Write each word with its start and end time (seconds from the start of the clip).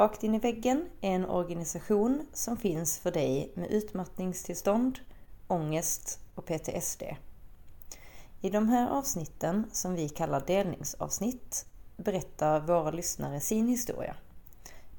Rakt 0.00 0.24
in 0.24 0.34
i 0.34 0.38
väggen 0.38 0.88
är 1.00 1.10
en 1.10 1.26
organisation 1.26 2.26
som 2.32 2.56
finns 2.56 2.98
för 2.98 3.12
dig 3.12 3.52
med 3.54 3.70
utmattningstillstånd, 3.70 4.98
ångest 5.48 6.18
och 6.34 6.44
PTSD. 6.46 7.02
I 8.40 8.50
de 8.50 8.68
här 8.68 8.90
avsnitten, 8.90 9.66
som 9.72 9.94
vi 9.94 10.08
kallar 10.08 10.46
delningsavsnitt, 10.46 11.66
berättar 11.96 12.60
våra 12.60 12.90
lyssnare 12.90 13.40
sin 13.40 13.68
historia 13.68 14.16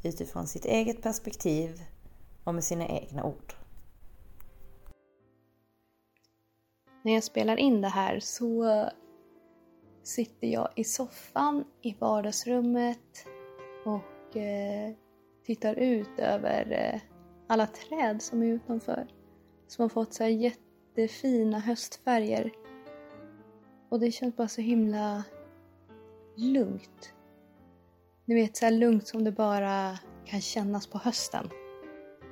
utifrån 0.03 0.47
sitt 0.47 0.65
eget 0.65 1.01
perspektiv 1.01 1.81
och 2.43 2.55
med 2.55 2.63
sina 2.63 2.87
egna 2.87 3.23
ord. 3.23 3.53
När 7.03 7.13
jag 7.13 7.23
spelar 7.23 7.57
in 7.57 7.81
det 7.81 7.89
här 7.89 8.19
så 8.19 8.89
sitter 10.03 10.47
jag 10.47 10.69
i 10.75 10.83
soffan 10.83 11.63
i 11.81 11.95
vardagsrummet 11.99 13.25
och 13.85 14.10
eh, 14.35 14.93
tittar 15.45 15.75
ut 15.75 16.19
över 16.19 16.71
eh, 16.71 17.01
alla 17.47 17.67
träd 17.67 18.21
som 18.21 18.43
är 18.43 18.47
utanför. 18.47 19.07
Som 19.67 19.83
har 19.83 19.89
fått 19.89 20.13
så 20.13 20.23
här 20.23 20.29
jättefina 20.29 21.59
höstfärger. 21.59 22.51
Och 23.89 23.99
det 23.99 24.11
känns 24.11 24.35
bara 24.35 24.47
så 24.47 24.61
himla 24.61 25.23
lugnt. 26.35 27.13
Ni 28.25 28.35
vet, 28.35 28.57
så 28.57 28.65
här 28.65 28.71
lugnt 28.71 29.07
som 29.07 29.23
det 29.23 29.31
bara 29.31 29.99
kan 30.25 30.41
kännas 30.41 30.87
på 30.87 30.97
hösten. 30.97 31.49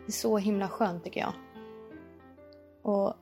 Det 0.06 0.10
är 0.10 0.12
så 0.12 0.38
himla 0.38 0.70
skönt 0.70 1.04
tycker 1.04 1.20
jag. 1.20 1.34
Och 2.82 3.14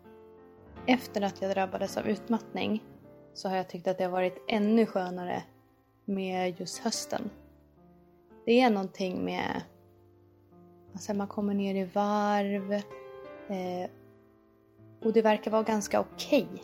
efter 0.85 1.21
att 1.21 1.41
jag 1.41 1.51
drabbades 1.51 1.97
av 1.97 2.07
utmattning 2.07 2.83
så 3.33 3.49
har 3.49 3.55
jag 3.55 3.69
tyckt 3.69 3.87
att 3.87 3.97
det 3.97 4.03
har 4.03 4.11
varit 4.11 4.43
ännu 4.47 4.85
skönare 4.85 5.43
med 6.05 6.59
just 6.59 6.77
hösten. 6.77 7.29
Det 8.47 8.61
är 8.61 8.69
någonting 8.69 9.25
med 9.25 9.61
alltså 10.93 11.13
man 11.13 11.27
kommer 11.27 11.53
ner 11.53 11.75
i 11.75 11.83
varv 11.83 12.73
eh, 12.73 13.89
och 15.03 15.13
det 15.13 15.21
verkar 15.21 15.51
vara 15.51 15.63
ganska 15.63 15.99
okej. 15.99 16.47
Okay. 16.53 16.63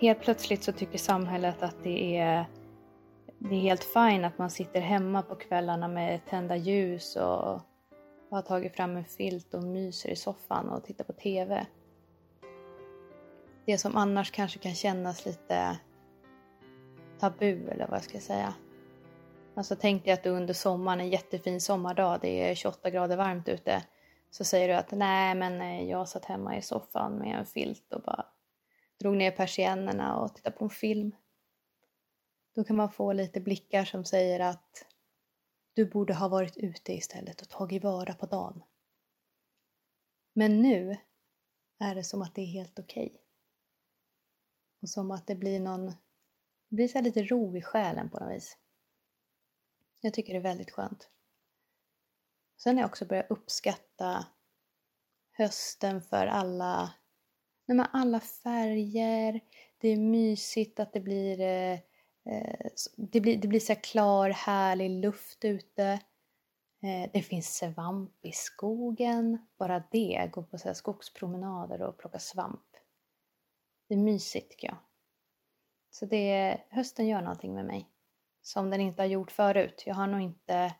Helt 0.00 0.20
plötsligt 0.20 0.62
så 0.62 0.72
tycker 0.72 0.98
samhället 0.98 1.62
att 1.62 1.76
det 1.82 2.18
är, 2.18 2.44
det 3.38 3.54
är 3.54 3.60
helt 3.60 3.84
fine 3.84 4.24
att 4.24 4.38
man 4.38 4.50
sitter 4.50 4.80
hemma 4.80 5.22
på 5.22 5.34
kvällarna 5.34 5.88
med 5.88 6.20
tända 6.26 6.56
ljus 6.56 7.16
och 7.16 7.60
har 8.30 8.42
tagit 8.46 8.76
fram 8.76 8.96
en 8.96 9.04
filt 9.04 9.54
och 9.54 9.62
myser 9.62 10.10
i 10.10 10.16
soffan 10.16 10.68
och 10.68 10.84
tittar 10.84 11.04
på 11.04 11.12
TV 11.12 11.66
det 13.66 13.78
som 13.78 13.96
annars 13.96 14.30
kanske 14.30 14.58
kan 14.58 14.74
kännas 14.74 15.26
lite 15.26 15.78
tabu 17.20 17.68
eller 17.68 17.86
vad 17.86 17.96
jag 17.96 18.04
ska 18.04 18.20
säga. 18.20 18.54
Alltså 19.56 19.76
tänk 19.76 20.04
dig 20.04 20.12
att 20.12 20.22
du 20.22 20.30
under 20.30 20.54
sommaren, 20.54 21.00
en 21.00 21.10
jättefin 21.10 21.60
sommardag, 21.60 22.18
det 22.22 22.50
är 22.50 22.54
28 22.54 22.90
grader 22.90 23.16
varmt 23.16 23.48
ute, 23.48 23.84
så 24.30 24.44
säger 24.44 24.68
du 24.68 24.74
att 24.74 24.90
nej 24.90 25.34
men 25.34 25.60
eh, 25.60 25.90
jag 25.90 26.08
satt 26.08 26.24
hemma 26.24 26.56
i 26.56 26.62
soffan 26.62 27.12
med 27.12 27.38
en 27.38 27.46
filt 27.46 27.92
och 27.92 28.02
bara 28.02 28.26
drog 29.00 29.16
ner 29.16 29.30
persiennerna 29.30 30.16
och 30.16 30.34
tittade 30.34 30.56
på 30.56 30.64
en 30.64 30.70
film. 30.70 31.16
Då 32.54 32.64
kan 32.64 32.76
man 32.76 32.92
få 32.92 33.12
lite 33.12 33.40
blickar 33.40 33.84
som 33.84 34.04
säger 34.04 34.40
att 34.40 34.86
du 35.74 35.86
borde 35.86 36.14
ha 36.14 36.28
varit 36.28 36.56
ute 36.56 36.92
istället 36.92 37.40
och 37.40 37.48
tagit 37.48 37.84
vara 37.84 38.14
på 38.14 38.26
dagen. 38.26 38.62
Men 40.32 40.62
nu 40.62 40.96
är 41.78 41.94
det 41.94 42.04
som 42.04 42.22
att 42.22 42.34
det 42.34 42.42
är 42.42 42.46
helt 42.46 42.78
okej. 42.78 43.06
Okay. 43.06 43.18
Och 44.82 44.88
som 44.88 45.10
att 45.10 45.26
det 45.26 45.34
blir 45.34 45.60
någon, 45.60 45.86
det 46.68 46.76
blir 46.76 46.88
så 46.88 47.00
lite 47.00 47.22
ro 47.22 47.56
i 47.56 47.62
själen 47.62 48.10
på 48.10 48.18
något 48.18 48.36
vis. 48.36 48.58
Jag 50.04 50.14
tycker 50.14 50.32
det 50.32 50.38
är 50.38 50.42
väldigt 50.42 50.70
skönt. 50.70 51.08
Sen 52.56 52.76
har 52.76 52.82
jag 52.82 52.88
också 52.88 53.04
börjat 53.04 53.30
uppskatta 53.30 54.26
hösten 55.32 56.02
för 56.02 56.26
alla, 56.26 56.94
nej 57.66 57.76
men 57.76 57.86
alla 57.92 58.20
färger. 58.20 59.40
Det 59.78 59.88
är 59.88 59.96
mysigt 59.96 60.80
att 60.80 60.92
det 60.92 61.00
blir, 61.00 61.40
eh, 61.40 61.72
eh 62.28 62.70
det 62.96 63.20
blir, 63.20 63.36
det 63.36 63.48
blir 63.48 63.60
så 63.60 63.74
klar 63.74 64.30
härlig 64.30 64.90
luft 64.90 65.44
ute. 65.44 65.84
Eh, 66.82 67.10
det 67.12 67.22
finns 67.22 67.56
svamp 67.56 68.24
i 68.24 68.32
skogen. 68.32 69.46
Bara 69.58 69.84
det, 69.90 70.30
gå 70.32 70.42
på 70.42 70.58
så 70.58 70.74
skogspromenader 70.74 71.82
och 71.82 71.98
plocka 71.98 72.18
svamp. 72.18 72.76
Det 73.88 73.94
är 73.94 73.98
mysigt 73.98 74.50
tycker 74.50 74.68
jag. 74.68 74.78
Så 75.90 76.06
det, 76.06 76.60
hösten 76.70 77.06
gör 77.06 77.22
någonting 77.22 77.54
med 77.54 77.64
mig. 77.64 77.93
Som 78.46 78.70
den 78.70 78.80
inte 78.80 79.02
har 79.02 79.06
gjort 79.06 79.30
förut. 79.30 79.82
Jag 79.86 79.94
har 79.94 80.06
nog 80.06 80.20
inte 80.20 80.74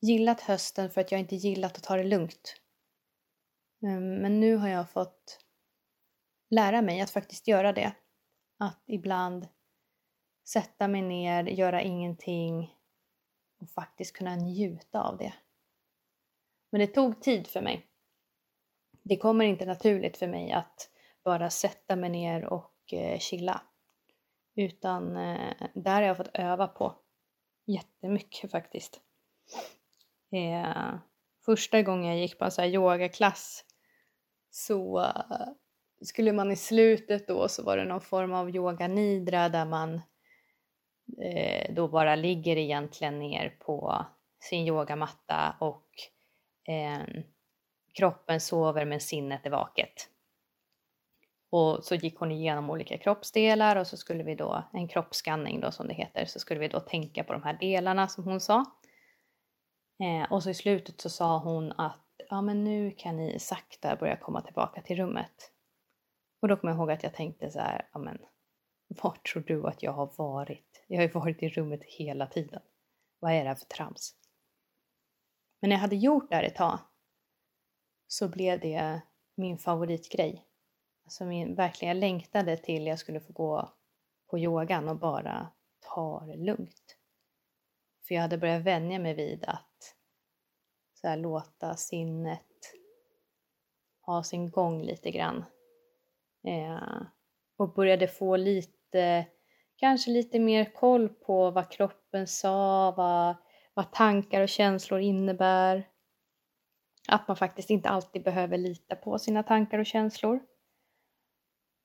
gillat 0.00 0.40
hösten 0.40 0.90
för 0.90 1.00
att 1.00 1.12
jag 1.12 1.20
inte 1.20 1.36
gillat 1.36 1.76
att 1.76 1.82
ta 1.82 1.96
det 1.96 2.04
lugnt. 2.04 2.60
Ehm, 3.82 4.14
men 4.14 4.40
nu 4.40 4.56
har 4.56 4.68
jag 4.68 4.90
fått 4.90 5.38
lära 6.50 6.82
mig 6.82 7.00
att 7.00 7.10
faktiskt 7.10 7.48
göra 7.48 7.72
det. 7.72 7.92
Att 8.58 8.82
ibland 8.86 9.48
sätta 10.48 10.88
mig 10.88 11.02
ner, 11.02 11.44
göra 11.44 11.82
ingenting 11.82 12.74
och 13.60 13.70
faktiskt 13.70 14.16
kunna 14.16 14.36
njuta 14.36 15.02
av 15.02 15.18
det. 15.18 15.34
Men 16.70 16.80
det 16.80 16.86
tog 16.86 17.22
tid 17.22 17.46
för 17.46 17.62
mig. 17.62 17.86
Det 19.02 19.16
kommer 19.16 19.44
inte 19.44 19.66
naturligt 19.66 20.16
för 20.16 20.28
mig 20.28 20.52
att 20.52 20.90
bara 21.24 21.50
sätta 21.50 21.96
mig 21.96 22.10
ner 22.10 22.44
och 22.44 22.92
eh, 22.92 23.18
chilla. 23.18 23.62
Utan 24.56 25.16
eh, 25.16 25.52
där 25.74 25.94
har 25.94 26.02
jag 26.02 26.16
fått 26.16 26.30
öva 26.34 26.66
på 26.66 26.94
jättemycket 27.66 28.50
faktiskt. 28.50 29.00
Eh, 30.32 30.94
första 31.44 31.82
gången 31.82 32.10
jag 32.10 32.18
gick 32.18 32.38
på 32.38 32.44
en 32.44 32.50
sån 32.50 32.62
här 32.62 32.70
yogaklass 32.70 33.64
så 34.50 35.00
eh, 35.00 35.48
skulle 36.00 36.32
man 36.32 36.52
i 36.52 36.56
slutet 36.56 37.28
då 37.28 37.48
så 37.48 37.62
var 37.62 37.76
det 37.76 37.84
någon 37.84 38.00
form 38.00 38.32
av 38.32 38.56
yoga 38.56 38.88
nidra 38.88 39.48
där 39.48 39.64
man 39.64 39.94
eh, 41.22 41.74
då 41.74 41.88
bara 41.88 42.16
ligger 42.16 42.56
egentligen 42.56 43.18
ner 43.18 43.56
på 43.60 44.06
sin 44.40 44.66
yogamatta 44.66 45.56
och 45.60 45.88
eh, 46.72 47.22
kroppen 47.92 48.40
sover 48.40 48.84
men 48.84 49.00
sinnet 49.00 49.46
är 49.46 49.50
vaket. 49.50 50.10
Och 51.50 51.84
så 51.84 51.94
gick 51.94 52.18
hon 52.18 52.32
igenom 52.32 52.70
olika 52.70 52.98
kroppsdelar 52.98 53.76
och 53.76 53.86
så 53.86 53.96
skulle 53.96 54.22
vi 54.22 54.34
då, 54.34 54.64
en 54.72 54.88
kroppsskanning 54.88 55.60
då 55.60 55.70
som 55.70 55.88
det 55.88 55.94
heter, 55.94 56.24
så 56.24 56.38
skulle 56.38 56.60
vi 56.60 56.68
då 56.68 56.80
tänka 56.80 57.24
på 57.24 57.32
de 57.32 57.42
här 57.42 57.58
delarna 57.60 58.08
som 58.08 58.24
hon 58.24 58.40
sa. 58.40 58.64
Eh, 60.02 60.32
och 60.32 60.42
så 60.42 60.50
i 60.50 60.54
slutet 60.54 61.00
så 61.00 61.10
sa 61.10 61.38
hon 61.38 61.72
att 61.72 62.06
ja 62.28 62.42
men 62.42 62.64
nu 62.64 62.90
kan 62.90 63.16
ni 63.16 63.38
sakta 63.38 63.96
börja 63.96 64.16
komma 64.16 64.40
tillbaka 64.40 64.82
till 64.82 64.96
rummet. 64.96 65.52
Och 66.42 66.48
då 66.48 66.56
kommer 66.56 66.72
jag 66.72 66.78
ihåg 66.78 66.90
att 66.90 67.02
jag 67.02 67.14
tänkte 67.14 67.50
så 67.50 67.58
här, 67.58 67.88
ja 67.92 67.98
men 67.98 68.18
vart 68.88 69.26
tror 69.32 69.42
du 69.42 69.66
att 69.66 69.82
jag 69.82 69.92
har 69.92 70.12
varit? 70.16 70.84
Jag 70.86 70.98
har 70.98 71.02
ju 71.02 71.12
varit 71.12 71.42
i 71.42 71.48
rummet 71.48 71.82
hela 71.82 72.26
tiden. 72.26 72.62
Vad 73.20 73.32
är 73.32 73.42
det 73.42 73.48
här 73.48 73.54
för 73.54 73.64
trams? 73.64 74.14
Men 75.60 75.68
när 75.68 75.76
jag 75.76 75.80
hade 75.80 75.96
gjort 75.96 76.30
det 76.30 76.36
här 76.36 76.42
ett 76.42 76.56
tag 76.56 76.78
så 78.06 78.28
blev 78.28 78.60
det 78.60 79.02
min 79.34 79.58
favoritgrej. 79.58 80.44
Alltså 81.06 81.16
som 81.16 81.32
jag 81.32 81.56
verkligen, 81.56 82.00
längtade 82.00 82.56
till 82.56 82.86
jag 82.86 82.98
skulle 82.98 83.20
få 83.20 83.32
gå 83.32 83.70
på 84.30 84.38
yogan 84.38 84.88
och 84.88 84.96
bara 84.96 85.48
ta 85.80 86.24
det 86.26 86.36
lugnt. 86.36 86.96
För 88.08 88.14
jag 88.14 88.22
hade 88.22 88.38
börjat 88.38 88.62
vänja 88.62 88.98
mig 88.98 89.14
vid 89.14 89.44
att 89.44 89.94
så 90.94 91.08
här, 91.08 91.16
låta 91.16 91.76
sinnet 91.76 92.72
ha 94.00 94.22
sin 94.22 94.50
gång 94.50 94.82
lite 94.82 95.10
grann. 95.10 95.44
Eh, 96.44 97.02
och 97.56 97.74
började 97.74 98.08
få 98.08 98.36
lite, 98.36 99.26
kanske 99.76 100.10
lite 100.10 100.38
mer 100.38 100.64
koll 100.74 101.08
på 101.08 101.50
vad 101.50 101.70
kroppen 101.70 102.26
sa, 102.26 102.90
vad, 102.96 103.36
vad 103.74 103.92
tankar 103.92 104.40
och 104.40 104.48
känslor 104.48 105.00
innebär. 105.00 105.88
Att 107.08 107.28
man 107.28 107.36
faktiskt 107.36 107.70
inte 107.70 107.88
alltid 107.88 108.22
behöver 108.22 108.58
lita 108.58 108.96
på 108.96 109.18
sina 109.18 109.42
tankar 109.42 109.78
och 109.78 109.86
känslor. 109.86 110.40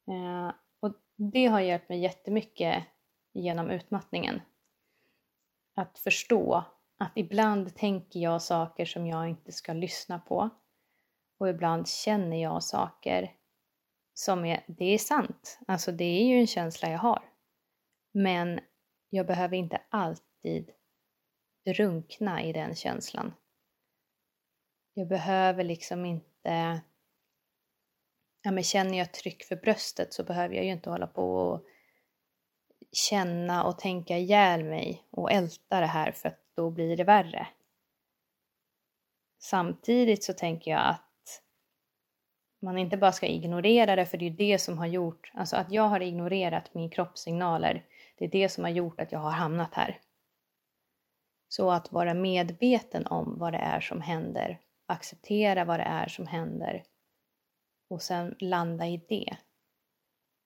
Eh, 0.07 0.53
och 0.79 0.93
det 1.15 1.45
har 1.45 1.59
hjälpt 1.59 1.89
mig 1.89 1.99
jättemycket 1.99 2.83
genom 3.33 3.69
utmattningen. 3.69 4.41
Att 5.75 5.99
förstå 5.99 6.63
att 6.97 7.11
ibland 7.15 7.75
tänker 7.75 8.19
jag 8.19 8.41
saker 8.41 8.85
som 8.85 9.07
jag 9.07 9.29
inte 9.29 9.51
ska 9.51 9.73
lyssna 9.73 10.19
på. 10.19 10.49
Och 11.37 11.49
ibland 11.49 11.87
känner 11.87 12.41
jag 12.41 12.63
saker 12.63 13.35
som 14.13 14.45
är, 14.45 14.63
det 14.67 14.85
är 14.85 14.97
sant, 14.97 15.59
alltså 15.67 15.91
det 15.91 16.03
är 16.03 16.23
ju 16.23 16.39
en 16.39 16.47
känsla 16.47 16.89
jag 16.89 16.99
har. 16.99 17.23
Men 18.11 18.59
jag 19.09 19.27
behöver 19.27 19.57
inte 19.57 19.81
alltid 19.89 20.71
drunkna 21.65 22.43
i 22.43 22.53
den 22.53 22.75
känslan. 22.75 23.33
Jag 24.93 25.07
behöver 25.07 25.63
liksom 25.63 26.05
inte 26.05 26.81
ja, 28.41 28.51
men 28.51 28.63
känner 28.63 28.97
jag 28.97 29.13
tryck 29.13 29.43
för 29.43 29.55
bröstet 29.55 30.13
så 30.13 30.23
behöver 30.23 30.55
jag 30.55 30.65
ju 30.65 30.71
inte 30.71 30.89
hålla 30.89 31.07
på 31.07 31.35
och 31.35 31.65
känna 32.91 33.63
och 33.63 33.79
tänka 33.79 34.17
ihjäl 34.17 34.63
mig 34.63 35.07
och 35.09 35.31
älta 35.31 35.79
det 35.79 35.85
här 35.85 36.11
för 36.11 36.29
att 36.29 36.39
då 36.55 36.69
blir 36.69 36.97
det 36.97 37.03
värre. 37.03 37.47
Samtidigt 39.39 40.23
så 40.23 40.33
tänker 40.33 40.71
jag 40.71 40.89
att 40.89 41.41
man 42.61 42.77
inte 42.77 42.97
bara 42.97 43.11
ska 43.11 43.27
ignorera 43.27 43.95
det, 43.95 44.05
för 44.05 44.17
det 44.17 44.25
är 44.25 44.31
det 44.31 44.57
som 44.57 44.77
har 44.77 44.87
gjort, 44.87 45.31
alltså 45.33 45.55
att 45.55 45.71
jag 45.71 45.83
har 45.83 45.99
ignorerat 45.99 46.73
min 46.73 46.89
kroppssignaler, 46.89 47.85
det 48.17 48.25
är 48.25 48.29
det 48.29 48.49
som 48.49 48.63
har 48.63 48.71
gjort 48.71 49.01
att 49.01 49.11
jag 49.11 49.19
har 49.19 49.31
hamnat 49.31 49.73
här. 49.73 49.99
Så 51.47 51.71
att 51.71 51.91
vara 51.91 52.13
medveten 52.13 53.07
om 53.07 53.39
vad 53.39 53.53
det 53.53 53.59
är 53.59 53.79
som 53.79 54.01
händer, 54.01 54.59
acceptera 54.85 55.65
vad 55.65 55.79
det 55.79 55.83
är 55.83 56.07
som 56.07 56.27
händer 56.27 56.83
och 57.91 58.01
sen 58.01 58.35
landa 58.39 58.87
i 58.87 59.05
det. 59.09 59.37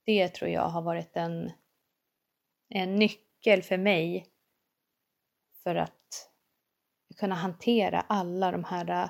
Det 0.05 0.29
tror 0.29 0.51
jag 0.51 0.69
har 0.69 0.81
varit 0.81 1.17
en, 1.17 1.51
en 2.69 2.95
nyckel 2.95 3.63
för 3.63 3.77
mig 3.77 4.27
för 5.63 5.75
att 5.75 6.29
kunna 7.17 7.35
hantera 7.35 8.01
alla 8.01 8.51
de 8.51 8.63
här 8.63 8.89
äh, 8.89 9.09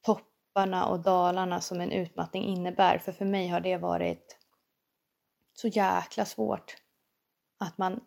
topparna 0.00 0.86
och 0.86 1.00
dalarna 1.00 1.60
som 1.60 1.80
en 1.80 1.92
utmattning 1.92 2.44
innebär. 2.44 2.98
För 2.98 3.12
för 3.12 3.24
mig 3.24 3.48
har 3.48 3.60
det 3.60 3.76
varit 3.76 4.38
så 5.52 5.68
jäkla 5.68 6.24
svårt. 6.24 6.76
Att 7.58 7.78
man 7.78 8.00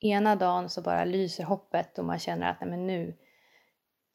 ena 0.00 0.36
dagen 0.36 0.70
så 0.70 0.82
bara 0.82 1.04
lyser 1.04 1.44
hoppet 1.44 1.98
och 1.98 2.04
man 2.04 2.18
känner 2.18 2.50
att 2.50 2.60
nej 2.60 2.70
men 2.70 2.86
nu 2.86 3.18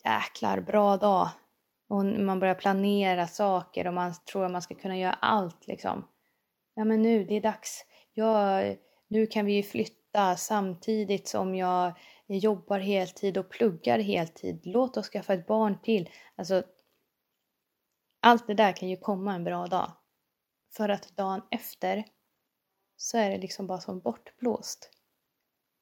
jäklar 0.03 0.59
bra 0.59 0.97
dag. 0.97 1.29
Och 1.89 2.05
man 2.05 2.39
börjar 2.39 2.55
planera 2.55 3.27
saker 3.27 3.87
och 3.87 3.93
man 3.93 4.13
tror 4.31 4.45
att 4.45 4.51
man 4.51 4.61
ska 4.61 4.75
kunna 4.75 4.97
göra 4.97 5.13
allt 5.13 5.67
liksom. 5.67 6.07
Ja 6.73 6.83
men 6.83 7.01
nu, 7.01 7.23
det 7.23 7.35
är 7.35 7.41
dags. 7.41 7.85
Jag, 8.13 8.77
nu 9.07 9.27
kan 9.27 9.45
vi 9.45 9.53
ju 9.53 9.63
flytta 9.63 10.35
samtidigt 10.35 11.27
som 11.27 11.55
jag 11.55 11.93
jobbar 12.27 12.79
heltid 12.79 13.37
och 13.37 13.49
pluggar 13.49 13.99
heltid. 13.99 14.61
Låt 14.63 14.97
oss 14.97 15.09
skaffa 15.09 15.33
ett 15.33 15.47
barn 15.47 15.81
till. 15.81 16.09
Alltså, 16.35 16.63
allt 18.21 18.47
det 18.47 18.53
där 18.53 18.71
kan 18.71 18.89
ju 18.89 18.97
komma 18.97 19.33
en 19.33 19.43
bra 19.43 19.67
dag. 19.67 19.91
För 20.77 20.89
att 20.89 21.17
dagen 21.17 21.41
efter 21.51 22.03
så 22.97 23.17
är 23.17 23.29
det 23.29 23.37
liksom 23.37 23.67
bara 23.67 23.79
som 23.79 23.99
bortblåst. 23.99 24.89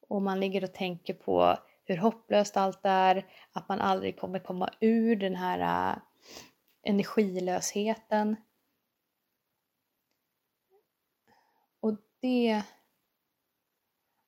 Och 0.08 0.22
man 0.22 0.40
ligger 0.40 0.64
och 0.64 0.74
tänker 0.74 1.14
på 1.14 1.58
hur 1.88 1.96
hopplöst 1.96 2.56
allt 2.56 2.80
är, 2.82 3.26
att 3.52 3.68
man 3.68 3.80
aldrig 3.80 4.20
kommer 4.20 4.38
komma 4.38 4.70
ur 4.80 5.16
den 5.16 5.36
här 5.36 5.92
uh, 5.92 5.98
energilösheten. 6.82 8.36
Och 11.80 11.96
det... 12.20 12.62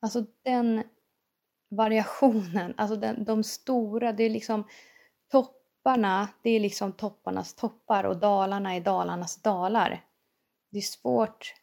Alltså 0.03 0.25
den 0.43 0.83
variationen, 1.71 2.75
alltså 2.77 2.97
den, 2.97 3.25
de 3.25 3.45
stora, 3.45 4.13
det 4.13 4.25
är 4.25 4.31
liksom 4.31 4.65
topparna, 5.31 6.29
det 6.43 6.51
är 6.51 6.61
liksom 6.61 6.93
topparnas 6.93 7.55
toppar 7.55 8.05
och 8.05 8.17
dalarna 8.17 8.75
är 8.75 8.81
dalarnas 8.81 9.43
dalar. 9.43 10.05
Det 10.71 10.79
är 10.79 10.83
svårt, 10.83 11.55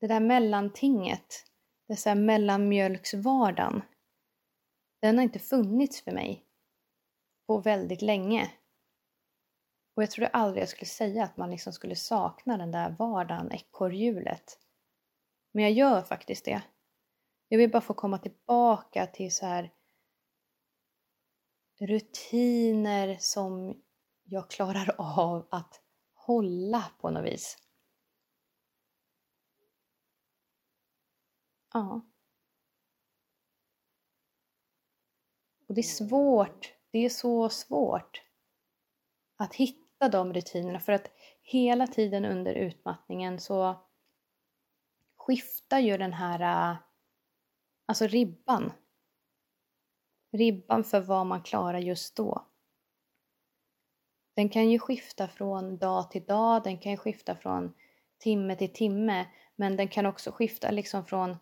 det 0.00 0.06
där 0.06 0.20
mellantinget, 0.20 1.44
det 1.88 1.96
så 1.96 2.08
här 2.08 2.16
mellanmjölksvardagen, 2.16 3.82
den 5.02 5.16
har 5.16 5.22
inte 5.22 5.38
funnits 5.38 6.00
för 6.02 6.12
mig 6.12 6.46
på 7.46 7.58
väldigt 7.58 8.02
länge. 8.02 8.50
Och 9.94 10.02
jag 10.02 10.10
trodde 10.10 10.28
aldrig 10.28 10.62
jag 10.62 10.68
skulle 10.68 10.88
säga 10.88 11.24
att 11.24 11.36
man 11.36 11.50
liksom 11.50 11.72
skulle 11.72 11.96
sakna 11.96 12.56
den 12.56 12.70
där 12.70 12.96
vardagen, 12.98 13.52
ekorrhjulet. 13.52 14.58
Men 15.52 15.64
jag 15.64 15.72
gör 15.72 16.02
faktiskt 16.02 16.44
det. 16.44 16.62
Jag 17.48 17.58
vill 17.58 17.70
bara 17.70 17.82
få 17.82 17.94
komma 17.94 18.18
tillbaka 18.18 19.06
till 19.06 19.34
så 19.34 19.46
här 19.46 19.72
rutiner 21.80 23.16
som 23.20 23.82
jag 24.22 24.50
klarar 24.50 24.94
av 24.98 25.48
att 25.50 25.80
hålla 26.14 26.84
på 27.00 27.10
något 27.10 27.24
vis. 27.24 27.58
Ja. 31.72 32.11
Och 35.72 35.76
det 35.76 35.80
är 35.80 36.06
svårt, 36.06 36.72
det 36.90 36.98
är 36.98 37.08
så 37.08 37.48
svårt 37.48 38.22
att 39.36 39.54
hitta 39.54 40.08
de 40.08 40.32
rutinerna 40.34 40.80
för 40.80 40.92
att 40.92 41.10
hela 41.42 41.86
tiden 41.86 42.24
under 42.24 42.54
utmattningen 42.54 43.40
så 43.40 43.80
skiftar 45.16 45.78
ju 45.78 45.96
den 45.96 46.12
här 46.12 46.70
äh, 46.70 46.76
Alltså 47.86 48.06
ribban. 48.06 48.72
Ribban 50.32 50.84
för 50.84 51.00
vad 51.00 51.26
man 51.26 51.42
klarar 51.42 51.78
just 51.78 52.16
då. 52.16 52.46
Den 54.34 54.48
kan 54.48 54.70
ju 54.70 54.78
skifta 54.78 55.28
från 55.28 55.78
dag 55.78 56.10
till 56.10 56.24
dag, 56.24 56.62
den 56.62 56.78
kan 56.78 56.96
skifta 56.96 57.36
från 57.36 57.74
timme 58.18 58.56
till 58.56 58.72
timme, 58.72 59.26
men 59.56 59.76
den 59.76 59.88
kan 59.88 60.06
också 60.06 60.32
skifta 60.32 60.70
liksom 60.70 61.04
från 61.06 61.36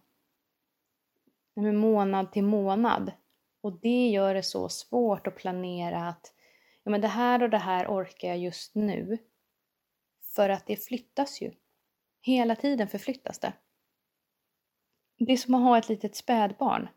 månad 1.57 2.33
till 2.33 2.45
månad. 2.45 3.13
Och 3.61 3.81
det 3.81 4.09
gör 4.09 4.35
det 4.35 4.43
så 4.43 4.69
svårt 4.69 5.27
att 5.27 5.37
planera 5.37 6.09
att 6.09 6.35
ja, 6.83 6.91
men 6.91 7.01
det 7.01 7.09
här 7.09 7.43
och 7.43 7.51
det 7.51 7.59
här 7.59 7.87
orkar 7.87 8.29
jag 8.29 8.39
just 8.39 8.75
nu. 8.75 9.19
För 10.35 10.49
att 10.49 10.67
det 10.67 10.77
flyttas 10.77 11.41
ju. 11.41 11.53
Hela 12.23 12.57
tiden 12.57 12.89
förflyttas 12.89 13.39
det 13.39 13.53
det 15.27 15.33
är 15.33 15.37
som 15.37 15.55
att 15.55 15.63
ha 15.63 15.79
ett 15.79 15.89
litet 15.89 16.17
spädbarn. 16.17 16.89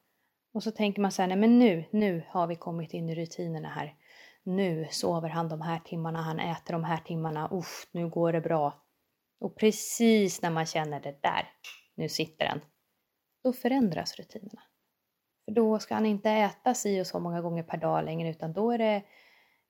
Och 0.53 0.63
så 0.63 0.71
tänker 0.71 1.01
man 1.01 1.11
så 1.11 1.21
här, 1.21 1.29
nej 1.29 1.37
men 1.37 1.59
nu, 1.59 1.85
nu 1.91 2.25
har 2.29 2.47
vi 2.47 2.55
kommit 2.55 2.93
in 2.93 3.09
i 3.09 3.15
rutinerna 3.15 3.69
här. 3.69 3.95
Nu 4.43 4.87
sover 4.91 5.29
han 5.29 5.49
de 5.49 5.61
här 5.61 5.79
timmarna, 5.79 6.21
han 6.21 6.39
äter 6.39 6.73
de 6.73 6.83
här 6.83 6.97
timmarna, 6.97 7.49
usch, 7.53 7.89
nu 7.91 8.09
går 8.09 8.33
det 8.33 8.41
bra. 8.41 8.85
Och 9.39 9.57
precis 9.57 10.41
när 10.41 10.49
man 10.49 10.65
känner 10.65 10.99
det 10.99 11.19
där, 11.21 11.49
nu 11.95 12.09
sitter 12.09 12.45
den, 12.45 12.61
då 13.43 13.53
förändras 13.53 14.15
rutinerna. 14.15 14.61
För 15.45 15.51
då 15.51 15.79
ska 15.79 15.93
han 15.93 16.05
inte 16.05 16.29
äta 16.29 16.73
si 16.73 17.01
och 17.01 17.07
så 17.07 17.19
många 17.19 17.41
gånger 17.41 17.63
per 17.63 17.77
dag 17.77 18.05
längre 18.05 18.29
utan 18.29 18.53
då 18.53 18.71
är 18.71 18.77
det 18.77 19.03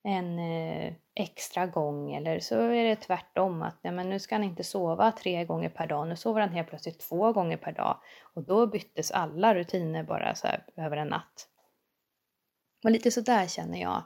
en 0.02 0.38
eh, 0.38 0.94
extra 1.14 1.66
gång 1.66 2.14
eller 2.14 2.40
så 2.40 2.60
är 2.60 2.84
det 2.84 2.96
tvärtom 2.96 3.62
att 3.62 3.84
nej, 3.84 3.92
men 3.92 4.10
nu 4.10 4.18
ska 4.18 4.34
han 4.34 4.44
inte 4.44 4.64
sova 4.64 5.12
tre 5.12 5.44
gånger 5.44 5.68
per 5.68 5.86
dag, 5.86 6.08
nu 6.08 6.16
sover 6.16 6.40
han 6.40 6.50
helt 6.50 6.68
plötsligt 6.68 7.00
två 7.00 7.32
gånger 7.32 7.56
per 7.56 7.72
dag 7.72 8.00
och 8.34 8.42
då 8.42 8.66
byttes 8.66 9.10
alla 9.10 9.54
rutiner 9.54 10.04
bara 10.04 10.34
så 10.34 10.46
här 10.46 10.66
över 10.76 10.96
en 10.96 11.08
natt. 11.08 11.48
Och 12.84 12.90
lite 12.90 13.10
så 13.10 13.20
där 13.20 13.46
känner 13.46 13.80
jag 13.80 14.02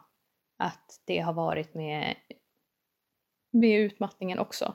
att 0.57 1.01
det 1.05 1.19
har 1.19 1.33
varit 1.33 1.75
med, 1.75 2.15
med 3.51 3.81
utmattningen 3.81 4.39
också. 4.39 4.75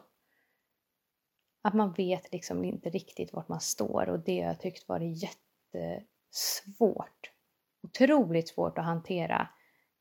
Att 1.62 1.74
man 1.74 1.94
vet 1.94 2.32
liksom 2.32 2.66
inte 2.66 2.90
riktigt 2.90 3.34
vart 3.34 3.48
man 3.48 3.60
står 3.60 4.10
och 4.10 4.20
det 4.20 4.42
har 4.42 4.48
jag 4.48 4.60
tyckt 4.60 4.88
varit 4.88 5.24
jätte 5.24 6.04
svårt, 6.36 7.34
Otroligt 7.84 8.50
svårt 8.50 8.78
att 8.78 8.86
hantera. 8.86 9.50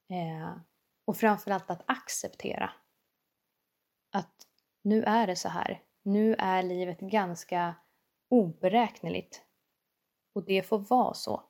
Eh, 0.08 0.56
och 1.04 1.16
framförallt 1.16 1.70
att 1.70 1.82
acceptera. 1.86 2.72
Att 4.10 4.46
nu 4.82 5.02
är 5.02 5.26
det 5.26 5.36
så 5.36 5.48
här. 5.48 5.82
Nu 6.02 6.34
är 6.38 6.62
livet 6.62 7.00
ganska 7.00 7.74
oberäkneligt. 8.28 9.44
Och 10.32 10.44
det 10.44 10.62
får 10.62 10.78
vara 10.78 11.14
så. 11.14 11.42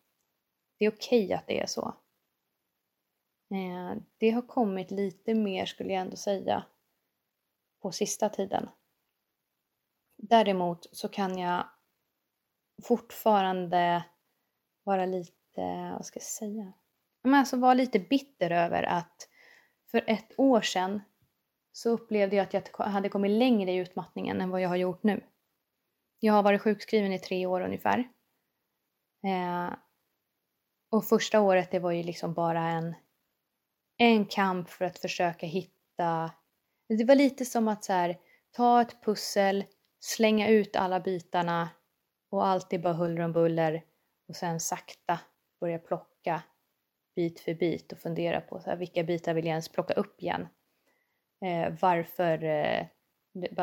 Det 0.79 0.85
är 0.85 0.91
okej 0.91 1.25
okay 1.25 1.35
att 1.35 1.47
det 1.47 1.61
är 1.61 1.67
så. 1.67 1.97
Eh, 3.51 3.97
det 4.19 4.31
har 4.31 4.43
kommit 4.43 4.91
lite 4.91 5.35
mer 5.35 5.67
skulle 5.67 5.93
jag 5.93 6.03
ändå 6.03 6.17
säga 6.17 6.65
på 7.81 7.93
sista 7.93 8.29
tiden. 8.29 8.69
Däremot 10.17 10.97
så 10.97 11.09
kan 11.09 11.39
jag 11.39 11.69
fortfarande 12.83 14.05
vara 14.85 15.07
lite, 15.07 15.93
vad 15.93 16.07
ska 16.07 16.19
jag 16.19 16.25
säga? 16.25 16.73
Men 17.23 17.35
alltså 17.35 17.57
vara 17.57 17.75
lite 17.75 17.99
bitter 17.99 18.51
över 18.51 18.83
att 18.83 19.29
för 19.91 20.05
ett 20.07 20.33
år 20.37 20.61
sedan 20.61 21.01
så 21.73 21.91
upplevde 21.91 22.37
jag 22.37 22.45
att 22.57 22.71
jag 22.79 22.85
hade 22.85 23.09
kommit 23.09 23.31
längre 23.31 23.73
i 23.73 23.77
utmattningen 23.77 24.41
än 24.41 24.51
vad 24.51 24.61
jag 24.61 24.69
har 24.69 24.77
gjort 24.77 25.03
nu. 25.03 25.25
Jag 26.21 26.33
har 26.33 26.43
varit 26.43 26.63
sjukskriven 26.63 27.13
i 27.13 27.19
tre 27.19 27.47
år 27.47 27.61
ungefär. 27.61 27.99
Eh, 29.25 29.75
och 30.91 31.05
första 31.05 31.41
året 31.41 31.71
det 31.71 31.79
var 31.79 31.91
ju 31.93 32.03
liksom 32.03 32.35
bara 32.35 32.61
en, 32.61 32.95
en 33.97 34.27
kamp 34.27 34.71
för 34.71 34.85
att 34.85 34.99
försöka 34.99 35.47
hitta... 35.47 36.31
Det 36.89 37.05
var 37.05 37.15
lite 37.15 37.45
som 37.45 37.69
att 37.69 37.85
så 37.85 37.93
här, 37.93 38.19
ta 38.51 38.81
ett 38.81 39.05
pussel, 39.05 39.65
slänga 40.01 40.49
ut 40.49 40.77
alla 40.77 41.01
bitarna 41.01 41.69
och 42.31 42.47
allt 42.47 42.73
är 42.73 42.79
bara 42.79 42.93
huller 42.93 43.21
om 43.21 43.33
buller 43.33 43.83
och 44.33 44.37
sen 44.37 44.61
sakta 44.61 45.21
börja 45.61 45.79
plocka 45.79 46.43
bit 47.15 47.41
för 47.41 47.55
bit 47.55 47.93
och 47.93 47.99
fundera 47.99 48.41
på 48.41 48.61
så 48.61 48.71
här, 48.71 48.77
vilka 48.77 49.05
bitar 49.05 49.35
vill 49.35 49.45
jag 49.45 49.51
ens 49.51 49.69
plocka 49.69 49.95
upp 49.95 50.23
igen. 50.23 50.49
Eh, 51.45 51.75
varför 51.81 52.45
eh, 52.45 52.87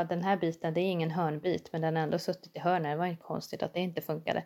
den 0.09 0.23
här 0.23 0.37
biten, 0.37 0.73
det 0.73 0.81
är 0.81 0.91
ingen 0.91 1.11
hörnbit 1.11 1.71
men 1.71 1.81
den 1.81 1.95
har 1.95 2.03
ändå 2.03 2.19
suttit 2.19 2.55
i 2.55 2.59
hörnet, 2.59 2.91
det 2.91 2.95
var 2.95 3.05
inte 3.05 3.23
konstigt 3.23 3.63
att 3.63 3.73
det 3.73 3.79
inte 3.79 4.01
funkade. 4.01 4.45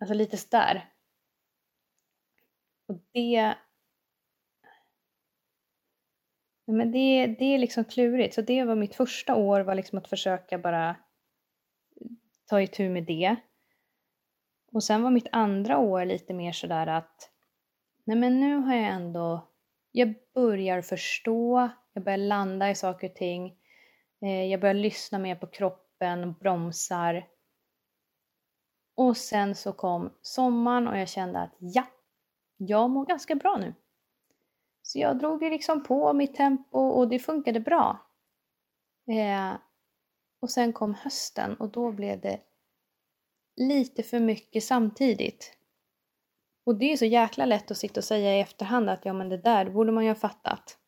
Alltså 0.00 0.14
lite 0.14 0.36
sådär. 0.36 0.92
Och 2.88 2.98
det... 3.12 3.54
Men 6.66 6.92
det, 6.92 7.26
det 7.26 7.44
är 7.44 7.58
liksom 7.58 7.84
klurigt. 7.84 8.34
Så 8.34 8.42
det 8.42 8.64
var 8.64 8.74
mitt 8.74 8.94
första 8.94 9.34
år 9.34 9.60
var 9.60 9.74
liksom 9.74 9.98
att 9.98 10.08
försöka 10.08 10.58
bara 10.58 10.96
ta 12.46 12.60
itu 12.60 12.90
med 12.90 13.04
det. 13.04 13.36
Och 14.72 14.84
sen 14.84 15.02
var 15.02 15.10
mitt 15.10 15.28
andra 15.32 15.78
år 15.78 16.04
lite 16.04 16.34
mer 16.34 16.52
sådär 16.52 16.86
att 16.86 17.30
nej 18.04 18.16
men 18.16 18.40
nu 18.40 18.56
har 18.56 18.74
jag 18.74 18.86
ändå, 18.86 19.48
jag 19.92 20.14
börjar 20.34 20.82
förstå, 20.82 21.70
jag 21.92 22.04
börjar 22.04 22.18
landa 22.18 22.70
i 22.70 22.74
saker 22.74 23.08
och 23.08 23.14
ting. 23.14 23.56
Eh, 24.22 24.44
jag 24.44 24.60
börjar 24.60 24.74
lyssna 24.74 25.18
mer 25.18 25.34
på 25.36 25.46
kroppen, 25.46 26.32
bromsar. 26.32 27.28
Och 28.94 29.16
sen 29.16 29.54
så 29.54 29.72
kom 29.72 30.12
sommaren 30.22 30.88
och 30.88 30.98
jag 30.98 31.08
kände 31.08 31.40
att 31.40 31.54
ja, 31.58 31.86
jag 32.56 32.90
mår 32.90 33.06
ganska 33.06 33.34
bra 33.34 33.56
nu. 33.56 33.74
Så 34.82 34.98
jag 34.98 35.18
drog 35.18 35.42
liksom 35.42 35.84
på 35.84 36.12
mitt 36.12 36.34
tempo 36.34 36.78
och 36.78 37.08
det 37.08 37.18
funkade 37.18 37.60
bra. 37.60 38.06
Eh, 39.08 39.52
och 40.40 40.50
sen 40.50 40.72
kom 40.72 40.94
hösten 40.94 41.54
och 41.54 41.68
då 41.68 41.92
blev 41.92 42.20
det 42.20 42.40
lite 43.56 44.02
för 44.02 44.20
mycket 44.20 44.64
samtidigt. 44.64 45.56
Och 46.64 46.78
det 46.78 46.92
är 46.92 46.96
så 46.96 47.04
jäkla 47.04 47.46
lätt 47.46 47.70
att 47.70 47.76
sitta 47.76 48.00
och 48.00 48.04
säga 48.04 48.36
i 48.36 48.40
efterhand 48.40 48.90
att 48.90 49.04
ja 49.04 49.12
men 49.12 49.28
det 49.28 49.36
där 49.36 49.70
borde 49.70 49.92
man 49.92 50.04
ju 50.04 50.10
ha 50.10 50.14
fattat. 50.14 50.78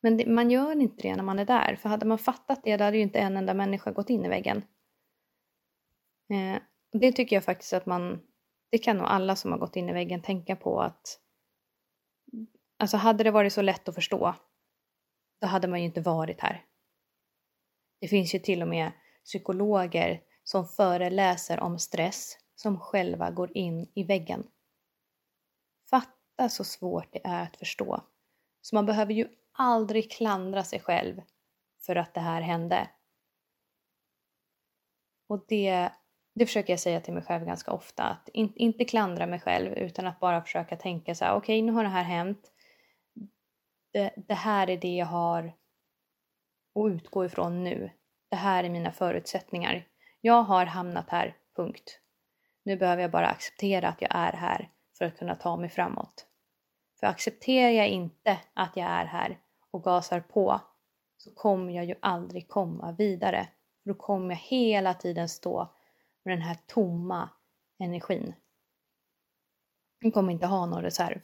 Men 0.00 0.16
det, 0.16 0.26
man 0.26 0.50
gör 0.50 0.80
inte 0.80 1.02
det 1.02 1.16
när 1.16 1.22
man 1.22 1.38
är 1.38 1.44
där, 1.44 1.76
för 1.76 1.88
hade 1.88 2.06
man 2.06 2.18
fattat 2.18 2.60
det 2.64 2.76
då 2.76 2.84
hade 2.84 2.96
ju 2.96 3.02
inte 3.02 3.18
en 3.18 3.36
enda 3.36 3.54
människa 3.54 3.90
gått 3.90 4.10
in 4.10 4.24
i 4.24 4.28
väggen. 4.28 4.64
Eh, 6.30 6.62
det 6.92 7.12
tycker 7.12 7.36
jag 7.36 7.44
faktiskt 7.44 7.72
att 7.72 7.86
man, 7.86 8.20
det 8.70 8.78
kan 8.78 8.96
nog 8.96 9.06
alla 9.06 9.36
som 9.36 9.52
har 9.52 9.58
gått 9.58 9.76
in 9.76 9.88
i 9.88 9.92
väggen 9.92 10.22
tänka 10.22 10.56
på 10.56 10.80
att 10.80 11.18
Alltså 12.82 12.96
hade 12.96 13.24
det 13.24 13.30
varit 13.30 13.52
så 13.52 13.62
lätt 13.62 13.88
att 13.88 13.94
förstå, 13.94 14.34
då 15.40 15.46
hade 15.46 15.68
man 15.68 15.80
ju 15.80 15.86
inte 15.86 16.00
varit 16.00 16.40
här. 16.40 16.64
Det 18.00 18.08
finns 18.08 18.34
ju 18.34 18.38
till 18.38 18.62
och 18.62 18.68
med 18.68 18.92
psykologer 19.24 20.20
som 20.44 20.66
föreläser 20.66 21.60
om 21.60 21.78
stress 21.78 22.38
som 22.54 22.80
själva 22.80 23.30
går 23.30 23.56
in 23.56 23.90
i 23.94 24.04
väggen. 24.04 24.46
Fatta 25.90 26.48
så 26.48 26.64
svårt 26.64 27.12
det 27.12 27.20
är 27.24 27.42
att 27.42 27.56
förstå. 27.56 28.04
Så 28.60 28.74
man 28.74 28.86
behöver 28.86 29.12
ju 29.12 29.28
aldrig 29.52 30.10
klandra 30.10 30.64
sig 30.64 30.80
själv 30.80 31.22
för 31.80 31.96
att 31.96 32.14
det 32.14 32.20
här 32.20 32.40
hände. 32.40 32.90
Och 35.28 35.44
det, 35.48 35.92
det 36.34 36.46
försöker 36.46 36.72
jag 36.72 36.80
säga 36.80 37.00
till 37.00 37.14
mig 37.14 37.22
själv 37.22 37.46
ganska 37.46 37.72
ofta. 37.72 38.02
Att 38.02 38.28
in, 38.28 38.52
inte 38.56 38.84
klandra 38.84 39.26
mig 39.26 39.40
själv 39.40 39.72
utan 39.72 40.06
att 40.06 40.20
bara 40.20 40.42
försöka 40.42 40.76
tänka 40.76 41.14
så 41.14 41.24
här: 41.24 41.34
okej 41.34 41.38
okay, 41.38 41.62
nu 41.62 41.72
har 41.72 41.82
det 41.82 41.90
här 41.90 42.02
hänt. 42.02 42.52
Det, 43.92 44.14
det 44.16 44.34
här 44.34 44.70
är 44.70 44.76
det 44.76 44.96
jag 44.96 45.06
har 45.06 45.52
att 46.74 46.92
utgå 46.92 47.24
ifrån 47.24 47.64
nu. 47.64 47.90
Det 48.28 48.36
här 48.36 48.64
är 48.64 48.68
mina 48.68 48.92
förutsättningar. 48.92 49.88
Jag 50.24 50.42
har 50.42 50.66
hamnat 50.66 51.10
här, 51.10 51.36
punkt. 51.56 52.00
Nu 52.64 52.76
behöver 52.76 53.02
jag 53.02 53.10
bara 53.10 53.28
acceptera 53.28 53.88
att 53.88 54.02
jag 54.02 54.10
är 54.14 54.32
här 54.32 54.70
för 54.98 55.04
att 55.04 55.18
kunna 55.18 55.34
ta 55.34 55.56
mig 55.56 55.68
framåt. 55.68 56.26
För 57.00 57.06
accepterar 57.06 57.70
jag 57.70 57.88
inte 57.88 58.40
att 58.54 58.76
jag 58.76 58.86
är 58.86 59.04
här 59.04 59.38
och 59.70 59.82
gasar 59.82 60.20
på 60.20 60.60
så 61.16 61.34
kommer 61.34 61.72
jag 61.72 61.84
ju 61.84 61.94
aldrig 62.00 62.48
komma 62.48 62.92
vidare. 62.92 63.48
För 63.82 63.90
då 63.90 63.94
kommer 63.94 64.28
jag 64.28 64.40
hela 64.40 64.94
tiden 64.94 65.28
stå 65.28 65.74
med 66.24 66.36
den 66.38 66.42
här 66.42 66.56
tomma 66.66 67.30
energin. 67.78 68.34
Jag 70.00 70.14
kommer 70.14 70.32
inte 70.32 70.46
ha 70.46 70.66
någon 70.66 70.82
reserv. 70.82 71.20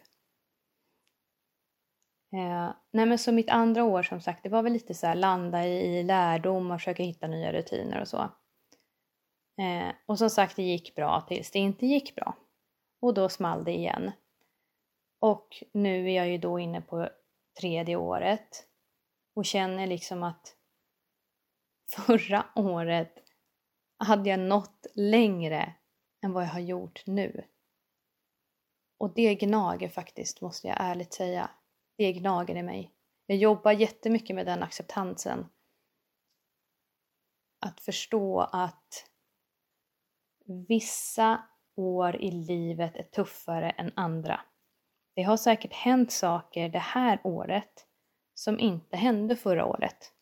Eh, 2.32 2.70
nej 2.90 3.06
men 3.06 3.18
så 3.18 3.32
mitt 3.32 3.50
andra 3.50 3.84
år 3.84 4.02
som 4.02 4.20
sagt, 4.20 4.42
det 4.42 4.48
var 4.48 4.62
väl 4.62 4.72
lite 4.72 4.94
så 4.94 5.06
här 5.06 5.14
landa 5.14 5.66
i, 5.66 5.98
i 5.98 6.02
lärdom 6.02 6.70
och 6.70 6.80
försöka 6.80 7.02
hitta 7.02 7.26
nya 7.26 7.52
rutiner 7.52 8.00
och 8.00 8.08
så. 8.08 8.30
Eh, 9.58 9.94
och 10.06 10.18
som 10.18 10.30
sagt, 10.30 10.56
det 10.56 10.62
gick 10.62 10.94
bra 10.94 11.20
tills 11.20 11.50
det 11.50 11.58
inte 11.58 11.86
gick 11.86 12.14
bra. 12.14 12.36
Och 13.00 13.14
då 13.14 13.28
small 13.28 13.64
det 13.64 13.72
igen. 13.72 14.12
Och 15.20 15.62
nu 15.72 16.10
är 16.10 16.16
jag 16.16 16.28
ju 16.28 16.38
då 16.38 16.58
inne 16.58 16.80
på 16.80 17.08
tredje 17.60 17.96
året 17.96 18.66
och 19.34 19.44
känner 19.44 19.86
liksom 19.86 20.22
att 20.22 20.56
förra 21.90 22.46
året 22.54 23.14
hade 23.98 24.30
jag 24.30 24.40
nått 24.40 24.86
längre 24.94 25.74
än 26.22 26.32
vad 26.32 26.44
jag 26.44 26.50
har 26.50 26.60
gjort 26.60 27.06
nu. 27.06 27.44
Och 28.98 29.14
det 29.14 29.34
gnager 29.34 29.88
faktiskt, 29.88 30.40
måste 30.40 30.68
jag 30.68 30.76
ärligt 30.80 31.12
säga. 31.12 31.50
Det 31.96 32.12
gnager 32.12 32.56
i 32.56 32.62
mig. 32.62 32.94
Jag 33.26 33.38
jobbar 33.38 33.72
jättemycket 33.72 34.36
med 34.36 34.46
den 34.46 34.62
acceptansen. 34.62 35.46
Att 37.60 37.80
förstå 37.80 38.40
att 38.40 39.08
Vissa 40.48 41.42
år 41.74 42.16
i 42.16 42.30
livet 42.30 42.96
är 42.96 43.02
tuffare 43.02 43.70
än 43.70 43.92
andra. 43.96 44.40
Det 45.14 45.22
har 45.22 45.36
säkert 45.36 45.72
hänt 45.72 46.12
saker 46.12 46.68
det 46.68 46.78
här 46.78 47.20
året 47.24 47.86
som 48.34 48.58
inte 48.58 48.96
hände 48.96 49.36
förra 49.36 49.66
året. 49.66 50.12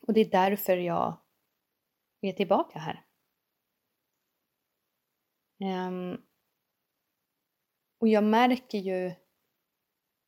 Och 0.00 0.12
det 0.12 0.20
är 0.20 0.30
därför 0.30 0.76
jag 0.76 1.20
är 2.20 2.32
tillbaka 2.32 2.78
här. 2.78 3.04
Um, 5.88 6.22
och 7.98 8.08
jag 8.08 8.24
märker 8.24 8.78
ju 8.78 9.12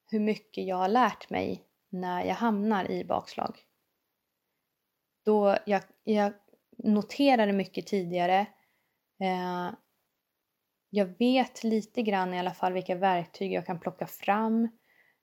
hur 0.06 0.20
mycket 0.20 0.66
jag 0.66 0.76
har 0.76 0.88
lärt 0.88 1.30
mig 1.30 1.66
när 1.88 2.24
jag 2.24 2.34
hamnar 2.34 2.90
i 2.90 3.04
bakslag. 3.04 3.64
Då 5.24 5.56
jag, 5.66 5.82
jag 6.04 6.32
noterade 6.84 7.52
mycket 7.52 7.86
tidigare. 7.86 8.40
Eh, 9.20 9.70
jag 10.90 11.06
vet 11.18 11.64
lite 11.64 12.02
grann 12.02 12.34
i 12.34 12.38
alla 12.38 12.54
fall 12.54 12.72
vilka 12.72 12.94
verktyg 12.94 13.52
jag 13.52 13.66
kan 13.66 13.80
plocka 13.80 14.06
fram. 14.06 14.64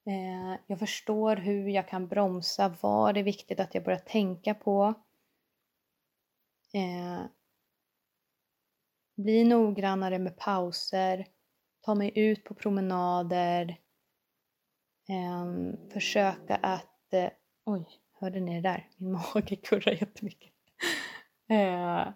Eh, 0.08 0.60
jag 0.68 0.80
förstår 0.80 1.36
hur 1.36 1.70
jag 1.70 1.88
kan 1.88 2.08
bromsa, 2.08 2.76
vad 2.82 3.14
det 3.14 3.20
är 3.20 3.24
viktigt 3.24 3.60
att 3.60 3.76
jag 3.76 3.84
börjar 3.84 4.00
tänka 4.00 4.54
på. 4.54 4.94
Eh, 6.74 7.26
bli 9.16 9.44
noggrannare 9.44 10.20
med 10.20 10.38
pauser, 10.38 11.28
ta 11.82 11.96
mig 11.96 12.12
ut 12.16 12.44
på 12.44 12.54
promenader, 12.54 13.78
eh, 15.10 15.46
försöka 15.94 16.56
att... 16.56 17.14
Eh, 17.14 17.30
oj, 17.66 17.86
hörde 18.14 18.40
ni 18.40 18.56
det 18.56 18.70
där? 18.70 18.90
Min 18.98 19.12
mage 19.34 19.56
kurrar 19.56 19.92
jättemycket. 19.92 20.57
Eh. 21.50 22.14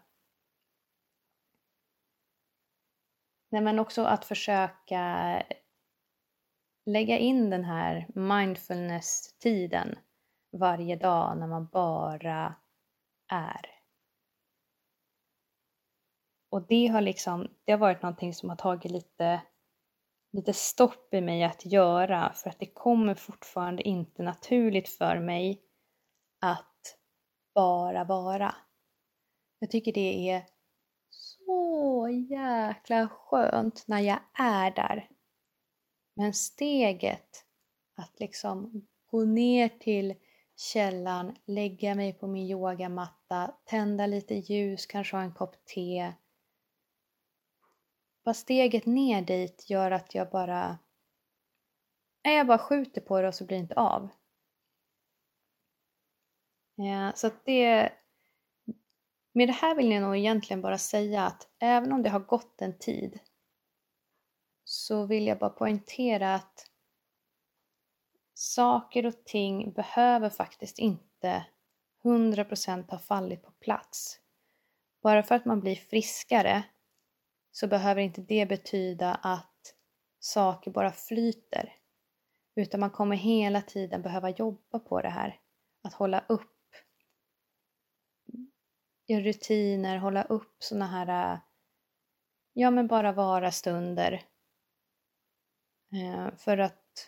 Nej 3.51 3.61
men 3.61 3.79
också 3.79 4.03
att 4.03 4.25
försöka 4.25 5.43
lägga 6.85 7.17
in 7.17 7.49
den 7.49 7.63
här 7.63 8.07
mindfulness-tiden 8.15 9.99
varje 10.51 10.95
dag 10.95 11.37
när 11.37 11.47
man 11.47 11.67
bara 11.67 12.55
är. 13.31 13.81
Och 16.49 16.67
det 16.67 16.87
har 16.87 17.01
liksom, 17.01 17.47
det 17.63 17.71
har 17.71 17.79
varit 17.79 18.01
någonting 18.01 18.33
som 18.33 18.49
har 18.49 18.55
tagit 18.55 18.91
lite, 18.91 19.41
lite 20.31 20.53
stopp 20.53 21.13
i 21.13 21.21
mig 21.21 21.43
att 21.43 21.65
göra 21.65 22.33
för 22.33 22.49
att 22.49 22.59
det 22.59 22.73
kommer 22.73 23.15
fortfarande 23.15 23.83
inte 23.83 24.23
naturligt 24.23 24.89
för 24.89 25.19
mig 25.19 25.61
att 26.41 26.97
bara 27.55 28.03
vara. 28.03 28.55
Jag 29.63 29.71
tycker 29.71 29.93
det 29.93 30.29
är 30.29 30.45
så 31.09 32.07
jäkla 32.29 33.07
skönt 33.07 33.87
när 33.87 33.99
jag 33.99 34.19
är 34.33 34.71
där. 34.71 35.09
Men 36.13 36.33
steget 36.33 37.45
att 37.95 38.19
liksom 38.19 38.87
gå 39.05 39.23
ner 39.25 39.69
till 39.69 40.15
källan, 40.55 41.35
lägga 41.45 41.95
mig 41.95 42.13
på 42.13 42.27
min 42.27 42.49
yogamatta, 42.49 43.55
tända 43.65 44.07
lite 44.07 44.35
ljus, 44.35 44.85
kanske 44.85 45.15
ha 45.15 45.23
en 45.23 45.33
kopp 45.33 45.65
te. 45.65 46.13
Bara 48.23 48.33
steget 48.33 48.85
ner 48.85 49.21
dit 49.21 49.69
gör 49.69 49.91
att 49.91 50.15
jag 50.15 50.29
bara... 50.29 50.77
Jag 52.21 52.47
bara 52.47 52.57
skjuter 52.57 53.01
på 53.01 53.21
det 53.21 53.27
och 53.27 53.35
så 53.35 53.45
blir 53.45 53.57
det 53.57 53.61
inte 53.61 53.75
av. 53.75 54.09
Ja, 56.75 57.11
så 57.15 57.27
att 57.27 57.45
det, 57.45 57.91
med 59.31 59.47
det 59.47 59.53
här 59.53 59.75
vill 59.75 59.91
jag 59.91 60.01
nog 60.01 60.17
egentligen 60.17 60.61
bara 60.61 60.77
säga 60.77 61.25
att 61.25 61.47
även 61.59 61.91
om 61.91 62.03
det 62.03 62.09
har 62.09 62.19
gått 62.19 62.61
en 62.61 62.77
tid 62.77 63.19
så 64.63 65.05
vill 65.05 65.27
jag 65.27 65.39
bara 65.39 65.49
poängtera 65.49 66.35
att 66.35 66.71
saker 68.33 69.05
och 69.05 69.25
ting 69.25 69.71
behöver 69.71 70.29
faktiskt 70.29 70.79
inte 70.79 71.45
100% 72.03 72.91
ha 72.91 72.99
fallit 72.99 73.43
på 73.43 73.51
plats. 73.51 74.19
Bara 75.01 75.23
för 75.23 75.35
att 75.35 75.45
man 75.45 75.59
blir 75.59 75.75
friskare 75.75 76.63
så 77.51 77.67
behöver 77.67 78.01
inte 78.01 78.21
det 78.21 78.45
betyda 78.45 79.15
att 79.15 79.75
saker 80.19 80.71
bara 80.71 80.91
flyter. 80.91 81.75
Utan 82.55 82.79
man 82.79 82.89
kommer 82.89 83.15
hela 83.15 83.61
tiden 83.61 84.01
behöva 84.01 84.29
jobba 84.29 84.79
på 84.79 85.01
det 85.01 85.09
här. 85.09 85.39
Att 85.83 85.93
hålla 85.93 86.25
upp 86.29 86.50
göra 89.11 89.23
rutiner, 89.23 89.97
hålla 89.97 90.23
upp 90.23 90.63
såna 90.63 90.87
här, 90.87 91.33
äh, 91.33 91.39
ja 92.53 92.71
men 92.71 92.87
bara 92.87 93.11
vara 93.11 93.51
stunder. 93.51 94.13
Eh, 95.91 96.35
för 96.37 96.57
att 96.57 97.07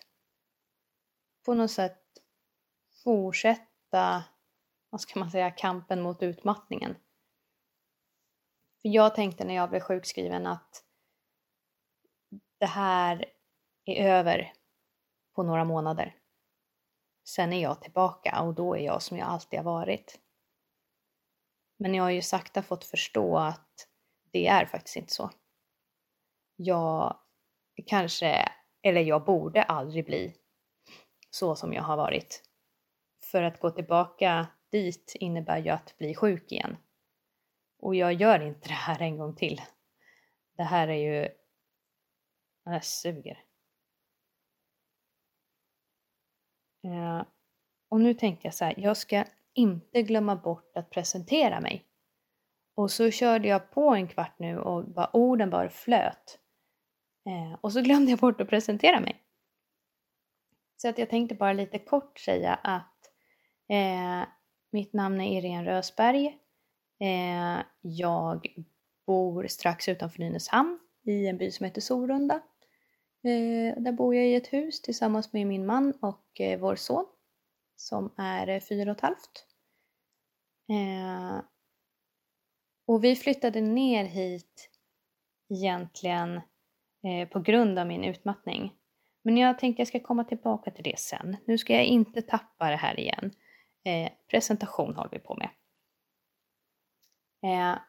på 1.46 1.54
något 1.54 1.72
sätt 1.72 2.04
fortsätta, 3.04 4.24
vad 4.90 5.02
ska 5.02 5.20
man 5.20 5.32
säga, 5.32 5.52
kampen 5.52 6.02
mot 6.02 6.24
utmattningen. 6.24 6.96
För 8.82 8.90
jag 8.90 9.16
tänkte 9.16 9.46
när 9.46 9.56
jag 9.56 9.70
blev 9.70 9.80
sjukskriven 9.80 10.48
att 10.48 10.84
det 12.58 12.66
här 12.66 13.26
är 13.86 14.10
över 14.10 14.54
på 15.36 15.44
några 15.44 15.66
månader. 15.66 16.16
Sen 17.24 17.54
är 17.54 17.62
jag 17.62 17.82
tillbaka 17.82 18.42
och 18.42 18.54
då 18.54 18.76
är 18.76 18.80
jag 18.80 19.02
som 19.02 19.18
jag 19.18 19.28
alltid 19.28 19.60
har 19.60 19.64
varit. 19.64 20.23
Men 21.84 21.94
jag 21.94 22.04
har 22.04 22.10
ju 22.10 22.22
sakta 22.22 22.64
fått 22.64 22.84
förstå 22.84 23.38
att 23.38 23.88
det 24.32 24.48
är 24.48 24.66
faktiskt 24.66 24.96
inte 24.96 25.14
så. 25.14 25.30
Jag 26.56 27.18
kanske, 27.86 28.50
eller 28.82 29.02
jag 29.02 29.26
borde 29.26 29.64
aldrig 29.64 30.06
bli 30.06 30.36
så 31.30 31.56
som 31.56 31.74
jag 31.74 31.84
har 31.84 31.98
varit. 31.98 32.44
För 33.32 33.44
att 33.44 33.60
gå 33.60 33.70
tillbaka 33.70 34.48
dit 34.72 35.16
innebär 35.20 35.58
ju 35.58 35.70
att 35.70 35.98
bli 35.98 36.16
sjuk 36.16 36.52
igen. 36.52 36.78
Och 37.80 37.96
jag 37.96 38.14
gör 38.14 38.40
inte 38.40 38.68
det 38.68 38.74
här 38.74 39.02
en 39.02 39.18
gång 39.18 39.36
till. 39.36 39.62
Det 40.58 40.64
här 40.64 40.88
är 40.88 41.22
ju... 41.22 41.30
Det 42.66 42.82
suger. 42.84 43.44
Eh, 46.84 47.24
och 47.90 48.02
nu 48.02 48.14
tänkte 48.14 48.48
jag 48.48 48.54
så 48.54 48.66
här, 48.66 48.74
jag 48.78 48.98
ska 48.98 49.26
inte 49.54 50.02
glömma 50.02 50.36
bort 50.36 50.78
att 50.78 50.90
presentera 50.90 51.60
mig. 51.62 51.86
Och 52.76 52.92
så 52.92 53.12
körde 53.12 53.48
jag 53.48 53.72
på 53.72 53.90
en 53.90 54.08
kvart 54.08 54.40
nu 54.40 54.58
och 54.58 54.86
bara, 54.86 55.10
orden 55.14 55.50
bara 55.50 55.70
flöt. 55.70 56.40
Eh, 57.26 57.60
och 57.62 57.74
så 57.74 57.82
glömde 57.82 58.12
jag 58.12 58.20
bort 58.20 58.42
att 58.42 58.50
presentera 58.50 59.00
mig. 59.00 59.24
Så 60.78 60.90
att 60.90 60.98
jag 60.98 61.10
tänkte 61.10 61.36
bara 61.36 61.54
lite 61.54 61.80
kort 61.80 62.20
säga 62.20 62.54
att 62.54 63.00
eh, 63.70 64.28
mitt 64.72 64.94
namn 64.94 65.22
är 65.22 65.38
Irene 65.38 65.72
Rösberg. 65.72 66.38
Eh, 67.00 67.66
jag 67.82 68.48
bor 69.06 69.48
strax 69.48 69.90
utanför 69.90 70.20
Nynäshamn 70.20 70.80
i 71.04 71.28
en 71.28 71.38
by 71.38 71.52
som 71.52 71.64
heter 71.64 71.82
Sorunda. 71.82 72.36
Eh, 73.24 73.84
där 73.84 73.92
bor 73.92 74.16
jag 74.16 74.28
i 74.28 74.36
ett 74.36 74.54
hus 74.54 74.82
tillsammans 74.82 75.34
med 75.34 75.48
min 75.48 75.66
man 75.66 75.94
och 76.02 76.42
eh, 76.42 76.60
vår 76.60 76.76
son 76.76 77.06
som 77.76 78.14
är 78.18 78.48
eh, 78.48 78.62
fyra 78.62 78.92
och 78.92 78.98
ett 78.98 79.02
halvt. 79.02 79.48
Eh, 80.70 81.42
och 82.88 83.04
vi 83.04 83.16
flyttade 83.16 83.62
ner 83.62 84.06
hit 84.06 84.70
egentligen 85.50 86.42
eh, 87.04 87.28
på 87.30 87.40
grund 87.40 87.80
av 87.80 87.88
min 87.88 88.04
utmattning. 88.04 88.74
Men 89.24 89.38
jag 89.38 89.60
tänkte 89.60 89.82
jag 89.82 89.88
ska 89.88 90.00
komma 90.00 90.24
tillbaka 90.24 90.72
till 90.72 90.84
det 90.84 91.00
sen. 91.00 91.38
Nu 91.46 91.58
ska 91.58 91.74
jag 91.74 91.86
inte 91.86 92.22
tappa 92.22 92.70
det 92.70 92.76
här 92.76 93.00
igen. 93.00 93.32
Eh, 93.86 94.12
presentation 94.28 94.96
håller 94.96 95.12
vi 95.12 95.20
på 95.20 95.36
med. 95.36 95.50
Eh, 97.44 97.80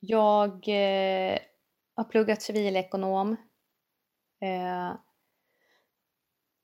jag 0.00 0.50
eh, 0.68 1.38
har 1.94 2.04
pluggat 2.04 2.42
civilekonom. 2.42 3.36
Eh, 4.40 4.92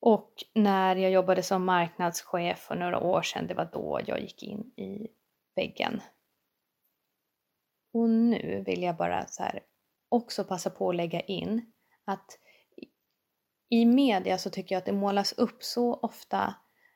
och 0.06 0.44
när 0.54 0.96
jag 0.96 1.10
jobbade 1.10 1.42
som 1.42 1.64
marknadschef 1.64 2.58
för 2.58 2.74
några 2.74 3.00
år 3.00 3.22
sedan, 3.22 3.46
det 3.46 3.54
var 3.54 3.64
då 3.72 4.00
jag 4.06 4.20
gick 4.20 4.42
in 4.42 4.72
i 4.76 5.08
väggen. 5.56 6.00
Och 7.92 8.10
nu 8.10 8.62
vill 8.66 8.82
jag 8.82 8.96
bara 8.96 9.26
så 9.26 9.42
här 9.42 9.62
också 10.08 10.44
passa 10.44 10.70
på 10.70 10.88
att 10.88 10.96
lägga 10.96 11.20
in 11.20 11.72
att 12.04 12.38
i 13.68 13.84
media 13.84 14.38
så 14.38 14.50
tycker 14.50 14.74
jag 14.74 14.80
att 14.80 14.86
det 14.86 14.92
målas 14.92 15.32
upp 15.32 15.62
så 15.62 15.94
ofta 15.94 16.54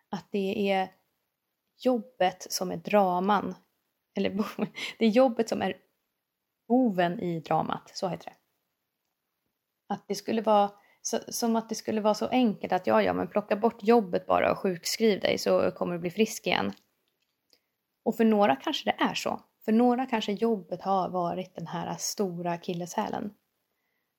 att 0.08 0.28
det 0.30 0.70
är 0.70 0.92
jobbet 1.78 2.46
som 2.52 2.70
är 2.70 2.76
draman. 2.76 3.54
Eller 4.14 4.30
det 4.98 5.06
är 5.06 5.10
jobbet 5.10 5.48
som 5.48 5.62
är 5.62 5.76
boven 6.68 7.20
i 7.20 7.40
dramat, 7.40 7.90
så 7.94 8.08
heter 8.08 8.24
det. 8.24 8.36
Att 9.94 10.08
det 10.08 10.14
skulle 10.14 10.42
vara 10.42 10.79
så, 11.02 11.18
som 11.28 11.56
att 11.56 11.68
det 11.68 11.74
skulle 11.74 12.00
vara 12.00 12.14
så 12.14 12.26
enkelt 12.26 12.72
att 12.72 12.86
ja, 12.86 13.02
ja, 13.02 13.12
men 13.12 13.28
plocka 13.28 13.56
bort 13.56 13.82
jobbet 13.82 14.26
bara 14.26 14.52
och 14.52 14.58
sjukskriv 14.58 15.20
dig 15.20 15.38
så 15.38 15.70
kommer 15.70 15.92
du 15.92 15.98
bli 15.98 16.10
frisk 16.10 16.46
igen. 16.46 16.72
Och 18.04 18.16
för 18.16 18.24
några 18.24 18.56
kanske 18.56 18.90
det 18.90 19.04
är 19.04 19.14
så. 19.14 19.40
För 19.64 19.72
några 19.72 20.06
kanske 20.06 20.32
jobbet 20.32 20.82
har 20.82 21.08
varit 21.08 21.54
den 21.54 21.66
här 21.66 21.96
stora 21.98 22.52
akilleshälen. 22.52 23.34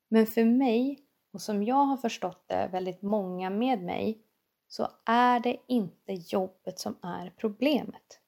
Men 0.10 0.28
för 0.28 0.46
mig, 0.46 1.00
och 1.34 1.42
som 1.42 1.64
jag 1.64 1.86
har 1.86 1.98
förstått 1.98 2.48
det, 2.48 2.70
väldigt 2.72 3.02
många 3.02 3.50
med 3.50 3.82
mig, 3.82 4.22
så 4.68 4.88
är 5.06 5.40
det 5.40 5.58
inte 5.68 6.14
jobbet 6.14 6.80
som 6.80 6.98
är 7.02 7.34
problemet. 7.38 8.20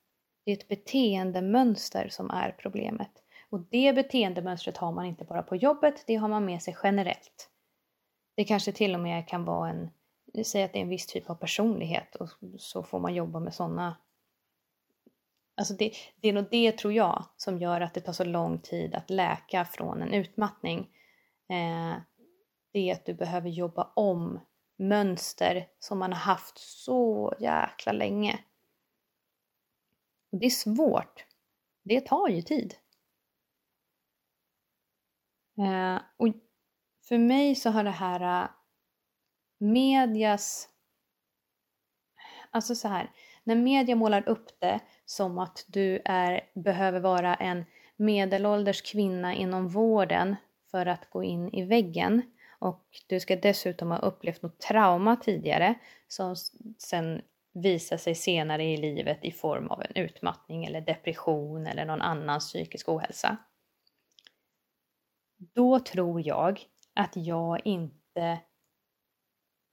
Det 0.46 0.52
är 0.52 0.58
ett 0.58 0.68
beteendemönster 0.68 2.10
som 2.10 2.30
är 2.30 2.52
problemet. 2.52 3.12
Och 3.50 3.60
det 3.60 3.94
beteendemönstret 3.96 4.78
har 4.78 4.92
man 4.92 5.06
inte 5.06 5.26
bara 5.26 5.44
på 5.44 5.56
jobbet, 5.56 6.04
det 6.08 6.16
har 6.16 6.28
man 6.28 6.46
med 6.46 6.62
sig 6.62 6.78
generellt. 6.84 7.50
Det 8.36 8.44
kanske 8.44 8.72
till 8.72 8.96
och 8.96 9.00
med 9.00 9.28
kan 9.28 9.46
vara 9.46 9.70
en, 9.70 9.90
säg 10.46 10.64
att 10.64 10.74
det 10.74 10.80
är 10.80 10.84
en 10.84 10.90
viss 10.90 11.06
typ 11.06 11.30
av 11.30 11.36
personlighet 11.36 12.16
och 12.16 12.30
så 12.58 12.84
får 12.84 13.00
man 13.00 13.14
jobba 13.14 13.40
med 13.40 13.54
sådana. 13.54 13.98
Alltså 15.56 15.74
det, 15.74 15.94
det 16.16 16.30
är 16.30 16.34
nog 16.34 16.46
det 16.52 16.78
tror 16.78 16.94
jag 16.94 17.26
som 17.38 17.58
gör 17.58 17.82
att 17.82 17.94
det 17.94 18.02
tar 18.02 18.14
så 18.14 18.24
lång 18.24 18.60
tid 18.60 18.96
att 18.96 19.10
läka 19.10 19.66
från 19.66 20.02
en 20.02 20.14
utmattning. 20.14 20.80
Eh, 21.50 21.96
det 22.72 22.90
är 22.90 22.94
att 22.94 23.06
du 23.06 23.14
behöver 23.14 23.50
jobba 23.50 23.92
om 23.94 24.40
mönster 24.76 25.68
som 25.80 26.00
man 26.00 26.14
har 26.14 26.20
haft 26.20 26.58
så 26.58 27.34
jäkla 27.40 27.92
länge. 27.92 28.40
Och 30.32 30.38
det 30.38 30.46
är 30.46 30.50
svårt. 30.50 31.26
Det 31.84 32.02
tar 32.02 32.28
ju 32.28 32.42
tid. 32.42 32.76
Eh, 35.58 36.02
och 36.18 36.28
för 37.14 37.18
mig 37.18 37.56
så 37.56 37.70
har 37.70 37.84
det 37.84 37.90
här 37.90 38.44
äh, 38.44 38.50
medias... 39.58 40.70
Alltså 42.52 42.76
så 42.76 42.88
här, 42.88 43.12
när 43.44 43.56
media 43.56 43.96
målar 43.96 44.30
upp 44.30 44.60
det 44.60 44.80
som 45.06 45.38
att 45.38 45.66
du 45.68 46.02
är, 46.06 46.42
behöver 46.54 47.00
vara 47.00 47.36
en 47.36 47.66
medelålders 47.96 48.82
kvinna 48.82 49.34
inom 49.34 49.68
vården 49.68 50.36
för 50.72 50.86
att 50.86 51.10
gå 51.10 51.24
in 51.24 51.50
i 51.50 51.66
väggen 51.66 52.22
och 52.60 52.86
du 53.08 53.20
ska 53.20 53.36
dessutom 53.36 53.92
ha 53.92 53.98
upplevt 53.98 54.42
något 54.42 54.60
trauma 54.60 55.16
tidigare 55.16 55.76
som 56.08 56.36
sen 56.78 57.22
visar 57.54 57.98
sig 57.98 58.16
senare 58.16 58.64
i 58.64 58.78
livet 58.78 59.20
i 59.22 59.32
form 59.32 59.68
av 59.68 59.82
en 59.82 60.04
utmattning 60.04 60.66
eller 60.66 60.82
depression 60.82 61.68
eller 61.68 61.86
någon 61.86 62.02
annan 62.02 62.40
psykisk 62.40 62.90
ohälsa. 62.90 63.38
Då 65.38 65.80
tror 65.80 66.28
jag 66.28 66.68
att 66.94 67.16
jag 67.16 67.66
inte 67.66 68.42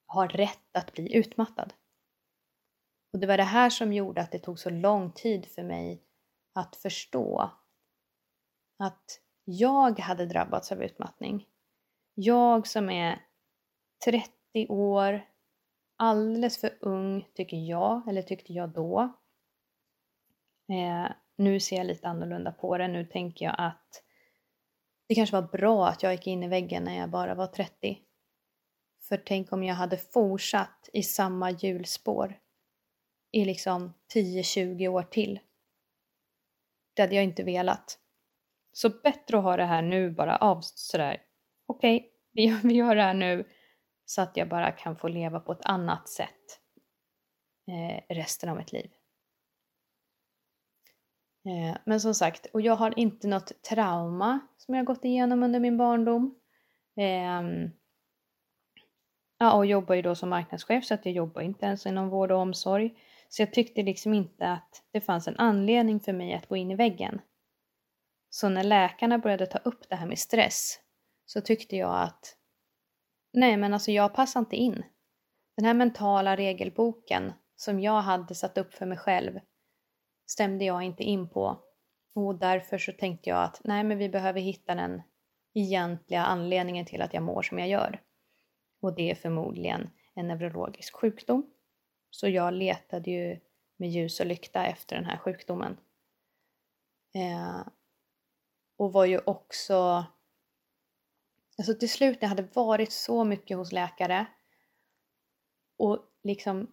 har 0.06 0.28
rätt 0.28 0.76
att 0.76 0.92
bli 0.92 1.16
utmattad. 1.16 1.72
Och 3.12 3.18
det 3.18 3.26
var 3.26 3.36
det 3.36 3.42
här 3.42 3.70
som 3.70 3.92
gjorde 3.92 4.20
att 4.20 4.32
det 4.32 4.38
tog 4.38 4.58
så 4.58 4.70
lång 4.70 5.12
tid 5.12 5.46
för 5.46 5.62
mig 5.62 6.02
att 6.54 6.76
förstå 6.76 7.50
att 8.78 9.20
jag 9.44 9.98
hade 9.98 10.26
drabbats 10.26 10.72
av 10.72 10.82
utmattning. 10.82 11.46
Jag 12.14 12.66
som 12.66 12.90
är 12.90 13.22
30 14.04 14.66
år, 14.68 15.26
alldeles 15.96 16.60
för 16.60 16.78
ung 16.80 17.28
tycker 17.34 17.56
jag, 17.56 18.08
eller 18.08 18.22
tyckte 18.22 18.52
jag 18.52 18.68
då. 18.68 19.00
Eh, 20.72 21.10
nu 21.36 21.60
ser 21.60 21.76
jag 21.76 21.86
lite 21.86 22.08
annorlunda 22.08 22.52
på 22.52 22.78
det. 22.78 22.88
Nu 22.88 23.04
tänker 23.04 23.44
jag 23.44 23.54
att 23.58 24.02
det 25.10 25.14
kanske 25.14 25.40
var 25.40 25.48
bra 25.48 25.88
att 25.88 26.02
jag 26.02 26.12
gick 26.12 26.26
in 26.26 26.42
i 26.42 26.48
väggen 26.48 26.84
när 26.84 26.98
jag 26.98 27.10
bara 27.10 27.34
var 27.34 27.46
30. 27.46 27.98
För 29.08 29.16
tänk 29.16 29.52
om 29.52 29.64
jag 29.64 29.74
hade 29.74 29.96
fortsatt 29.96 30.88
i 30.92 31.02
samma 31.02 31.50
hjulspår 31.50 32.38
i 33.32 33.44
liksom 33.44 33.94
10-20 34.14 34.88
år 34.88 35.02
till. 35.02 35.40
Det 36.94 37.02
hade 37.02 37.14
jag 37.14 37.24
inte 37.24 37.42
velat. 37.42 37.98
Så 38.72 38.88
bättre 38.88 39.38
att 39.38 39.44
ha 39.44 39.56
det 39.56 39.64
här 39.64 39.82
nu 39.82 40.10
bara 40.10 40.36
av 40.36 40.60
sådär. 40.60 41.22
Okej, 41.66 41.96
okay, 41.96 42.10
vi, 42.32 42.60
vi 42.68 42.74
gör 42.74 42.96
det 42.96 43.02
här 43.02 43.14
nu 43.14 43.48
så 44.04 44.22
att 44.22 44.36
jag 44.36 44.48
bara 44.48 44.72
kan 44.72 44.96
få 44.96 45.08
leva 45.08 45.40
på 45.40 45.52
ett 45.52 45.64
annat 45.64 46.08
sätt 46.08 46.60
eh, 47.68 48.14
resten 48.14 48.48
av 48.48 48.56
mitt 48.56 48.72
liv. 48.72 48.90
Eh, 51.44 51.76
men 51.84 52.00
som 52.00 52.14
sagt, 52.14 52.46
och 52.46 52.60
jag 52.60 52.76
har 52.76 52.98
inte 52.98 53.28
något 53.28 53.62
trauma 53.62 54.40
som 54.56 54.74
jag 54.74 54.86
gått 54.86 55.04
igenom 55.04 55.42
under 55.42 55.60
min 55.60 55.76
barndom. 55.76 56.34
Ehm, 56.96 57.70
ja, 59.38 59.52
och 59.52 59.66
jobbar 59.66 59.94
ju 59.94 60.02
då 60.02 60.14
som 60.14 60.28
marknadschef 60.28 60.84
så 60.84 60.94
att 60.94 61.06
jag 61.06 61.14
jobbar 61.14 61.42
inte 61.42 61.66
ens 61.66 61.86
inom 61.86 62.08
vård 62.08 62.32
och 62.32 62.38
omsorg. 62.38 62.94
Så 63.28 63.42
jag 63.42 63.52
tyckte 63.52 63.82
liksom 63.82 64.14
inte 64.14 64.48
att 64.48 64.82
det 64.92 65.00
fanns 65.00 65.28
en 65.28 65.36
anledning 65.36 66.00
för 66.00 66.12
mig 66.12 66.34
att 66.34 66.48
gå 66.48 66.56
in 66.56 66.70
i 66.70 66.76
väggen. 66.76 67.20
Så 68.30 68.48
när 68.48 68.64
läkarna 68.64 69.18
började 69.18 69.46
ta 69.46 69.58
upp 69.58 69.88
det 69.88 69.96
här 69.96 70.06
med 70.06 70.18
stress 70.18 70.80
så 71.26 71.40
tyckte 71.40 71.76
jag 71.76 72.02
att 72.02 72.36
nej 73.32 73.56
men 73.56 73.74
alltså 73.74 73.90
jag 73.90 74.14
passar 74.14 74.40
inte 74.40 74.56
in. 74.56 74.84
Den 75.56 75.64
här 75.64 75.74
mentala 75.74 76.36
regelboken 76.36 77.32
som 77.56 77.80
jag 77.80 78.00
hade 78.00 78.34
satt 78.34 78.58
upp 78.58 78.74
för 78.74 78.86
mig 78.86 78.98
själv 78.98 79.40
stämde 80.30 80.64
jag 80.64 80.82
inte 80.82 81.02
in 81.02 81.28
på. 81.28 81.58
Och 82.14 82.34
därför 82.34 82.78
så 82.78 82.92
tänkte 82.92 83.30
jag 83.30 83.42
att 83.42 83.60
nej 83.64 83.84
men 83.84 83.98
vi 83.98 84.08
behöver 84.08 84.40
hitta 84.40 84.74
den 84.74 85.02
egentliga 85.54 86.24
anledningen 86.24 86.86
till 86.86 87.02
att 87.02 87.14
jag 87.14 87.22
mår 87.22 87.42
som 87.42 87.58
jag 87.58 87.68
gör. 87.68 88.02
Och 88.80 88.94
det 88.94 89.10
är 89.10 89.14
förmodligen 89.14 89.90
en 90.14 90.28
neurologisk 90.28 90.96
sjukdom. 90.96 91.50
Så 92.10 92.28
jag 92.28 92.54
letade 92.54 93.10
ju 93.10 93.40
med 93.76 93.90
ljus 93.90 94.20
och 94.20 94.26
lykta 94.26 94.66
efter 94.66 94.96
den 94.96 95.04
här 95.04 95.16
sjukdomen. 95.16 95.76
Eh, 97.14 97.60
och 98.76 98.92
var 98.92 99.04
ju 99.04 99.20
också... 99.26 100.04
Alltså 101.58 101.74
till 101.74 101.90
slut 101.90 102.20
när 102.20 102.28
jag 102.28 102.36
hade 102.36 102.48
varit 102.54 102.92
så 102.92 103.24
mycket 103.24 103.56
hos 103.56 103.72
läkare 103.72 104.26
och 105.78 105.98
liksom 106.22 106.72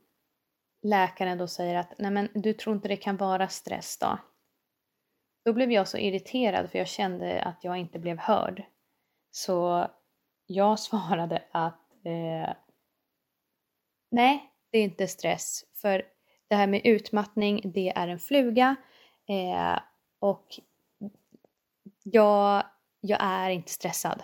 läkaren 0.81 1.37
då 1.37 1.47
säger 1.47 1.75
att 1.75 1.93
nej 1.97 2.11
men 2.11 2.29
du 2.33 2.53
tror 2.53 2.75
inte 2.75 2.87
det 2.87 2.97
kan 2.97 3.17
vara 3.17 3.47
stress 3.47 3.97
då? 3.97 4.17
Då 5.45 5.53
blev 5.53 5.71
jag 5.71 5.87
så 5.87 5.97
irriterad 5.97 6.71
för 6.71 6.77
jag 6.77 6.87
kände 6.87 7.41
att 7.41 7.63
jag 7.63 7.77
inte 7.77 7.99
blev 7.99 8.17
hörd. 8.17 8.63
Så 9.31 9.87
jag 10.45 10.79
svarade 10.79 11.43
att 11.51 12.05
eh, 12.05 12.53
nej, 14.11 14.51
det 14.71 14.77
är 14.77 14.83
inte 14.83 15.07
stress. 15.07 15.65
För 15.81 16.03
det 16.47 16.55
här 16.55 16.67
med 16.67 16.81
utmattning, 16.83 17.61
det 17.73 17.89
är 17.95 18.07
en 18.07 18.19
fluga. 18.19 18.75
Eh, 19.29 19.79
och 20.19 20.59
jag, 22.03 22.63
jag 23.01 23.19
är 23.21 23.49
inte 23.49 23.71
stressad. 23.71 24.23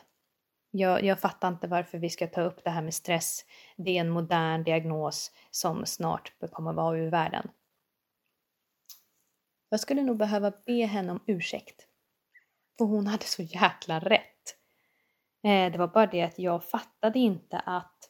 Jag, 0.72 1.04
jag 1.04 1.20
fattar 1.20 1.48
inte 1.48 1.68
varför 1.68 1.98
vi 1.98 2.10
ska 2.10 2.28
ta 2.28 2.42
upp 2.42 2.64
det 2.64 2.70
här 2.70 2.82
med 2.82 2.94
stress. 2.94 3.46
Det 3.76 3.98
är 3.98 4.02
en 4.02 4.10
modern 4.10 4.64
diagnos 4.64 5.32
som 5.52 5.86
snart 5.86 6.34
kommer 6.52 6.74
vara 6.74 6.98
ur 6.98 7.10
världen. 7.10 7.50
Jag 9.70 9.80
skulle 9.80 10.02
nog 10.04 10.18
behöva 10.18 10.52
be 10.66 10.86
henne 10.86 11.12
om 11.12 11.20
ursäkt. 11.28 11.88
För 12.78 12.86
hon 12.86 13.08
hade 13.08 13.26
så 13.26 13.42
jäkla 13.42 14.00
rätt. 14.00 14.56
Eh, 15.44 15.72
det 15.72 15.78
var 15.78 15.88
bara 15.88 16.08
det 16.08 16.22
att 16.22 16.40
jag 16.40 16.64
fattade 16.64 17.20
inte 17.20 17.60
att 17.60 18.10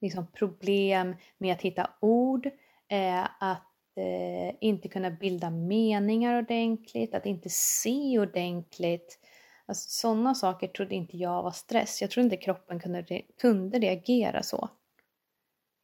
liksom, 0.00 0.26
problem 0.26 1.16
med 1.38 1.52
att 1.52 1.62
hitta 1.62 1.90
ord, 2.00 2.46
eh, 2.88 3.24
att 3.40 3.96
eh, 3.96 4.56
inte 4.60 4.88
kunna 4.88 5.10
bilda 5.10 5.50
meningar 5.50 6.38
ordentligt, 6.38 7.14
att 7.14 7.26
inte 7.26 7.48
se 7.50 8.18
ordentligt. 8.18 9.18
Alltså, 9.66 9.90
sådana 9.90 10.34
saker 10.34 10.68
trodde 10.68 10.94
inte 10.94 11.16
jag 11.16 11.42
var 11.42 11.50
stress. 11.50 12.00
Jag 12.00 12.10
trodde 12.10 12.24
inte 12.24 12.36
kroppen 12.36 12.80
kunde, 12.80 13.22
kunde 13.40 13.78
reagera 13.78 14.42
så. 14.42 14.68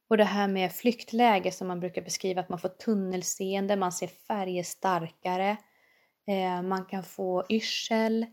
Och 0.09 0.17
det 0.17 0.23
här 0.23 0.47
med 0.47 0.71
flyktläge 0.71 1.51
som 1.51 1.67
man 1.67 1.79
brukar 1.79 2.01
beskriva, 2.01 2.41
att 2.41 2.49
man 2.49 2.59
får 2.59 2.69
tunnelseende, 2.69 3.75
man 3.75 3.91
ser 3.91 4.07
färger 4.07 4.63
starkare, 4.63 5.57
eh, 6.27 6.61
man 6.61 6.85
kan 6.85 7.03
få 7.03 7.45
yrsel. 7.49 8.25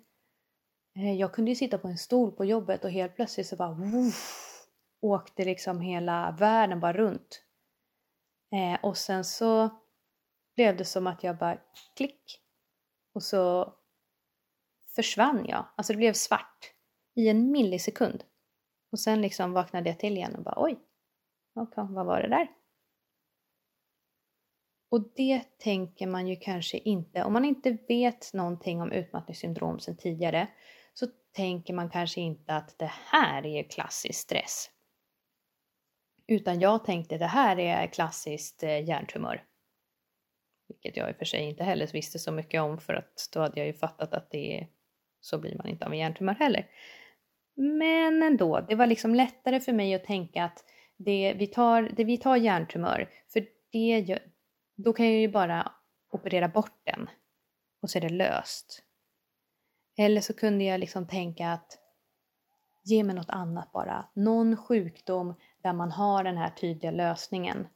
Eh, 0.97 1.15
jag 1.15 1.33
kunde 1.33 1.51
ju 1.51 1.55
sitta 1.55 1.79
på 1.79 1.89
en 1.89 1.99
stol 1.99 2.33
på 2.33 2.45
jobbet 2.45 2.85
och 2.85 2.91
helt 2.91 3.17
plötsligt 3.17 3.47
så 3.47 3.57
bara 3.57 3.73
woof, 3.73 4.49
åkte 5.01 5.45
liksom 5.45 5.81
hela 5.81 6.37
världen 6.39 6.81
bara 6.81 6.93
runt. 6.93 7.43
Eh, 8.53 8.85
och 8.85 8.97
sen 8.97 9.25
så 9.25 9.69
blev 10.57 10.77
det 10.77 10.85
som 10.85 11.07
att 11.07 11.25
jag 11.25 11.39
bara 11.39 11.59
klick 11.97 12.41
och 13.15 13.23
så 13.23 13.75
försvann 14.99 15.47
jag. 15.49 15.65
Alltså 15.77 15.93
det 15.93 15.97
blev 15.97 16.13
svart 16.13 16.73
i 17.15 17.29
en 17.29 17.51
millisekund. 17.51 18.25
Och 18.93 19.01
sen 19.01 19.21
liksom 19.21 19.53
vaknade 19.53 19.91
jag 19.91 19.99
till 19.99 20.17
igen 20.17 20.35
och 20.35 20.43
bara 20.43 20.55
oj, 20.57 20.79
okay, 21.55 21.85
vad 21.89 22.07
var 22.07 22.23
det 22.23 22.29
där? 22.29 22.49
Och 24.91 25.13
det 25.17 25.59
tänker 25.59 26.07
man 26.07 26.29
ju 26.29 26.37
kanske 26.37 26.79
inte, 26.79 27.25
om 27.25 27.33
man 27.33 27.45
inte 27.45 27.79
vet 27.89 28.35
någonting 28.35 28.83
om 28.83 28.93
utmattningssyndrom 28.93 29.81
sedan 29.81 29.97
tidigare 29.97 30.49
så 30.95 31.07
tänker 31.33 31.75
man 31.75 31.91
kanske 31.91 32.21
inte 32.21 32.55
att 32.55 32.79
det 32.79 32.93
här 32.93 33.47
är 33.47 33.63
klassisk 33.63 34.21
stress. 34.21 34.71
Utan 36.27 36.61
jag 36.61 36.85
tänkte 36.85 37.19
det 37.19 37.27
här 37.27 37.59
är 37.59 37.87
klassiskt 37.87 38.63
eh, 38.63 38.85
hjärntumör. 38.85 39.45
Vilket 40.69 40.97
jag 40.97 41.11
i 41.11 41.13
och 41.13 41.17
för 41.17 41.25
sig 41.25 41.41
inte 41.41 41.65
heller 41.65 41.87
visste 41.87 42.19
så 42.19 42.33
mycket 42.33 42.63
om 42.63 42.79
för 42.79 42.95
att 42.95 43.29
då 43.33 43.41
hade 43.41 43.61
jag 43.61 43.67
ju 43.67 43.73
fattat 43.73 44.15
att 44.15 44.31
det 44.31 44.59
är, 44.59 44.69
så 45.21 45.39
blir 45.39 45.57
man 45.57 45.67
inte 45.69 45.87
av 45.87 45.93
en 45.93 45.99
hjärntumör 45.99 46.35
heller. 46.35 46.67
Men 47.55 48.23
ändå, 48.23 48.61
det 48.61 48.75
var 48.75 48.87
liksom 48.87 49.15
lättare 49.15 49.61
för 49.61 49.73
mig 49.73 49.95
att 49.95 50.05
tänka 50.05 50.45
att 50.45 50.65
det, 50.97 51.35
vi, 51.37 51.47
tar, 51.47 51.83
det, 51.97 52.05
vi 52.05 52.17
tar 52.17 52.37
hjärntumör, 52.37 53.09
för 53.33 53.47
det, 53.73 54.19
då 54.77 54.93
kan 54.93 55.07
jag 55.07 55.21
ju 55.21 55.29
bara 55.29 55.73
operera 56.11 56.49
bort 56.49 56.81
den 56.85 57.11
och 57.83 57.91
så 57.91 57.99
är 57.99 58.03
det 58.03 58.09
löst. 58.09 58.83
Eller 59.97 60.21
så 60.21 60.35
kunde 60.35 60.65
jag 60.65 60.81
liksom 60.81 61.07
tänka 61.07 61.53
att 61.53 61.79
ge 62.85 63.05
mig 63.05 63.15
något 63.15 63.31
annat 63.31 63.73
bara. 63.73 64.09
Någon 64.15 64.57
sjukdom 64.57 65.35
där 65.63 65.73
man 65.73 65.91
har 65.91 66.25
den 66.25 66.37
här 66.37 66.51
tydliga 66.51 66.91
lösningen. 66.91 67.67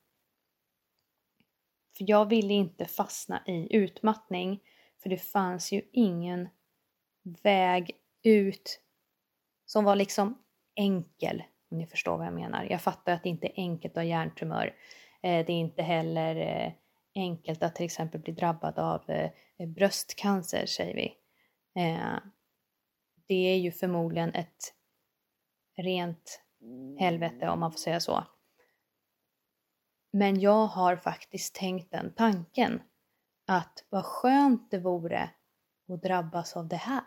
För 1.97 2.05
jag 2.09 2.29
ville 2.29 2.55
inte 2.55 2.85
fastna 2.85 3.43
i 3.47 3.77
utmattning 3.77 4.61
för 5.03 5.11
det 5.11 5.19
fanns 5.19 5.73
ju 5.73 5.83
ingen 5.93 6.49
väg 7.23 7.91
ut 8.23 8.81
som 9.67 9.85
var 9.85 9.97
liksom 9.97 10.39
enkel 10.75 11.43
om 11.71 11.79
ni 11.79 11.87
förstår 11.87 12.17
vad 12.19 12.27
jag 12.27 12.35
menar. 12.35 12.67
Jag 12.71 12.83
fattar 12.83 13.13
att 13.13 13.23
det 13.23 13.29
inte 13.29 13.47
är 13.47 13.53
enkelt 13.57 13.93
att 13.93 13.97
ha 13.97 14.05
hjärntumör. 14.05 14.67
Eh, 15.23 15.47
det 15.47 15.53
är 15.53 15.61
inte 15.61 15.83
heller 15.83 16.37
eh, 16.37 16.73
enkelt 17.15 17.63
att 17.63 17.75
till 17.75 17.85
exempel 17.85 18.21
bli 18.21 18.33
drabbad 18.33 18.79
av 18.79 19.11
eh, 19.11 19.31
bröstcancer 19.69 20.67
säger 20.67 20.95
vi. 20.95 21.15
Det 23.27 23.35
är 23.35 23.57
ju 23.57 23.73
förmodligen 23.73 24.35
ett 24.35 24.75
rent 25.77 26.43
helvete 26.99 27.49
om 27.49 27.61
man 27.61 27.73
får 27.73 27.79
säga 27.79 28.01
så. 28.01 28.25
Men 30.13 30.41
jag 30.41 30.67
har 30.67 30.97
faktiskt 30.97 31.55
tänkt 31.55 31.91
den 31.91 32.15
tanken 32.15 32.83
att 33.47 33.85
vad 33.89 34.05
skönt 34.05 34.71
det 34.71 34.79
vore 34.79 35.31
och 35.87 35.99
drabbas 35.99 36.57
av 36.57 36.69
det 36.69 36.77
här 36.77 37.05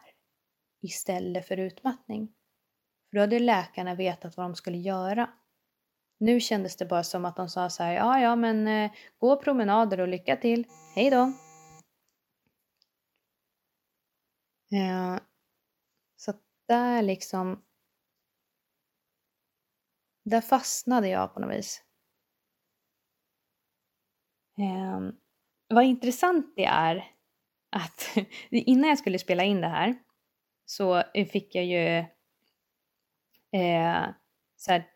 istället 0.82 1.48
för 1.48 1.58
utmattning. 1.58 2.34
För 3.10 3.16
då 3.18 3.22
hade 3.22 3.40
läkarna 3.40 3.96
vetat 3.96 4.38
vad 4.38 4.46
de 4.46 4.56
skulle 4.56 4.78
göra. 4.78 5.30
Nu 6.18 6.40
kändes 6.40 6.76
det 6.76 6.86
bara 6.86 7.04
som 7.04 7.26
att 7.26 7.36
de 7.36 7.50
sa 7.50 7.70
så 7.70 7.84
här, 7.84 7.94
ja 7.94 8.20
ja 8.20 8.36
men 8.36 8.68
eh, 8.68 8.92
gå 9.18 9.42
promenader 9.42 10.00
och 10.00 10.08
lycka 10.08 10.36
till, 10.36 10.68
hej 10.96 11.10
då! 11.10 11.34
Eh, 14.78 15.20
så 16.16 16.34
där 16.68 17.02
liksom 17.02 17.64
där 20.24 20.42
fastnade 20.42 21.08
jag 21.08 21.34
på 21.34 21.40
något 21.40 21.58
vis. 21.58 21.84
Eh, 24.58 25.00
vad 25.68 25.84
intressant 25.84 26.54
det 26.56 26.66
är 26.66 27.15
att 27.76 28.18
innan 28.50 28.90
jag 28.90 28.98
skulle 28.98 29.20
spela 29.20 29.44
in 29.44 29.62
det 29.62 29.68
här 29.68 29.96
så 30.66 31.04
fick 31.32 31.56
jag 31.56 31.66
ju 31.66 31.98
eh, 33.62 34.06
så 34.56 34.72
här, 34.72 34.88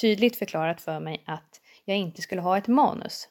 tydligt 0.00 0.36
förklarat 0.36 0.80
för 0.80 1.00
mig 1.00 1.24
att 1.26 1.60
jag 1.84 1.96
inte 1.96 2.22
skulle 2.22 2.40
ha 2.40 2.58
ett 2.58 2.68
manus. 2.68 3.28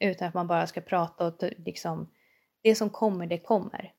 Utan 0.00 0.28
att 0.28 0.34
man 0.34 0.46
bara 0.46 0.66
ska 0.66 0.80
prata 0.80 1.26
och 1.26 1.42
liksom, 1.58 2.10
det 2.62 2.74
som 2.74 2.90
kommer, 2.90 3.26
det 3.26 3.38
kommer. 3.38 3.92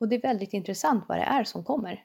Och 0.00 0.08
det 0.08 0.16
är 0.16 0.20
väldigt 0.20 0.52
intressant 0.52 1.04
vad 1.08 1.18
det 1.18 1.24
är 1.24 1.44
som 1.44 1.64
kommer. 1.64 2.04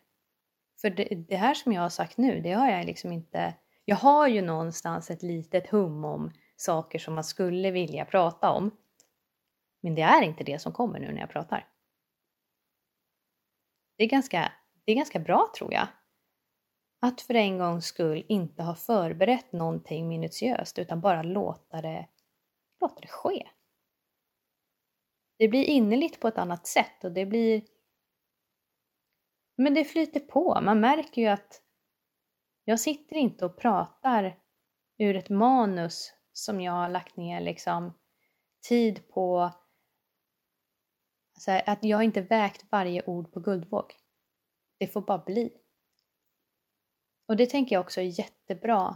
För 0.81 0.89
det, 0.89 1.25
det, 1.29 1.35
här 1.35 1.53
som 1.53 1.73
jag 1.73 1.81
har 1.81 1.89
sagt 1.89 2.17
nu, 2.17 2.41
det 2.41 2.51
har 2.51 2.71
jag 2.71 2.85
liksom 2.85 3.11
inte... 3.11 3.53
Jag 3.85 3.95
har 3.95 4.27
ju 4.27 4.41
någonstans 4.41 5.11
ett 5.11 5.23
litet 5.23 5.67
hum 5.67 6.05
om 6.05 6.31
saker 6.55 6.99
som 6.99 7.15
man 7.15 7.23
skulle 7.23 7.71
vilja 7.71 8.05
prata 8.05 8.51
om. 8.51 8.71
Men 9.81 9.95
det 9.95 10.01
är 10.01 10.21
inte 10.21 10.43
det 10.43 10.59
som 10.59 10.73
kommer 10.73 10.99
nu 10.99 11.11
när 11.11 11.19
jag 11.19 11.29
pratar. 11.29 11.67
Det 13.97 14.03
är 14.03 14.07
ganska, 14.09 14.51
det 14.85 14.91
är 14.91 14.95
ganska 14.95 15.19
bra 15.19 15.51
tror 15.57 15.73
jag. 15.73 15.87
Att 17.01 17.21
för 17.21 17.33
en 17.33 17.57
gångs 17.57 17.85
skull 17.85 18.25
inte 18.27 18.63
ha 18.63 18.75
förberett 18.75 19.51
någonting 19.51 20.07
minutiöst 20.07 20.79
utan 20.79 21.01
bara 21.01 21.23
låta 21.23 21.81
det, 21.81 22.07
låta 22.79 23.01
det 23.01 23.07
ske. 23.07 23.49
Det 25.37 25.47
blir 25.47 25.63
innerligt 25.63 26.19
på 26.19 26.27
ett 26.27 26.37
annat 26.37 26.67
sätt 26.67 27.03
och 27.03 27.11
det 27.11 27.25
blir 27.25 27.63
men 29.61 29.73
det 29.73 29.85
flyter 29.85 30.19
på. 30.19 30.61
Man 30.61 30.79
märker 30.79 31.21
ju 31.21 31.27
att 31.27 31.61
Jag 32.63 32.79
sitter 32.79 33.15
inte 33.15 33.45
och 33.45 33.57
pratar 33.57 34.39
ur 34.97 35.15
ett 35.15 35.29
manus 35.29 36.13
som 36.33 36.61
jag 36.61 36.71
har 36.71 36.89
lagt 36.89 37.17
ner 37.17 37.41
liksom 37.41 37.93
tid 38.67 39.07
på. 39.09 39.51
Alltså 41.39 41.71
att 41.71 41.83
jag 41.83 41.97
har 41.97 42.03
inte 42.03 42.21
vägt 42.21 42.65
varje 42.71 43.05
ord 43.05 43.31
på 43.33 43.39
guldvåg. 43.39 43.95
Det 44.77 44.87
får 44.87 45.01
bara 45.01 45.17
bli. 45.17 45.53
Och 47.27 47.37
det 47.37 47.45
tänker 47.45 47.75
jag 47.75 47.81
också 47.81 48.01
är 48.01 48.19
jättebra 48.19 48.95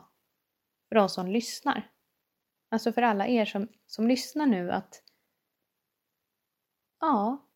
för 0.89 0.95
de 0.95 1.09
som 1.09 1.27
lyssnar. 1.27 1.91
Alltså 2.69 2.93
för 2.93 3.01
alla 3.01 3.27
er 3.27 3.45
som, 3.45 3.67
som 3.85 4.07
lyssnar 4.07 4.45
nu 4.45 4.71
att 4.71 5.03
ja, 6.99 7.47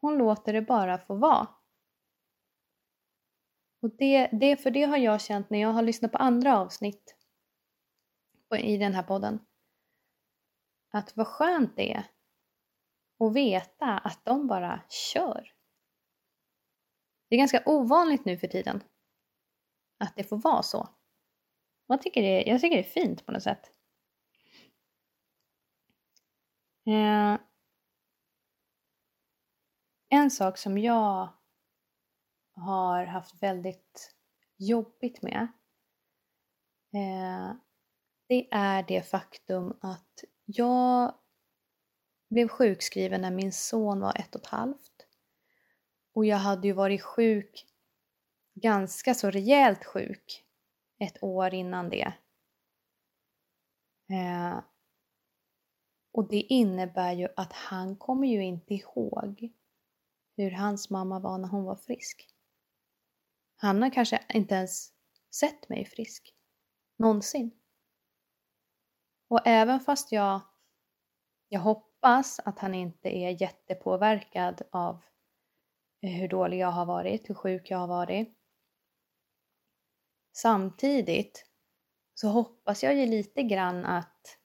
hon 0.00 0.18
låter 0.18 0.52
det 0.52 0.62
bara 0.62 0.98
få 0.98 1.14
vara. 1.14 1.48
Och 3.82 3.90
det, 3.90 4.26
det, 4.32 4.56
för 4.56 4.70
det 4.70 4.84
har 4.84 4.96
jag 4.96 5.20
känt 5.20 5.50
när 5.50 5.58
jag 5.58 5.72
har 5.72 5.82
lyssnat 5.82 6.12
på 6.12 6.18
andra 6.18 6.58
avsnitt 6.58 7.16
i 8.58 8.76
den 8.76 8.94
här 8.94 9.02
podden. 9.02 9.40
Att 10.90 11.16
vad 11.16 11.26
skönt 11.26 11.76
det 11.76 11.92
är 11.92 12.15
och 13.18 13.36
veta 13.36 13.98
att 13.98 14.24
de 14.24 14.46
bara 14.46 14.82
kör. 14.88 15.52
Det 17.28 17.36
är 17.36 17.38
ganska 17.38 17.62
ovanligt 17.66 18.24
nu 18.24 18.38
för 18.38 18.48
tiden 18.48 18.82
att 19.98 20.16
det 20.16 20.24
får 20.24 20.36
vara 20.36 20.62
så. 20.62 20.88
Jag 21.86 22.02
tycker 22.02 22.22
det, 22.22 22.42
jag 22.42 22.60
tycker 22.60 22.76
det 22.76 22.82
är 22.82 22.90
fint 22.90 23.26
på 23.26 23.32
något 23.32 23.42
sätt. 23.42 23.72
Eh, 26.86 27.38
en 30.08 30.30
sak 30.30 30.58
som 30.58 30.78
jag 30.78 31.28
har 32.54 33.04
haft 33.04 33.42
väldigt 33.42 34.16
jobbigt 34.56 35.22
med 35.22 35.48
eh, 36.94 37.56
det 38.28 38.48
är 38.50 38.82
det 38.82 39.02
faktum 39.02 39.78
att 39.80 40.24
jag 40.44 41.14
blev 42.28 42.48
sjukskriven 42.48 43.20
när 43.20 43.30
min 43.30 43.52
son 43.52 44.00
var 44.00 44.20
ett 44.20 44.34
och 44.34 44.40
ett 44.40 44.46
halvt. 44.46 45.06
Och 46.14 46.26
jag 46.26 46.36
hade 46.36 46.68
ju 46.68 46.72
varit 46.72 47.02
sjuk, 47.02 47.66
ganska 48.54 49.14
så 49.14 49.30
rejält 49.30 49.84
sjuk, 49.84 50.44
ett 50.98 51.22
år 51.22 51.54
innan 51.54 51.90
det. 51.90 52.12
Eh, 54.10 54.60
och 56.12 56.28
det 56.28 56.40
innebär 56.40 57.12
ju 57.12 57.28
att 57.36 57.52
han 57.52 57.96
kommer 57.96 58.28
ju 58.28 58.44
inte 58.44 58.74
ihåg 58.74 59.52
hur 60.36 60.50
hans 60.50 60.90
mamma 60.90 61.18
var 61.18 61.38
när 61.38 61.48
hon 61.48 61.64
var 61.64 61.76
frisk. 61.76 62.28
Han 63.56 63.82
har 63.82 63.90
kanske 63.90 64.24
inte 64.34 64.54
ens 64.54 64.92
sett 65.34 65.68
mig 65.68 65.84
frisk. 65.84 66.34
Någonsin. 66.96 67.50
Och 69.28 69.46
även 69.46 69.80
fast 69.80 70.12
jag, 70.12 70.40
jag 71.48 71.60
hoppas 71.60 71.95
hoppas 72.06 72.40
att 72.40 72.58
han 72.58 72.74
inte 72.74 73.08
är 73.08 73.42
jättepåverkad 73.42 74.62
av 74.70 75.02
eh, 76.02 76.10
hur 76.10 76.28
dålig 76.28 76.58
jag 76.58 76.70
har 76.70 76.86
varit, 76.86 77.30
hur 77.30 77.34
sjuk 77.34 77.70
jag 77.70 77.78
har 77.78 77.86
varit. 77.86 78.36
Samtidigt 80.36 81.46
så 82.14 82.28
hoppas 82.28 82.82
jag 82.82 82.94
ju 82.94 83.06
lite 83.06 83.42
grann 83.42 83.84
att 83.84 84.38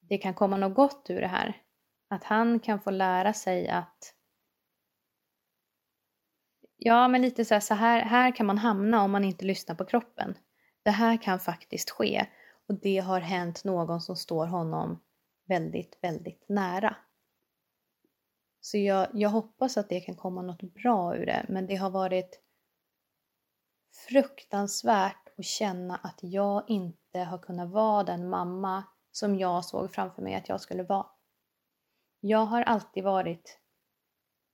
det 0.00 0.18
kan 0.18 0.34
komma 0.34 0.56
något 0.56 0.74
gott 0.74 1.10
ur 1.10 1.20
det 1.20 1.26
här. 1.26 1.62
Att 2.08 2.24
han 2.24 2.60
kan 2.60 2.80
få 2.80 2.90
lära 2.90 3.32
sig 3.32 3.68
att 3.68 4.14
Ja, 6.76 7.08
men 7.08 7.22
lite 7.22 7.44
så 7.44 7.54
här, 7.54 7.60
så 7.60 7.74
här, 7.74 8.02
här 8.02 8.36
kan 8.36 8.46
man 8.46 8.58
hamna 8.58 9.02
om 9.02 9.10
man 9.10 9.24
inte 9.24 9.44
lyssnar 9.44 9.74
på 9.74 9.84
kroppen. 9.84 10.38
Det 10.82 10.90
här 10.90 11.22
kan 11.22 11.40
faktiskt 11.40 11.90
ske 11.90 12.26
och 12.68 12.74
det 12.74 12.98
har 12.98 13.20
hänt 13.20 13.64
någon 13.64 14.00
som 14.00 14.16
står 14.16 14.46
honom 14.46 15.00
väldigt, 15.44 15.98
väldigt 16.02 16.48
nära. 16.48 16.96
Så 18.60 18.78
jag, 18.78 19.08
jag 19.12 19.30
hoppas 19.30 19.76
att 19.76 19.88
det 19.88 20.00
kan 20.00 20.16
komma 20.16 20.42
något 20.42 20.62
bra 20.62 21.16
ur 21.16 21.26
det, 21.26 21.46
men 21.48 21.66
det 21.66 21.74
har 21.74 21.90
varit 21.90 22.40
fruktansvärt 24.08 25.28
att 25.38 25.44
känna 25.44 25.96
att 25.96 26.18
jag 26.22 26.64
inte 26.68 27.18
har 27.18 27.38
kunnat 27.38 27.70
vara 27.70 28.04
den 28.04 28.28
mamma 28.28 28.84
som 29.10 29.38
jag 29.38 29.64
såg 29.64 29.92
framför 29.92 30.22
mig 30.22 30.34
att 30.34 30.48
jag 30.48 30.60
skulle 30.60 30.82
vara. 30.82 31.06
Jag 32.20 32.46
har 32.46 32.62
alltid 32.62 33.04
varit 33.04 33.58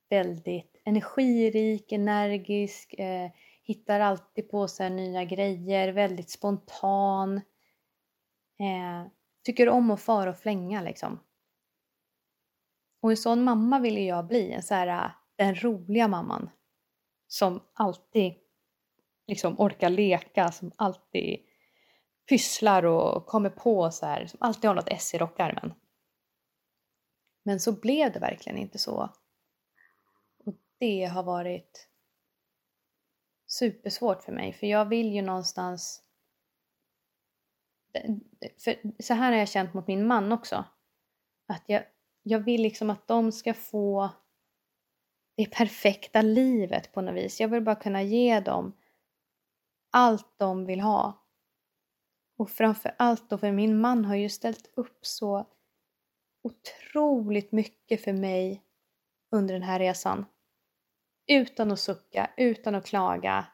väldigt 0.09 0.81
energirik, 0.85 1.91
energisk, 1.91 2.93
eh, 2.93 3.31
hittar 3.63 3.99
alltid 3.99 4.49
på 4.49 4.67
sig 4.67 4.89
nya 4.89 5.23
grejer, 5.23 5.87
väldigt 5.87 6.29
spontan. 6.29 7.35
Eh, 8.59 9.07
tycker 9.43 9.69
om 9.69 9.91
att 9.91 10.01
fara 10.01 10.29
och 10.29 10.37
flänga 10.37 10.81
liksom. 10.81 11.19
Och 13.01 13.11
en 13.11 13.17
sån 13.17 13.43
mamma 13.43 13.79
ville 13.79 14.01
jag 14.01 14.27
bli, 14.27 14.51
en 14.51 14.63
så 14.63 14.73
här, 14.73 15.05
äh, 15.05 15.11
den 15.35 15.55
roliga 15.55 16.07
mamman. 16.07 16.49
Som 17.27 17.63
alltid 17.73 18.33
liksom 19.27 19.59
orkar 19.59 19.89
leka, 19.89 20.51
som 20.51 20.71
alltid 20.75 21.39
pysslar 22.29 22.85
och 22.85 23.25
kommer 23.25 23.49
på 23.49 23.91
så 23.91 24.05
här, 24.05 24.25
som 24.25 24.37
alltid 24.41 24.67
har 24.67 24.75
något 24.75 24.87
S 24.91 25.13
i 25.13 25.17
rockärmen. 25.17 25.73
Men 27.43 27.59
så 27.59 27.71
blev 27.71 28.11
det 28.11 28.19
verkligen 28.19 28.57
inte 28.57 28.77
så. 28.79 29.09
Och 30.45 30.53
det 30.77 31.05
har 31.05 31.23
varit 31.23 31.87
supersvårt 33.47 34.23
för 34.23 34.31
mig, 34.31 34.53
för 34.53 34.67
jag 34.67 34.85
vill 34.85 35.13
ju 35.13 35.21
någonstans... 35.21 36.03
För 38.63 39.01
så 39.03 39.13
här 39.13 39.31
har 39.31 39.39
jag 39.39 39.49
känt 39.49 39.73
mot 39.73 39.87
min 39.87 40.07
man 40.07 40.31
också. 40.31 40.65
Att 41.47 41.63
jag, 41.65 41.83
jag 42.23 42.39
vill 42.39 42.61
liksom 42.61 42.89
att 42.89 43.07
de 43.07 43.31
ska 43.31 43.53
få 43.53 44.09
det 45.37 45.45
perfekta 45.45 46.21
livet 46.21 46.93
på 46.93 47.01
något 47.01 47.15
vis. 47.15 47.39
Jag 47.39 47.47
vill 47.47 47.63
bara 47.63 47.75
kunna 47.75 48.03
ge 48.03 48.39
dem 48.39 48.73
allt 49.91 50.33
de 50.37 50.65
vill 50.65 50.81
ha. 50.81 51.17
Och 52.37 52.49
framför 52.49 52.95
allt 52.97 53.29
då, 53.29 53.37
för 53.37 53.51
min 53.51 53.79
man 53.79 54.05
har 54.05 54.15
ju 54.15 54.29
ställt 54.29 54.71
upp 54.75 55.05
så 55.05 55.47
otroligt 56.43 57.51
mycket 57.51 58.03
för 58.03 58.13
mig 58.13 58.63
under 59.31 59.53
den 59.53 59.63
här 59.63 59.79
resan. 59.79 60.25
Utan 61.27 61.71
att 61.71 61.79
sucka, 61.79 62.31
utan 62.37 62.75
att 62.75 62.85
klaga, 62.85 63.45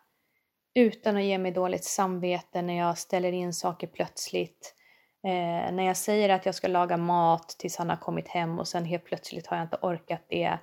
utan 0.77 1.17
att 1.17 1.23
ge 1.23 1.37
mig 1.37 1.51
dåligt 1.51 1.83
samvete 1.83 2.61
när 2.61 2.77
jag 2.77 2.97
ställer 2.97 3.31
in 3.31 3.53
saker 3.53 3.87
plötsligt. 3.87 4.75
Eh, 5.23 5.71
när 5.71 5.83
jag 5.83 5.97
säger 5.97 6.29
att 6.29 6.45
jag 6.45 6.55
ska 6.55 6.67
laga 6.67 6.97
mat 6.97 7.49
tills 7.59 7.77
han 7.77 7.89
har 7.89 7.97
kommit 7.97 8.27
hem 8.27 8.59
och 8.59 8.67
sen 8.67 8.85
helt 8.85 9.05
plötsligt 9.05 9.47
har 9.47 9.57
jag 9.57 9.65
inte 9.65 9.77
orkat 9.81 10.25
det. 10.29 10.59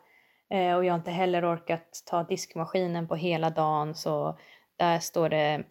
Eh, 0.50 0.74
och 0.74 0.84
jag 0.84 0.92
har 0.92 0.98
inte 0.98 1.10
heller 1.10 1.54
orkat 1.54 2.02
ta 2.06 2.22
diskmaskinen 2.22 3.08
på 3.08 3.16
hela 3.16 3.50
dagen 3.50 3.94
så 3.94 4.38
där 4.76 4.98
står 4.98 5.28
det 5.28 5.64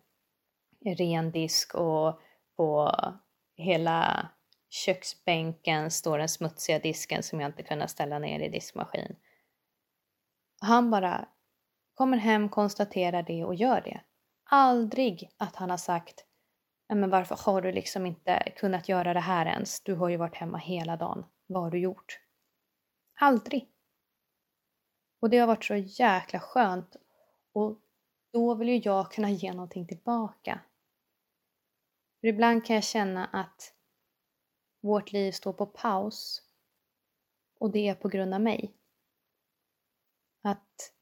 ren 0.86 1.32
disk 1.32 1.76
och 1.76 2.20
på 2.58 2.92
hela 3.58 4.30
köksbänken 4.70 5.92
står 5.92 6.18
den 6.18 6.30
smutsiga 6.30 6.80
disken 6.80 7.24
som 7.24 7.40
jag 7.40 7.50
inte 7.50 7.64
kunnat 7.64 7.90
ställa 7.90 8.20
ner 8.20 8.40
i 8.40 8.50
diskmaskin. 8.50 9.16
Han 10.62 10.92
bara 10.92 11.28
kommer 11.94 12.18
hem, 12.18 12.50
konstaterar 12.50 13.24
det 13.24 13.44
och 13.44 13.56
gör 13.56 13.82
det. 13.82 14.02
Aldrig 14.56 15.30
att 15.38 15.56
han 15.56 15.70
har 15.70 15.78
sagt 15.78 16.26
men 16.88 17.10
varför 17.10 17.36
har 17.36 17.62
du 17.62 17.72
liksom 17.72 18.06
inte 18.06 18.54
kunnat 18.58 18.90
göra 18.90 19.14
det 19.14 19.20
här 19.20 19.46
ens? 19.46 19.82
Du 19.82 19.94
har 19.94 20.10
ju 20.10 20.18
varit 20.18 20.36
hemma 20.36 20.58
hela 20.58 20.98
dagen. 20.98 21.26
Vad 21.48 21.64
har 21.64 21.72
du 21.72 21.80
gjort? 21.80 22.20
Aldrig. 23.20 23.70
Och 25.20 25.30
det 25.30 25.38
har 25.38 25.48
varit 25.48 25.64
så 25.64 25.76
jäkla 25.76 26.40
skönt 26.40 26.96
och 27.54 27.80
då 28.34 28.56
vill 28.56 28.70
ju 28.70 28.78
jag 28.78 29.12
kunna 29.12 29.30
ge 29.30 29.54
någonting 29.54 29.88
tillbaka. 29.88 30.60
För 32.22 32.28
ibland 32.28 32.66
kan 32.66 32.76
jag 32.76 32.84
känna 32.84 33.26
att 33.26 33.74
vårt 34.82 35.12
liv 35.12 35.32
står 35.32 35.54
på 35.54 35.66
paus 35.66 36.42
och 37.60 37.72
det 37.72 37.88
är 37.88 37.96
på 37.96 38.10
grund 38.10 38.34
av 38.34 38.42
mig. 38.42 38.74
Att 40.42 40.94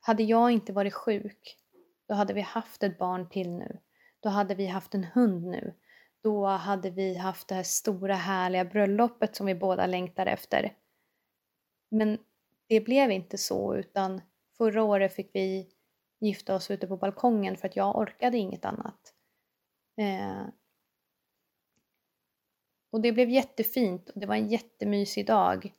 hade 0.00 0.22
jag 0.22 0.50
inte 0.50 0.72
varit 0.72 0.94
sjuk, 0.94 1.58
då 2.08 2.14
hade 2.14 2.34
vi 2.34 2.40
haft 2.40 2.82
ett 2.82 2.98
barn 2.98 3.28
till 3.28 3.50
nu. 3.50 3.78
Då 4.20 4.28
hade 4.28 4.54
vi 4.54 4.66
haft 4.66 4.94
en 4.94 5.04
hund 5.04 5.44
nu. 5.44 5.74
Då 6.22 6.46
hade 6.46 6.90
vi 6.90 7.14
haft 7.14 7.48
det 7.48 7.54
här 7.54 7.62
stora 7.62 8.14
härliga 8.14 8.64
bröllopet 8.64 9.36
som 9.36 9.46
vi 9.46 9.54
båda 9.54 9.86
längtar 9.86 10.26
efter. 10.26 10.76
Men 11.88 12.18
det 12.66 12.80
blev 12.80 13.10
inte 13.10 13.38
så 13.38 13.76
utan 13.76 14.20
förra 14.56 14.82
året 14.82 15.14
fick 15.14 15.30
vi 15.34 15.70
gifta 16.20 16.54
oss 16.54 16.70
ute 16.70 16.86
på 16.86 16.96
balkongen 16.96 17.56
för 17.56 17.68
att 17.68 17.76
jag 17.76 17.96
orkade 17.98 18.38
inget 18.38 18.64
annat. 18.64 19.14
Eh, 19.96 20.42
och 22.90 23.00
det 23.00 23.12
blev 23.12 23.30
jättefint 23.30 24.10
och 24.10 24.20
det 24.20 24.26
var 24.26 24.34
en 24.34 24.48
jättemysig 24.48 25.26
dag. 25.26 25.74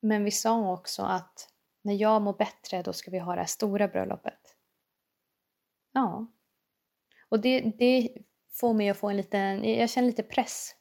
Men 0.00 0.24
vi 0.24 0.30
sa 0.30 0.72
också 0.72 1.02
att 1.02 1.48
när 1.82 1.94
jag 1.94 2.22
mår 2.22 2.32
bättre 2.32 2.82
då 2.82 2.92
ska 2.92 3.10
vi 3.10 3.18
ha 3.18 3.34
det 3.34 3.40
här 3.40 3.46
stora 3.46 3.88
bröllopet. 3.88 4.56
Ja. 5.92 6.32
Och 7.28 7.40
det, 7.40 7.60
det 7.60 8.08
får 8.50 8.74
mig 8.74 8.88
att 8.88 8.98
få 8.98 9.08
en 9.08 9.16
liten, 9.16 9.64
jag 9.64 9.90
känner 9.90 10.08
lite 10.08 10.22
press. 10.22 10.74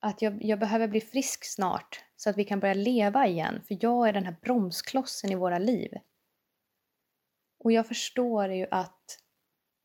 Att 0.00 0.22
jag, 0.22 0.44
jag 0.44 0.58
behöver 0.58 0.88
bli 0.88 1.00
frisk 1.00 1.44
snart 1.44 2.04
så 2.16 2.30
att 2.30 2.36
vi 2.36 2.44
kan 2.44 2.60
börja 2.60 2.74
leva 2.74 3.26
igen. 3.26 3.62
För 3.68 3.78
jag 3.80 4.08
är 4.08 4.12
den 4.12 4.24
här 4.24 4.36
bromsklossen 4.42 5.32
i 5.32 5.34
våra 5.34 5.58
liv. 5.58 5.92
Och 7.58 7.72
jag 7.72 7.88
förstår 7.88 8.52
ju 8.52 8.66
att 8.70 9.18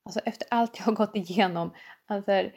alltså 0.05 0.19
efter 0.19 0.47
allt 0.51 0.77
jag 0.79 0.85
har 0.85 0.93
gått 0.93 1.15
igenom, 1.15 1.73
alltså 2.05 2.51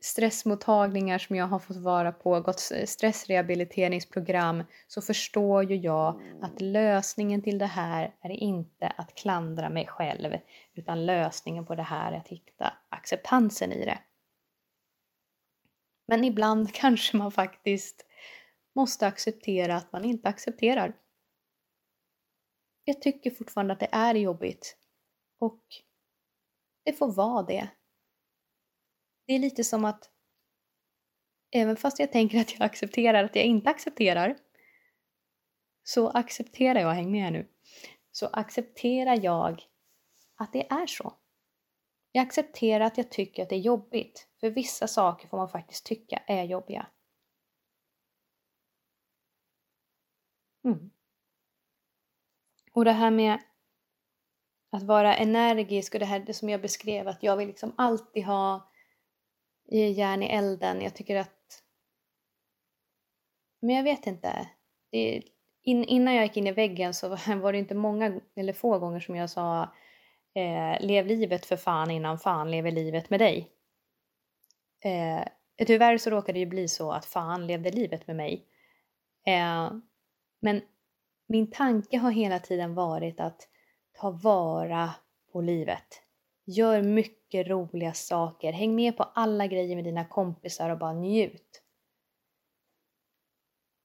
stressmottagningar 0.00 1.18
som 1.18 1.36
jag 1.36 1.46
har 1.46 1.58
fått 1.58 1.76
vara 1.76 2.12
på, 2.12 2.40
gått 2.40 2.60
stressrehabiliteringsprogram, 2.84 4.64
så 4.86 5.02
förstår 5.02 5.64
ju 5.64 5.76
jag 5.76 6.22
att 6.42 6.60
lösningen 6.60 7.42
till 7.42 7.58
det 7.58 7.66
här 7.66 8.14
är 8.20 8.30
inte 8.30 8.86
att 8.86 9.14
klandra 9.14 9.70
mig 9.70 9.86
själv, 9.86 10.34
utan 10.74 11.06
lösningen 11.06 11.66
på 11.66 11.74
det 11.74 11.82
här 11.82 12.12
är 12.12 12.16
att 12.16 12.28
hitta 12.28 12.72
acceptansen 12.88 13.72
i 13.72 13.84
det. 13.84 13.98
Men 16.06 16.24
ibland 16.24 16.72
kanske 16.74 17.16
man 17.16 17.32
faktiskt 17.32 18.06
måste 18.74 19.06
acceptera 19.06 19.76
att 19.76 19.92
man 19.92 20.04
inte 20.04 20.28
accepterar. 20.28 20.96
Jag 22.84 23.02
tycker 23.02 23.30
fortfarande 23.30 23.72
att 23.72 23.80
det 23.80 23.88
är 23.92 24.14
jobbigt. 24.14 24.76
Och 25.38 25.62
det 26.84 26.92
får 26.92 27.12
vara 27.12 27.42
det. 27.42 27.68
Det 29.28 29.34
är 29.34 29.38
lite 29.38 29.64
som 29.64 29.84
att 29.84 30.10
även 31.50 31.76
fast 31.76 31.98
jag 31.98 32.12
tänker 32.12 32.40
att 32.40 32.52
jag 32.52 32.62
accepterar 32.62 33.24
att 33.24 33.36
jag 33.36 33.44
inte 33.44 33.70
accepterar 33.70 34.36
så 35.82 36.08
accepterar 36.08 36.80
jag, 36.80 36.92
häng 36.92 37.10
med 37.10 37.32
nu, 37.32 37.48
så 38.10 38.26
accepterar 38.26 39.24
jag 39.24 39.62
att 40.36 40.52
det 40.52 40.72
är 40.72 40.86
så. 40.86 41.14
Jag 42.12 42.22
accepterar 42.22 42.84
att 42.84 42.98
jag 42.98 43.10
tycker 43.10 43.42
att 43.42 43.48
det 43.48 43.54
är 43.54 43.60
jobbigt, 43.60 44.28
för 44.40 44.50
vissa 44.50 44.86
saker 44.86 45.28
får 45.28 45.36
man 45.36 45.48
faktiskt 45.48 45.86
tycka 45.86 46.16
är 46.26 46.44
jobbiga. 46.44 46.86
Mm. 50.64 50.90
Och 52.72 52.84
det 52.84 52.92
här 52.92 53.10
med 53.10 53.42
att 54.70 54.82
vara 54.82 55.16
energisk 55.16 55.94
och 55.94 56.00
det 56.00 56.06
här 56.06 56.20
det 56.20 56.34
som 56.34 56.48
jag 56.48 56.62
beskrev 56.62 57.08
att 57.08 57.22
jag 57.22 57.36
vill 57.36 57.48
liksom 57.48 57.74
alltid 57.76 58.24
ha 58.24 58.68
Ge 59.70 59.88
järn 59.88 60.22
i 60.22 60.26
elden. 60.26 60.82
Jag 60.82 60.94
tycker 60.94 61.16
att... 61.16 61.62
Men 63.60 63.76
jag 63.76 63.82
vet 63.82 64.06
inte. 64.06 64.48
Det, 64.90 65.22
in, 65.62 65.84
innan 65.84 66.14
jag 66.14 66.24
gick 66.24 66.36
in 66.36 66.46
i 66.46 66.52
väggen 66.52 66.94
så 66.94 67.08
var 67.08 67.52
det 67.52 67.58
inte 67.58 67.74
många 67.74 68.20
eller 68.34 68.52
få 68.52 68.78
gånger 68.78 69.00
som 69.00 69.16
jag 69.16 69.30
sa 69.30 69.62
eh, 70.34 70.80
lev 70.86 71.06
livet 71.06 71.46
för 71.46 71.56
fan 71.56 71.90
innan 71.90 72.18
fan 72.18 72.50
lever 72.50 72.70
livet 72.70 73.10
med 73.10 73.20
dig. 73.20 73.50
Eh, 74.84 75.24
tyvärr 75.66 75.98
så 75.98 76.10
råkade 76.10 76.32
det 76.32 76.40
ju 76.40 76.46
bli 76.46 76.68
så 76.68 76.92
att 76.92 77.04
fan 77.04 77.46
levde 77.46 77.70
livet 77.70 78.06
med 78.06 78.16
mig. 78.16 78.46
Eh, 79.26 79.72
men 80.40 80.62
min 81.26 81.50
tanke 81.50 81.98
har 81.98 82.10
hela 82.10 82.38
tiden 82.38 82.74
varit 82.74 83.20
att 83.20 83.48
ta 83.92 84.10
vara 84.10 84.90
på 85.32 85.40
livet. 85.40 86.02
Gör 86.50 86.82
mycket 86.82 87.46
roliga 87.46 87.92
saker. 87.92 88.52
Häng 88.52 88.74
med 88.74 88.96
på 88.96 89.02
alla 89.02 89.46
grejer 89.46 89.76
med 89.76 89.84
dina 89.84 90.04
kompisar 90.04 90.70
och 90.70 90.78
bara 90.78 90.92
njut. 90.92 91.62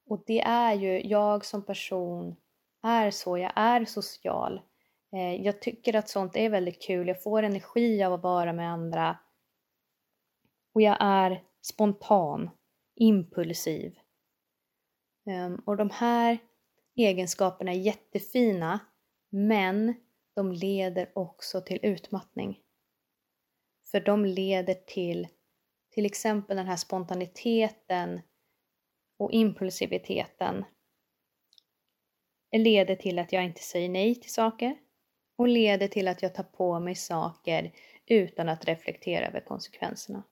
Och 0.06 0.24
det 0.26 0.42
är 0.42 0.74
ju, 0.74 1.02
jag 1.08 1.46
som 1.46 1.66
person 1.66 2.36
är 2.84 3.12
så, 3.12 3.38
jag 3.38 3.52
är 3.56 3.86
social. 3.86 4.62
Eh, 5.14 5.36
jag 5.46 5.62
tycker 5.62 5.96
att 5.96 6.10
sånt 6.10 6.36
är 6.36 6.50
väldigt 6.50 6.82
kul, 6.82 7.08
jag 7.08 7.24
får 7.24 7.44
energi 7.44 8.04
av 8.04 8.14
att 8.14 8.24
vara 8.24 8.54
med 8.54 8.72
andra. 8.72 9.18
Och 10.74 10.82
jag 10.82 10.98
är 11.00 11.44
spontan, 11.62 12.50
impulsiv. 12.96 14.00
Ehm, 15.26 15.56
och 15.66 15.78
de 15.78 15.90
här 15.90 16.38
egenskaperna 16.96 17.72
är 17.72 17.80
jättefina 17.80 18.80
men 19.30 19.94
de 20.36 20.52
leder 20.52 21.12
också 21.16 21.62
till 21.62 21.80
utmattning. 21.84 22.60
För 23.92 24.00
de 24.00 24.26
leder 24.26 24.74
till 24.74 25.28
till 25.94 26.06
exempel 26.06 26.58
den 26.58 26.68
här 26.68 26.78
spontaniteten 26.78 28.22
och 29.18 29.32
impulsiviteten 29.32 30.66
leder 32.52 32.96
till 32.96 33.20
att 33.20 33.34
jag 33.34 33.46
inte 33.46 33.62
säger 33.62 33.90
nej 33.90 34.16
till 34.16 34.34
saker 34.34 34.78
och 35.36 35.48
leder 35.48 35.88
till 35.88 36.08
att 36.08 36.22
jag 36.22 36.36
tar 36.36 36.44
på 36.44 36.80
mig 36.80 36.96
saker 36.96 37.74
utan 38.06 38.50
att 38.50 38.66
reflektera 38.66 39.28
över 39.28 39.40
konsekvenserna. 39.40 40.24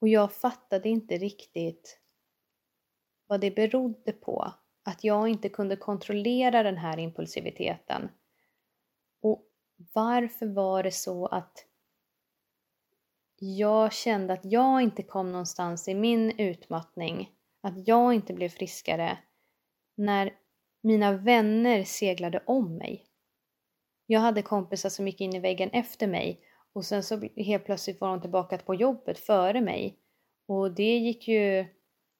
Och 0.00 0.08
jag 0.08 0.32
fattade 0.32 0.88
inte 0.88 1.18
riktigt 1.18 2.00
vad 3.26 3.40
det 3.40 3.50
berodde 3.50 4.12
på 4.12 4.52
att 4.86 5.04
jag 5.04 5.28
inte 5.28 5.48
kunde 5.48 5.76
kontrollera 5.76 6.62
den 6.62 6.76
här 6.76 6.98
impulsiviteten. 6.98 8.08
Och 9.22 9.46
varför 9.94 10.46
var 10.46 10.82
det 10.82 10.92
så 10.92 11.26
att 11.26 11.66
jag 13.38 13.92
kände 13.92 14.32
att 14.32 14.44
jag 14.44 14.82
inte 14.82 15.02
kom 15.02 15.32
någonstans 15.32 15.88
i 15.88 15.94
min 15.94 16.40
utmattning, 16.40 17.30
att 17.60 17.88
jag 17.88 18.14
inte 18.14 18.34
blev 18.34 18.48
friskare 18.48 19.18
när 19.96 20.32
mina 20.82 21.12
vänner 21.12 21.84
seglade 21.84 22.42
om 22.46 22.76
mig. 22.76 23.06
Jag 24.06 24.20
hade 24.20 24.42
kompisar 24.42 24.88
som 24.88 25.06
gick 25.06 25.20
in 25.20 25.34
i 25.34 25.40
väggen 25.40 25.70
efter 25.70 26.06
mig 26.06 26.40
och 26.72 26.84
sen 26.84 27.02
så 27.02 27.28
helt 27.36 27.64
plötsligt 27.64 28.00
var 28.00 28.08
de 28.08 28.20
tillbaka 28.20 28.58
på 28.58 28.74
jobbet 28.74 29.18
före 29.18 29.60
mig. 29.60 29.98
Och 30.48 30.74
det 30.74 30.98
gick 30.98 31.28
ju 31.28 31.66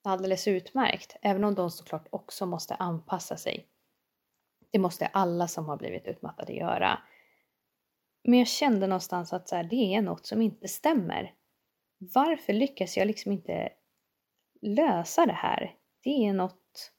alldeles 0.07 0.49
utmärkt, 0.49 1.17
även 1.23 1.45
om 1.45 1.55
de 1.55 1.71
såklart 1.71 2.07
också 2.11 2.47
måste 2.47 2.75
anpassa 2.75 3.37
sig. 3.37 3.67
Det 4.71 4.79
måste 4.79 5.07
alla 5.07 5.49
som 5.49 5.69
har 5.69 5.77
blivit 5.77 6.07
utmattade 6.07 6.53
göra. 6.53 7.03
Men 8.25 8.39
jag 8.39 8.49
kände 8.49 8.87
någonstans 8.87 9.33
att 9.33 9.49
så 9.49 9.57
här, 9.57 9.65
det 9.65 9.95
är 9.95 10.03
något 10.03 10.27
som 10.27 10.43
inte 10.43 10.69
stämmer. 10.69 11.35
Varför 11.99 12.53
lyckas 12.53 12.97
jag 12.97 13.07
liksom 13.07 13.33
inte 13.33 13.73
lösa 14.61 15.27
det 15.27 15.33
här? 15.33 15.75
Det 16.03 16.27
är 16.27 16.33
något, 16.33 16.93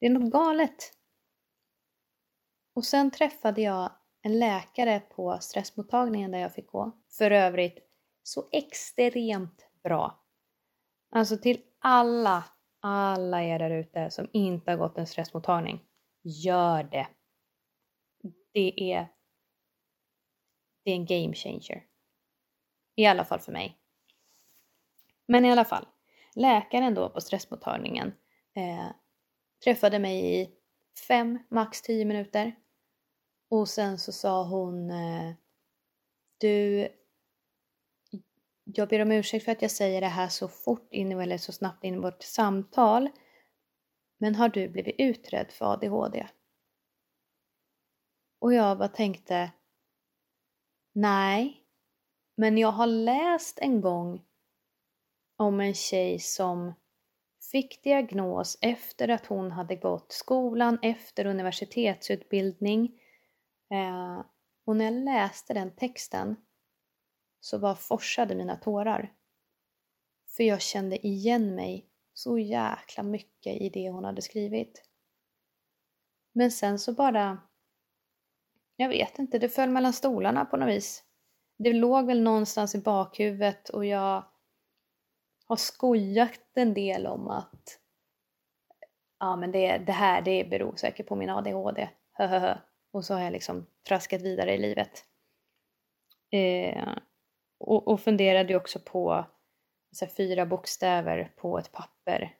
det 0.00 0.06
är 0.06 0.10
något 0.10 0.32
galet. 0.32 0.92
Och 2.74 2.84
sen 2.84 3.10
träffade 3.10 3.62
jag 3.62 3.92
en 4.22 4.38
läkare 4.38 5.00
på 5.00 5.38
stressmottagningen 5.40 6.30
där 6.30 6.38
jag 6.38 6.54
fick 6.54 6.66
gå. 6.66 6.92
För 7.08 7.30
övrigt 7.30 7.78
så 8.22 8.48
extremt 8.52 9.66
bra. 9.82 10.24
Alltså 11.10 11.36
till 11.36 11.62
alla, 11.80 12.44
alla 12.80 13.42
er 13.42 13.58
där 13.58 13.70
ute 13.70 14.10
som 14.10 14.28
inte 14.32 14.70
har 14.70 14.78
gått 14.78 14.98
en 14.98 15.06
stressmottagning, 15.06 15.84
gör 16.22 16.82
det. 16.82 17.08
Det 18.52 18.92
är, 18.92 19.08
det 20.84 20.90
är 20.90 20.94
en 20.94 21.06
game 21.06 21.34
changer. 21.34 21.86
I 22.96 23.06
alla 23.06 23.24
fall 23.24 23.40
för 23.40 23.52
mig. 23.52 23.78
Men 25.26 25.44
i 25.44 25.52
alla 25.52 25.64
fall, 25.64 25.86
läkaren 26.34 26.94
då 26.94 27.08
på 27.08 27.20
stressmottagningen 27.20 28.12
eh, 28.54 28.88
träffade 29.64 29.98
mig 29.98 30.40
i 30.40 30.50
fem, 31.08 31.38
max 31.48 31.82
tio 31.82 32.04
minuter. 32.04 32.54
Och 33.48 33.68
sen 33.68 33.98
så 33.98 34.12
sa 34.12 34.44
hon 34.44 34.90
eh, 34.90 35.32
Du, 36.38 36.88
jag 38.74 38.88
ber 38.88 39.02
om 39.02 39.12
ursäkt 39.12 39.44
för 39.44 39.52
att 39.52 39.62
jag 39.62 39.70
säger 39.70 40.00
det 40.00 40.06
här 40.06 40.28
så 40.28 40.48
fort 40.48 40.92
in 40.92 41.12
eller 41.12 41.38
så 41.38 41.52
snabbt 41.52 41.84
in 41.84 41.94
i 41.94 41.98
vårt 41.98 42.22
samtal. 42.22 43.08
Men 44.18 44.34
har 44.34 44.48
du 44.48 44.68
blivit 44.68 44.94
utredd 44.98 45.52
för 45.52 45.72
ADHD? 45.72 46.28
Och 48.40 48.54
jag 48.54 48.78
bara 48.78 48.88
tänkte 48.88 49.50
Nej, 50.92 51.64
men 52.36 52.58
jag 52.58 52.72
har 52.72 52.86
läst 52.86 53.58
en 53.58 53.80
gång 53.80 54.22
om 55.36 55.60
en 55.60 55.74
tjej 55.74 56.18
som 56.18 56.74
fick 57.52 57.84
diagnos 57.84 58.58
efter 58.60 59.08
att 59.08 59.26
hon 59.26 59.50
hade 59.50 59.76
gått 59.76 60.12
skolan 60.12 60.78
efter 60.82 61.26
universitetsutbildning. 61.26 63.00
Eh, 63.70 64.24
och 64.66 64.76
när 64.76 64.84
jag 64.84 65.04
läste 65.04 65.54
den 65.54 65.76
texten 65.76 66.36
så 67.40 67.58
bara 67.58 67.74
forsade 67.74 68.34
mina 68.34 68.56
tårar. 68.56 69.12
För 70.36 70.44
jag 70.44 70.60
kände 70.60 71.06
igen 71.06 71.54
mig 71.54 71.86
så 72.12 72.38
jäkla 72.38 73.02
mycket 73.02 73.56
i 73.60 73.68
det 73.68 73.90
hon 73.90 74.04
hade 74.04 74.22
skrivit. 74.22 74.82
Men 76.32 76.50
sen 76.50 76.78
så 76.78 76.92
bara... 76.92 77.38
Jag 78.76 78.88
vet 78.88 79.18
inte, 79.18 79.38
det 79.38 79.48
föll 79.48 79.70
mellan 79.70 79.92
stolarna 79.92 80.44
på 80.44 80.56
något 80.56 80.68
vis. 80.68 81.04
Det 81.58 81.72
låg 81.72 82.06
väl 82.06 82.22
någonstans 82.22 82.74
i 82.74 82.78
bakhuvudet 82.78 83.68
och 83.68 83.84
jag 83.84 84.24
har 85.46 85.56
skojat 85.56 86.40
en 86.54 86.74
del 86.74 87.06
om 87.06 87.28
att 87.28 87.78
ja 89.18 89.36
men 89.36 89.52
det, 89.52 89.78
det 89.78 89.92
här 89.92 90.22
det 90.22 90.50
beror 90.50 90.76
säkert 90.76 91.06
på 91.06 91.16
min 91.16 91.30
ADHD. 91.30 91.88
Höhöhö. 92.12 92.58
Och 92.92 93.04
så 93.04 93.14
har 93.14 93.20
jag 93.20 93.32
liksom 93.32 93.66
traskat 93.88 94.22
vidare 94.22 94.54
i 94.54 94.58
livet. 94.58 95.04
Eh, 96.30 96.88
och, 97.60 97.88
och 97.88 98.00
funderade 98.00 98.56
också 98.56 98.78
på 98.78 99.26
så 99.92 100.04
här, 100.04 100.12
fyra 100.12 100.46
bokstäver 100.46 101.32
på 101.36 101.58
ett 101.58 101.72
papper. 101.72 102.36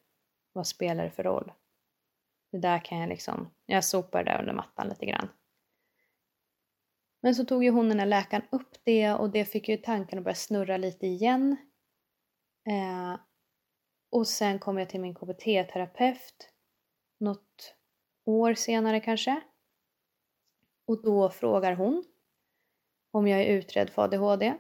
Vad 0.52 0.66
spelar 0.66 1.04
det 1.04 1.10
för 1.10 1.22
roll? 1.22 1.52
Det 2.52 2.58
där 2.58 2.84
kan 2.84 2.98
jag 2.98 3.08
liksom, 3.08 3.50
jag 3.66 3.84
sopar 3.84 4.24
där 4.24 4.40
under 4.40 4.52
mattan 4.52 4.88
lite 4.88 5.06
grann. 5.06 5.28
Men 7.22 7.34
så 7.34 7.44
tog 7.44 7.64
ju 7.64 7.70
hon 7.70 7.88
den 7.88 7.98
här 7.98 8.06
läkaren 8.06 8.46
upp 8.50 8.76
det 8.84 9.12
och 9.12 9.30
det 9.30 9.44
fick 9.44 9.68
ju 9.68 9.76
tanken 9.76 10.18
att 10.18 10.24
börja 10.24 10.34
snurra 10.34 10.76
lite 10.76 11.06
igen. 11.06 11.56
Eh, 12.68 13.20
och 14.10 14.26
sen 14.26 14.58
kom 14.58 14.78
jag 14.78 14.88
till 14.88 15.00
min 15.00 15.14
KBT-terapeut 15.14 16.48
något 17.20 17.74
år 18.24 18.54
senare 18.54 19.00
kanske. 19.00 19.40
Och 20.86 21.02
då 21.02 21.30
frågar 21.30 21.72
hon 21.72 22.04
om 23.10 23.28
jag 23.28 23.40
är 23.40 23.46
utredd 23.46 23.90
för 23.90 24.02
ADHD 24.02 24.54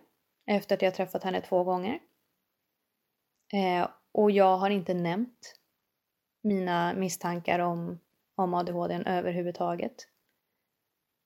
efter 0.50 0.76
att 0.76 0.82
jag 0.82 0.94
träffat 0.94 1.24
henne 1.24 1.40
två 1.40 1.64
gånger. 1.64 2.00
Eh, 3.52 3.88
och 4.12 4.30
jag 4.30 4.56
har 4.56 4.70
inte 4.70 4.94
nämnt 4.94 5.60
mina 6.42 6.94
misstankar 6.94 7.58
om, 7.58 8.00
om 8.34 8.54
ADHD 8.54 8.94
överhuvudtaget. 9.06 10.08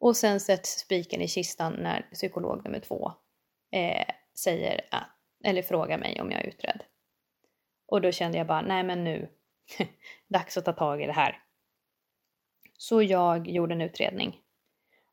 Och 0.00 0.16
sen 0.16 0.40
sätts 0.40 0.78
spiken 0.78 1.20
i 1.20 1.28
kistan 1.28 1.72
när 1.72 2.08
psykolog 2.12 2.64
nummer 2.64 2.80
två 2.80 3.12
eh, 3.72 4.14
säger 4.38 4.88
att, 4.90 5.08
eller 5.44 5.62
frågar 5.62 5.98
mig 5.98 6.20
om 6.20 6.30
jag 6.30 6.40
är 6.40 6.46
utredd. 6.46 6.84
Och 7.86 8.00
då 8.00 8.12
kände 8.12 8.38
jag 8.38 8.46
bara, 8.46 8.62
nej 8.62 8.82
men 8.82 9.04
nu, 9.04 9.28
dags 10.28 10.56
att 10.56 10.64
ta 10.64 10.72
tag 10.72 11.02
i 11.02 11.06
det 11.06 11.12
här. 11.12 11.42
Så 12.78 13.02
jag 13.02 13.48
gjorde 13.48 13.74
en 13.74 13.80
utredning. 13.80 14.40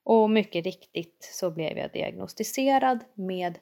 Och 0.04 0.30
mycket 0.30 0.66
riktigt 0.66 1.30
så 1.34 1.52
blev 1.52 1.78
jag 1.78 1.92
diagnostiserad 1.92 3.04
med 3.14 3.60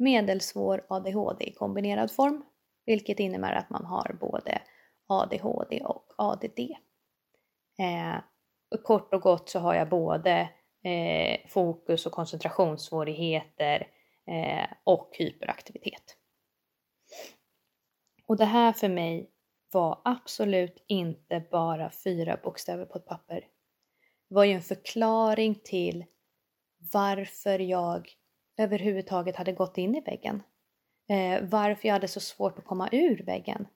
medelsvår 0.00 0.86
ADHD 0.88 1.44
i 1.44 1.52
kombinerad 1.52 2.10
form, 2.10 2.44
vilket 2.86 3.20
innebär 3.20 3.52
att 3.52 3.70
man 3.70 3.84
har 3.84 4.16
både 4.20 4.62
ADHD 5.06 5.80
och 5.84 6.14
ADD. 6.16 6.58
Eh, 7.78 8.16
kort 8.82 9.14
och 9.14 9.22
gott 9.22 9.48
så 9.48 9.58
har 9.58 9.74
jag 9.74 9.88
både 9.88 10.50
eh, 10.84 11.48
fokus 11.48 12.06
och 12.06 12.12
koncentrationssvårigheter 12.12 13.88
eh, 14.26 14.66
och 14.84 15.10
hyperaktivitet. 15.18 16.16
Och 18.26 18.36
det 18.36 18.44
här 18.44 18.72
för 18.72 18.88
mig 18.88 19.30
var 19.72 20.00
absolut 20.04 20.84
inte 20.86 21.44
bara 21.50 21.90
fyra 21.90 22.38
bokstäver 22.42 22.84
på 22.84 22.98
ett 22.98 23.06
papper. 23.06 23.40
Det 24.28 24.34
var 24.34 24.44
ju 24.44 24.52
en 24.52 24.62
förklaring 24.62 25.54
till 25.54 26.04
varför 26.92 27.58
jag 27.58 28.08
överhuvudtaget 28.56 29.36
hade 29.36 29.52
gått 29.52 29.78
in 29.78 29.94
i 29.94 30.00
väggen. 30.00 30.42
Eh, 31.08 31.42
varför 31.42 31.88
jag 31.88 31.92
hade 31.92 32.08
så 32.08 32.20
svårt 32.20 32.58
att 32.58 32.64
komma 32.64 32.88
ur 32.92 33.22
väggen. 33.22 33.66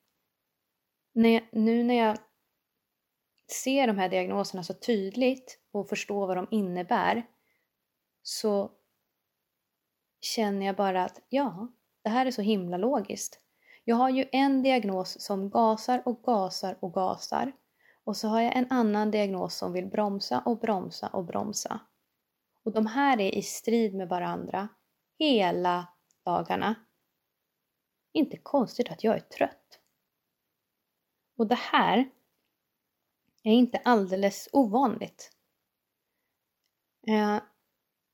När, 1.12 1.48
nu 1.52 1.82
när 1.82 1.94
jag 1.94 2.18
ser 3.62 3.86
de 3.86 3.98
här 3.98 4.08
diagnoserna 4.08 4.62
så 4.62 4.74
tydligt 4.74 5.58
och 5.72 5.88
förstår 5.88 6.26
vad 6.26 6.36
de 6.36 6.48
innebär 6.50 7.22
så 8.22 8.70
känner 10.20 10.66
jag 10.66 10.76
bara 10.76 11.04
att 11.04 11.20
ja, 11.28 11.68
det 12.02 12.10
här 12.10 12.26
är 12.26 12.30
så 12.30 12.42
himla 12.42 12.76
logiskt. 12.76 13.40
Jag 13.84 13.96
har 13.96 14.10
ju 14.10 14.28
en 14.32 14.62
diagnos 14.62 15.20
som 15.20 15.50
gasar 15.50 16.02
och 16.04 16.22
gasar 16.22 16.78
och 16.80 16.92
gasar 16.92 17.52
och 18.04 18.16
så 18.16 18.28
har 18.28 18.40
jag 18.40 18.56
en 18.56 18.66
annan 18.70 19.10
diagnos 19.10 19.54
som 19.54 19.72
vill 19.72 19.86
bromsa 19.86 20.42
och 20.46 20.58
bromsa 20.58 21.08
och 21.08 21.24
bromsa. 21.24 21.80
Och 22.64 22.72
de 22.72 22.86
här 22.86 23.20
är 23.20 23.34
i 23.34 23.42
strid 23.42 23.94
med 23.94 24.08
varandra 24.08 24.68
hela 25.18 25.88
dagarna. 26.24 26.74
Inte 28.12 28.36
konstigt 28.36 28.90
att 28.90 29.04
jag 29.04 29.14
är 29.16 29.20
trött. 29.20 29.80
Och 31.36 31.46
det 31.46 31.58
här 31.58 32.10
är 33.42 33.52
inte 33.52 33.78
alldeles 33.78 34.48
ovanligt. 34.52 35.30
Eh, 37.06 37.40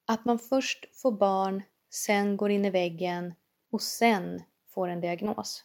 att 0.07 0.25
man 0.25 0.39
först 0.39 0.97
får 0.97 1.13
barn, 1.13 1.63
sen 1.91 2.37
går 2.37 2.51
in 2.51 2.65
i 2.65 2.71
väggen 2.71 3.35
och 3.71 3.83
sen 3.83 4.43
får 4.67 4.89
en 4.89 5.01
diagnos. 5.01 5.65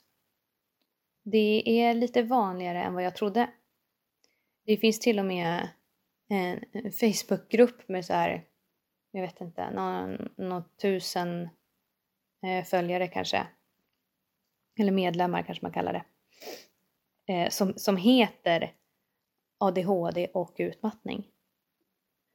Det 1.23 1.79
är 1.81 1.93
lite 1.93 2.23
vanligare 2.23 2.83
än 2.83 2.93
vad 2.93 3.03
jag 3.03 3.15
trodde. 3.15 3.53
Det 4.65 4.77
finns 4.77 4.99
till 4.99 5.19
och 5.19 5.25
med 5.25 5.69
en 6.27 6.59
Facebookgrupp 6.91 7.89
med 7.89 8.05
så 8.05 8.13
här, 8.13 8.47
jag 9.15 9.21
vet 9.21 9.41
inte, 9.41 9.71
någon, 10.37 10.63
tusen 10.81 11.49
eh, 12.45 12.65
följare 12.65 13.07
kanske. 13.07 13.47
Eller 14.79 14.91
medlemmar 14.91 15.43
kanske 15.43 15.65
man 15.65 15.71
kallar 15.71 15.93
det. 15.93 16.03
Eh, 17.33 17.49
som, 17.49 17.73
som 17.77 17.97
heter 17.97 18.73
ADHD 19.57 20.27
och 20.27 20.55
utmattning. 20.57 21.31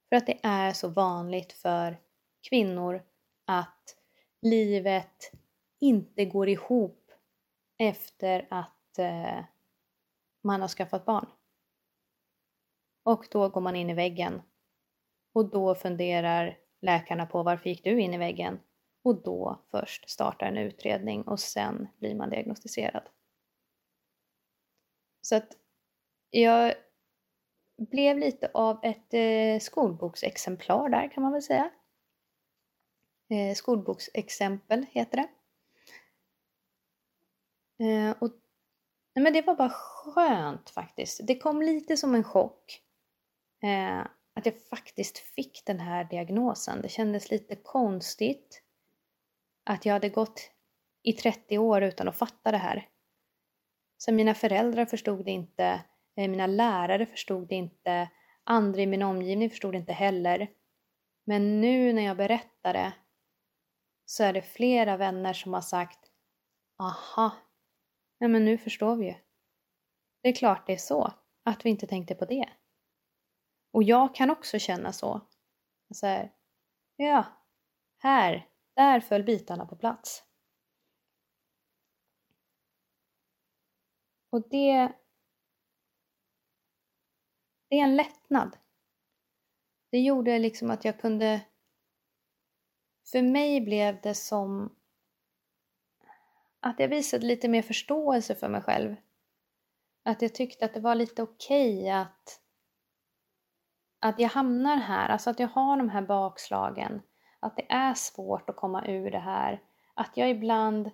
För 0.09 0.17
att 0.17 0.27
det 0.27 0.39
är 0.43 0.73
så 0.73 0.89
vanligt 0.89 1.53
för 1.53 1.97
kvinnor 2.49 3.03
att 3.47 3.97
livet 4.43 5.33
inte 5.81 6.25
går 6.25 6.49
ihop 6.49 7.13
efter 7.79 8.47
att 8.51 8.99
eh, 8.99 9.45
man 10.43 10.61
har 10.61 10.69
skaffat 10.69 11.05
barn. 11.05 11.27
Och 13.03 13.27
då 13.31 13.49
går 13.49 13.61
man 13.61 13.77
in 13.77 13.91
i 13.91 13.95
väggen. 13.95 14.43
Och 15.33 15.51
då 15.51 15.75
funderar 15.75 16.60
läkarna 16.81 17.27
på 17.27 17.43
varför 17.43 17.71
gick 17.71 17.85
du 17.85 18.01
in 18.01 18.15
i 18.15 18.19
väggen? 18.19 18.61
Och 19.03 19.23
då 19.23 19.61
först 19.71 20.11
startar 20.11 20.47
en 20.47 20.59
utredning 20.59 21.23
och 21.23 21.41
sen 21.41 21.89
blir 21.99 22.15
man 22.15 22.31
diagnostiserad. 22.31 23.09
Så 25.21 25.37
att 25.37 25.57
jag 26.31 26.75
blev 27.77 28.19
lite 28.19 28.51
av 28.55 28.81
ett 28.83 29.15
eh, 29.15 29.61
skolboksexemplar 29.61 30.89
där 30.89 31.11
kan 31.11 31.23
man 31.23 31.33
väl 31.33 31.43
säga. 31.43 31.71
Eh, 33.31 33.55
skolboksexempel 33.55 34.87
heter 34.91 35.17
det. 35.17 35.29
Eh, 37.85 38.15
och, 38.21 38.31
nej 39.15 39.23
men 39.23 39.33
det 39.33 39.43
var 39.43 39.55
bara 39.55 39.71
skönt 39.71 40.71
faktiskt. 40.71 41.21
Det 41.27 41.39
kom 41.39 41.63
lite 41.63 41.97
som 41.97 42.15
en 42.15 42.25
chock. 42.25 42.83
Eh, 43.63 44.07
att 44.41 44.47
jag 44.47 44.67
faktiskt 44.71 45.19
fick 45.19 45.63
den 45.67 45.81
här 45.81 46.05
diagnosen. 46.05 46.83
Det 46.83 46.89
kändes 46.89 47.31
lite 47.31 47.57
konstigt 47.57 48.63
att 49.65 49.87
jag 49.87 49.93
hade 49.93 50.09
gått 50.09 50.51
i 51.03 51.13
30 51.13 51.59
år 51.59 51.83
utan 51.83 52.09
att 52.09 52.17
fatta 52.17 52.51
det 52.51 52.59
här. 52.59 52.89
Så 53.97 54.13
mina 54.13 54.35
föräldrar 54.35 54.87
förstod 54.87 55.25
det 55.25 55.31
inte, 55.31 55.65
eh, 56.17 56.29
mina 56.29 56.47
lärare 56.47 57.07
förstod 57.07 57.49
det 57.49 57.55
inte, 57.55 58.11
andra 58.45 58.81
i 58.81 58.87
min 58.87 59.03
omgivning 59.03 59.51
förstod 59.51 59.75
det 59.75 59.79
inte 59.79 59.93
heller. 59.93 60.51
Men 61.25 61.61
nu 61.61 61.93
när 61.93 62.03
jag 62.03 62.17
berättar 62.17 62.73
det 62.73 62.93
så 64.05 64.25
är 64.25 64.33
det 64.33 64.43
flera 64.43 64.97
vänner 64.97 65.33
som 65.33 65.53
har 65.53 65.61
sagt 65.61 65.99
Aha, 66.79 67.33
ja 68.19 68.29
men 68.29 68.45
nu 68.45 68.59
förstår 68.59 68.97
vi 68.97 69.07
ju. 69.07 69.15
Det 70.23 70.29
är 70.29 70.35
klart 70.35 70.67
det 70.67 70.73
är 70.73 70.77
så, 70.77 71.13
att 71.45 71.65
vi 71.65 71.71
inte 71.71 71.87
tänkte 71.87 72.15
på 72.15 72.25
det. 72.25 72.49
Och 73.71 73.83
jag 73.83 74.15
kan 74.15 74.31
också 74.31 74.59
känna 74.59 74.93
så. 74.93 75.21
så 75.95 76.07
här, 76.07 76.33
ja, 76.97 77.25
här, 77.99 78.49
där 78.75 79.01
föll 79.01 79.23
bitarna 79.23 79.67
på 79.67 79.77
plats. 79.77 80.25
Och 84.31 84.49
det, 84.49 84.93
det 87.69 87.77
är 87.77 87.85
en 87.85 87.97
lättnad. 87.97 88.57
Det 89.91 89.99
gjorde 89.99 90.39
liksom 90.39 90.71
att 90.71 90.85
jag 90.85 91.01
kunde... 91.01 91.41
För 93.13 93.23
mig 93.23 93.61
blev 93.61 94.01
det 94.01 94.15
som 94.15 94.77
att 96.61 96.81
jag 96.81 96.89
visade 96.89 97.27
lite 97.27 97.49
mer 97.49 97.63
förståelse 97.63 98.35
för 98.35 98.49
mig 98.49 98.63
själv. 98.63 98.97
Att 100.03 100.23
jag 100.23 100.35
tyckte 100.35 100.65
att 100.65 100.75
det 100.75 100.81
var 100.81 100.95
lite 100.95 101.23
okej 101.23 101.79
okay 101.79 101.91
att, 101.91 102.41
att 104.01 104.19
jag 104.19 104.29
hamnar 104.29 104.77
här, 104.77 105.09
alltså 105.09 105.31
att 105.31 105.41
jag 105.41 105.49
har 105.49 105.77
de 105.77 105.89
här 105.89 106.03
bakslagen. 106.03 107.03
Att 107.41 107.57
det 107.57 107.73
är 107.73 107.95
svårt 107.95 108.51
att 108.51 108.57
komma 108.57 108.87
ur 108.87 109.11
det 109.11 109.19
här. 109.19 109.63
Att 109.95 110.17
jag 110.17 110.31
ibland 110.31 110.91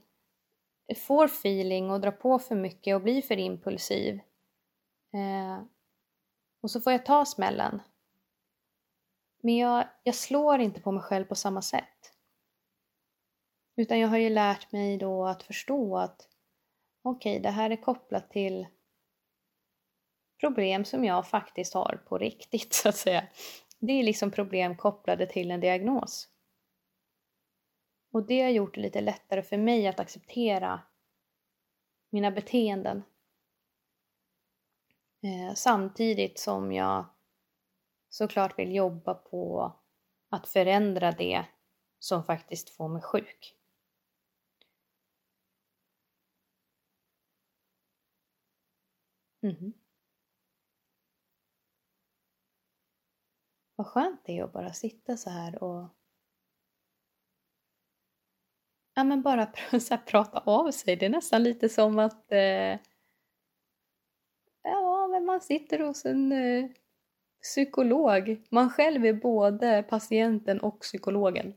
får 1.06 1.24
feeling 1.24 1.90
och 1.90 2.00
drar 2.00 2.10
på 2.10 2.38
för 2.38 2.54
mycket 2.54 2.94
och 2.94 3.02
blir 3.02 3.22
för 3.22 3.38
impulsiv. 3.38 4.20
Eh, 5.12 5.62
och 6.60 6.70
så 6.70 6.80
får 6.80 6.92
jag 6.92 7.06
ta 7.06 7.24
smällen. 7.24 7.82
Men 9.42 9.56
jag, 9.56 9.88
jag 10.02 10.14
slår 10.14 10.60
inte 10.60 10.80
på 10.80 10.92
mig 10.92 11.02
själv 11.02 11.24
på 11.24 11.34
samma 11.34 11.62
sätt. 11.62 12.12
Utan 13.76 13.98
jag 13.98 14.08
har 14.08 14.18
ju 14.18 14.30
lärt 14.30 14.72
mig 14.72 14.98
då 14.98 15.26
att 15.26 15.42
förstå 15.42 15.98
att 15.98 16.28
okej, 17.02 17.32
okay, 17.32 17.42
det 17.42 17.50
här 17.50 17.70
är 17.70 17.76
kopplat 17.76 18.30
till 18.30 18.66
problem 20.40 20.84
som 20.84 21.04
jag 21.04 21.28
faktiskt 21.28 21.74
har 21.74 22.02
på 22.08 22.18
riktigt 22.18 22.72
så 22.74 22.88
att 22.88 22.96
säga. 22.96 23.26
det 23.78 23.92
är 23.92 24.02
liksom 24.02 24.30
problem 24.30 24.76
kopplade 24.76 25.26
till 25.26 25.50
en 25.50 25.60
diagnos. 25.60 26.28
Och 28.12 28.26
det 28.26 28.42
har 28.42 28.50
gjort 28.50 28.74
det 28.74 28.80
lite 28.80 29.00
lättare 29.00 29.42
för 29.42 29.56
mig 29.56 29.86
att 29.86 30.00
acceptera 30.00 30.82
mina 32.10 32.30
beteenden. 32.30 33.02
Eh, 35.22 35.54
samtidigt 35.54 36.38
som 36.38 36.72
jag 36.72 37.04
såklart 38.08 38.58
vill 38.58 38.74
jobba 38.74 39.14
på 39.14 39.72
att 40.28 40.48
förändra 40.48 41.12
det 41.12 41.44
som 41.98 42.24
faktiskt 42.24 42.70
får 42.70 42.88
mig 42.88 43.02
sjuk. 43.02 43.56
Mm. 49.42 49.72
Vad 53.76 53.86
skönt 53.86 54.20
det 54.24 54.38
är 54.38 54.44
att 54.44 54.52
bara 54.52 54.72
sitta 54.72 55.16
så 55.16 55.30
här 55.30 55.62
och 55.62 55.88
ja, 58.94 59.04
men 59.04 59.22
bara 59.22 59.46
så 59.80 59.94
här, 59.94 60.02
prata 60.06 60.38
av 60.38 60.70
sig. 60.70 60.96
Det 60.96 61.06
är 61.06 61.10
nästan 61.10 61.42
lite 61.42 61.68
som 61.68 61.98
att 61.98 62.32
eh, 62.32 62.78
ja, 64.62 65.08
men 65.10 65.24
man 65.24 65.40
sitter 65.40 65.78
hos 65.78 66.04
en 66.04 66.32
eh, 66.32 66.70
psykolog. 67.42 68.42
Man 68.50 68.70
själv 68.70 69.06
är 69.06 69.12
både 69.12 69.82
patienten 69.82 70.60
och 70.60 70.80
psykologen. 70.80 71.54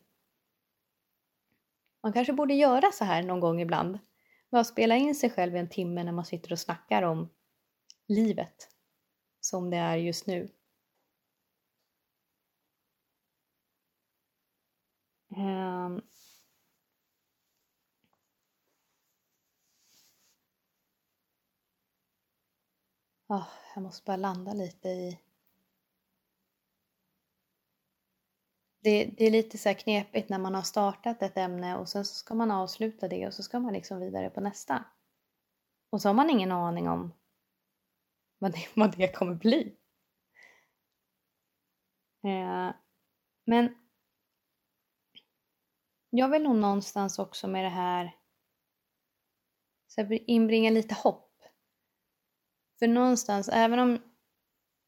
Man 2.04 2.14
kanske 2.14 2.34
borde 2.34 2.54
göra 2.54 2.92
så 2.92 3.06
här 3.06 3.24
någon 3.24 3.40
gång 3.40 3.62
ibland. 3.62 4.00
Bara 4.52 4.64
spela 4.64 4.96
in 4.96 5.16
sig 5.16 5.30
själv 5.30 5.56
i 5.56 5.60
en 5.60 5.70
timme 5.70 6.04
när 6.04 6.12
man 6.12 6.26
sitter 6.26 6.52
och 6.52 6.60
snackar 6.60 7.04
om 7.04 7.30
livet 8.08 8.70
som 9.40 9.70
det 9.70 9.78
är 9.78 9.96
just 9.96 10.28
nu. 10.28 10.50
Um, 15.40 16.02
oh, 23.28 23.48
jag 23.76 23.84
måste 23.84 24.06
bara 24.06 24.18
landa 24.18 24.54
lite 24.54 24.90
i... 24.90 25.20
Det, 28.82 29.06
det, 29.06 29.26
är 29.26 29.32
lite 29.32 29.58
så 29.58 29.74
knepigt 29.76 30.30
när 30.30 30.40
man 30.40 30.56
har 30.56 30.62
startat 30.62 31.22
ett 31.22 31.38
ämne 31.38 31.78
och 31.78 31.90
sen 31.90 32.06
så 32.06 32.16
ska 32.16 32.36
man 32.36 32.52
avsluta 32.52 33.08
det 33.08 33.28
och 33.28 33.34
så 33.34 33.44
ska 33.44 33.60
man 33.60 33.74
liksom 33.74 34.00
vidare 34.00 34.30
på 34.30 34.42
nästa. 34.42 34.86
Och 35.90 36.02
så 36.02 36.10
har 36.10 36.14
man 36.14 36.30
ingen 36.30 36.52
aning 36.52 36.90
om 36.90 37.14
vad 38.38 38.52
det, 38.52 38.68
vad 38.76 38.98
det 38.98 39.16
kommer 39.16 39.36
bli. 39.36 39.76
Uh, 42.26 42.72
men 43.46 43.79
jag 46.10 46.30
vill 46.30 46.44
nog 46.44 46.56
någonstans 46.56 47.20
också 47.20 47.48
med 47.48 47.66
det 47.66 47.70
här 47.70 48.16
så 49.88 50.08
inbringa 50.12 50.70
lite 50.70 50.96
hopp. 50.96 51.42
För 52.80 52.88
någonstans, 52.88 53.50
även 53.54 53.80
om, 53.80 54.02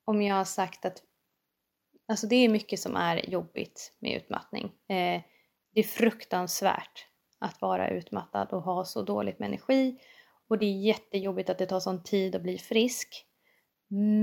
om 0.05 0.21
jag 0.21 0.35
har 0.35 0.45
sagt 0.45 0.85
att 0.85 1.03
alltså 2.07 2.27
det 2.27 2.35
är 2.35 2.49
mycket 2.49 2.79
som 2.79 2.95
är 2.95 3.29
jobbigt 3.29 3.97
med 3.99 4.15
utmattning. 4.15 4.65
Eh, 4.65 5.21
det 5.73 5.79
är 5.79 5.83
fruktansvärt 5.83 7.07
att 7.39 7.61
vara 7.61 7.89
utmattad 7.89 8.53
och 8.53 8.61
ha 8.61 8.85
så 8.85 9.01
dåligt 9.01 9.39
med 9.39 9.47
energi 9.47 9.99
och 10.47 10.57
det 10.57 10.65
är 10.65 10.81
jättejobbigt 10.81 11.49
att 11.49 11.57
det 11.57 11.65
tar 11.65 11.79
sån 11.79 12.03
tid 12.03 12.35
att 12.35 12.41
bli 12.41 12.57
frisk. 12.57 13.25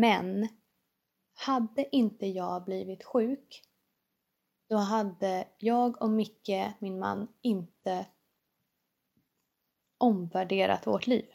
Men 0.00 0.48
hade 1.34 1.96
inte 1.96 2.26
jag 2.26 2.64
blivit 2.64 3.04
sjuk 3.04 3.62
då 4.68 4.76
hade 4.76 5.48
jag 5.58 6.02
och 6.02 6.10
Micke, 6.10 6.74
min 6.78 6.98
man, 6.98 7.28
inte 7.40 8.06
omvärderat 9.98 10.86
vårt 10.86 11.06
liv. 11.06 11.26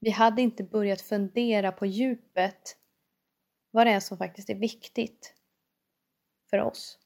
Vi 0.00 0.10
hade 0.10 0.42
inte 0.42 0.64
börjat 0.64 1.00
fundera 1.00 1.72
på 1.72 1.86
djupet 1.86 2.76
vad 3.70 3.86
det 3.86 3.90
är 3.90 4.00
som 4.00 4.18
faktiskt 4.18 4.50
är 4.50 4.54
viktigt 4.54 5.34
för 6.50 6.58
oss. 6.58 6.98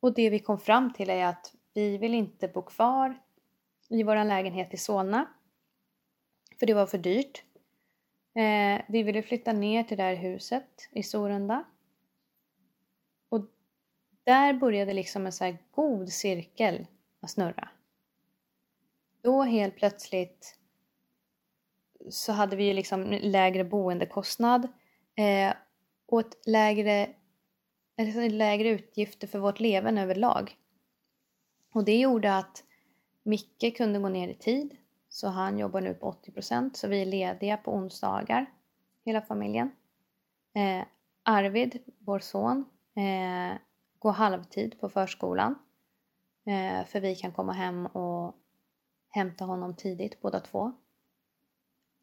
Och 0.00 0.14
det 0.14 0.30
vi 0.30 0.38
kom 0.38 0.58
fram 0.58 0.92
till 0.92 1.10
är 1.10 1.26
att 1.26 1.54
vi 1.74 1.98
vill 1.98 2.14
inte 2.14 2.48
bo 2.48 2.62
kvar 2.62 3.22
i 3.88 4.02
vår 4.02 4.24
lägenhet 4.24 4.74
i 4.74 4.76
Solna. 4.76 5.34
För 6.58 6.66
det 6.66 6.74
var 6.74 6.86
för 6.86 6.98
dyrt. 6.98 7.44
Eh, 8.34 8.82
vi 8.88 9.02
ville 9.02 9.22
flytta 9.22 9.52
ner 9.52 9.84
till 9.84 9.96
det 9.96 10.02
här 10.02 10.14
huset 10.14 10.88
i 10.92 11.02
Sorunda. 11.02 11.64
Där 14.28 14.52
började 14.52 14.92
liksom 14.92 15.26
en 15.26 15.32
så 15.32 15.44
här 15.44 15.58
god 15.70 16.08
cirkel 16.08 16.86
att 17.20 17.30
snurra. 17.30 17.68
Då 19.22 19.42
helt 19.42 19.76
plötsligt 19.76 20.58
så 22.10 22.32
hade 22.32 22.56
vi 22.56 22.64
ju 22.64 22.72
liksom 22.72 23.18
lägre 23.22 23.64
boendekostnad 23.64 24.68
eh, 25.14 25.52
och 26.06 26.20
ett 26.20 26.46
lägre, 26.46 27.08
lägre 28.30 28.68
utgifter 28.68 29.26
för 29.26 29.38
vårt 29.38 29.60
leven 29.60 29.98
överlag. 29.98 30.56
Och 31.72 31.84
det 31.84 31.98
gjorde 31.98 32.36
att 32.36 32.64
Micke 33.22 33.76
kunde 33.76 33.98
gå 33.98 34.08
ner 34.08 34.28
i 34.28 34.34
tid 34.34 34.76
så 35.08 35.28
han 35.28 35.58
jobbar 35.58 35.80
nu 35.80 35.94
på 35.94 36.12
80% 36.12 36.70
så 36.74 36.88
vi 36.88 37.02
är 37.02 37.06
lediga 37.06 37.56
på 37.56 37.74
onsdagar, 37.74 38.46
hela 39.04 39.22
familjen. 39.22 39.70
Eh, 40.54 40.84
Arvid, 41.22 41.78
vår 41.98 42.18
son, 42.18 42.64
eh, 42.96 43.58
gå 43.98 44.10
halvtid 44.10 44.80
på 44.80 44.88
förskolan. 44.88 45.58
Eh, 46.46 46.86
för 46.86 47.00
vi 47.00 47.16
kan 47.16 47.32
komma 47.32 47.52
hem 47.52 47.86
och 47.86 48.36
hämta 49.08 49.44
honom 49.44 49.76
tidigt 49.76 50.20
båda 50.20 50.40
två. 50.40 50.72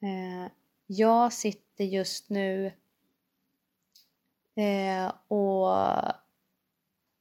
Eh, 0.01 0.51
jag 0.87 1.33
sitter 1.33 1.83
just 1.83 2.29
nu 2.29 2.71
eh, 4.55 5.13
och 5.27 5.67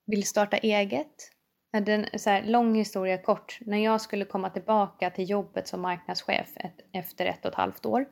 vill 0.05 0.27
starta 0.27 0.57
eget 0.57 1.31
eh, 1.73 1.83
den, 1.83 2.07
så 2.19 2.31
här, 2.31 2.43
lång 2.43 2.75
historia 2.75 3.19
kort. 3.19 3.59
När 3.61 3.79
jag 3.79 4.01
skulle 4.01 4.25
komma 4.25 4.51
tillbaka 4.51 5.11
till 5.11 5.31
jobbet 5.31 5.69
som 5.69 5.81
marknadschef 5.81 6.53
ett, 6.57 6.81
efter 6.93 7.27
ett 7.27 7.45
och 7.45 7.51
ett 7.51 7.59
halvt 7.59 7.87
år 7.87 8.07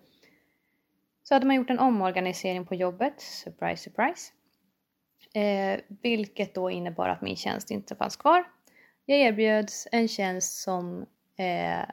så 1.22 1.34
hade 1.34 1.46
man 1.46 1.56
gjort 1.56 1.70
en 1.70 1.78
omorganisering 1.78 2.66
på 2.66 2.74
jobbet, 2.74 3.20
surprise 3.20 3.82
surprise. 3.82 4.32
Eh, 5.34 5.80
vilket 6.02 6.54
då 6.54 6.70
innebar 6.70 7.08
att 7.08 7.22
min 7.22 7.36
tjänst 7.36 7.70
inte 7.70 7.96
fanns 7.96 8.16
kvar. 8.16 8.44
Jag 9.04 9.18
erbjöds 9.18 9.88
en 9.92 10.08
tjänst 10.08 10.62
som 10.62 11.06
eh, 11.36 11.84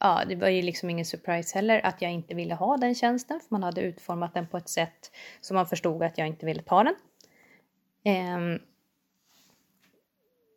ja, 0.00 0.22
det 0.28 0.36
var 0.36 0.48
ju 0.48 0.62
liksom 0.62 0.90
ingen 0.90 1.04
surprise 1.04 1.54
heller 1.54 1.86
att 1.86 2.02
jag 2.02 2.12
inte 2.12 2.34
ville 2.34 2.54
ha 2.54 2.76
den 2.76 2.94
tjänsten 2.94 3.40
för 3.40 3.48
man 3.50 3.62
hade 3.62 3.80
utformat 3.80 4.34
den 4.34 4.46
på 4.46 4.56
ett 4.56 4.68
sätt 4.68 5.10
som 5.40 5.54
man 5.54 5.66
förstod 5.66 6.02
att 6.02 6.18
jag 6.18 6.26
inte 6.26 6.46
ville 6.46 6.62
ta 6.62 6.84
den. 6.84 6.94
Eh, 8.04 8.60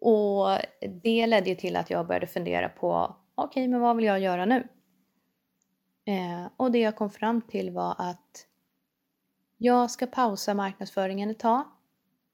och 0.02 0.60
det 1.04 1.28
ledde 1.28 1.50
ju 1.50 1.56
till 1.56 1.76
att 1.76 1.90
jag 1.90 2.08
började 2.08 2.28
fundera 2.28 2.70
på 2.70 3.16
okej, 3.36 3.46
okay, 3.46 3.68
men 3.68 3.82
vad 3.82 3.96
vill 3.96 4.06
jag 4.06 4.20
göra 4.20 4.46
nu? 4.46 4.68
Eh, 6.06 6.48
och 6.58 6.72
det 6.72 6.80
jag 6.80 6.96
kom 6.96 7.10
fram 7.10 7.42
till 7.42 7.72
var 7.72 7.96
att 7.98 8.48
jag 9.58 9.92
ska 9.92 10.08
pausa 10.08 10.54
marknadsföringen 10.54 11.30
ett 11.30 11.40
tag. 11.40 11.64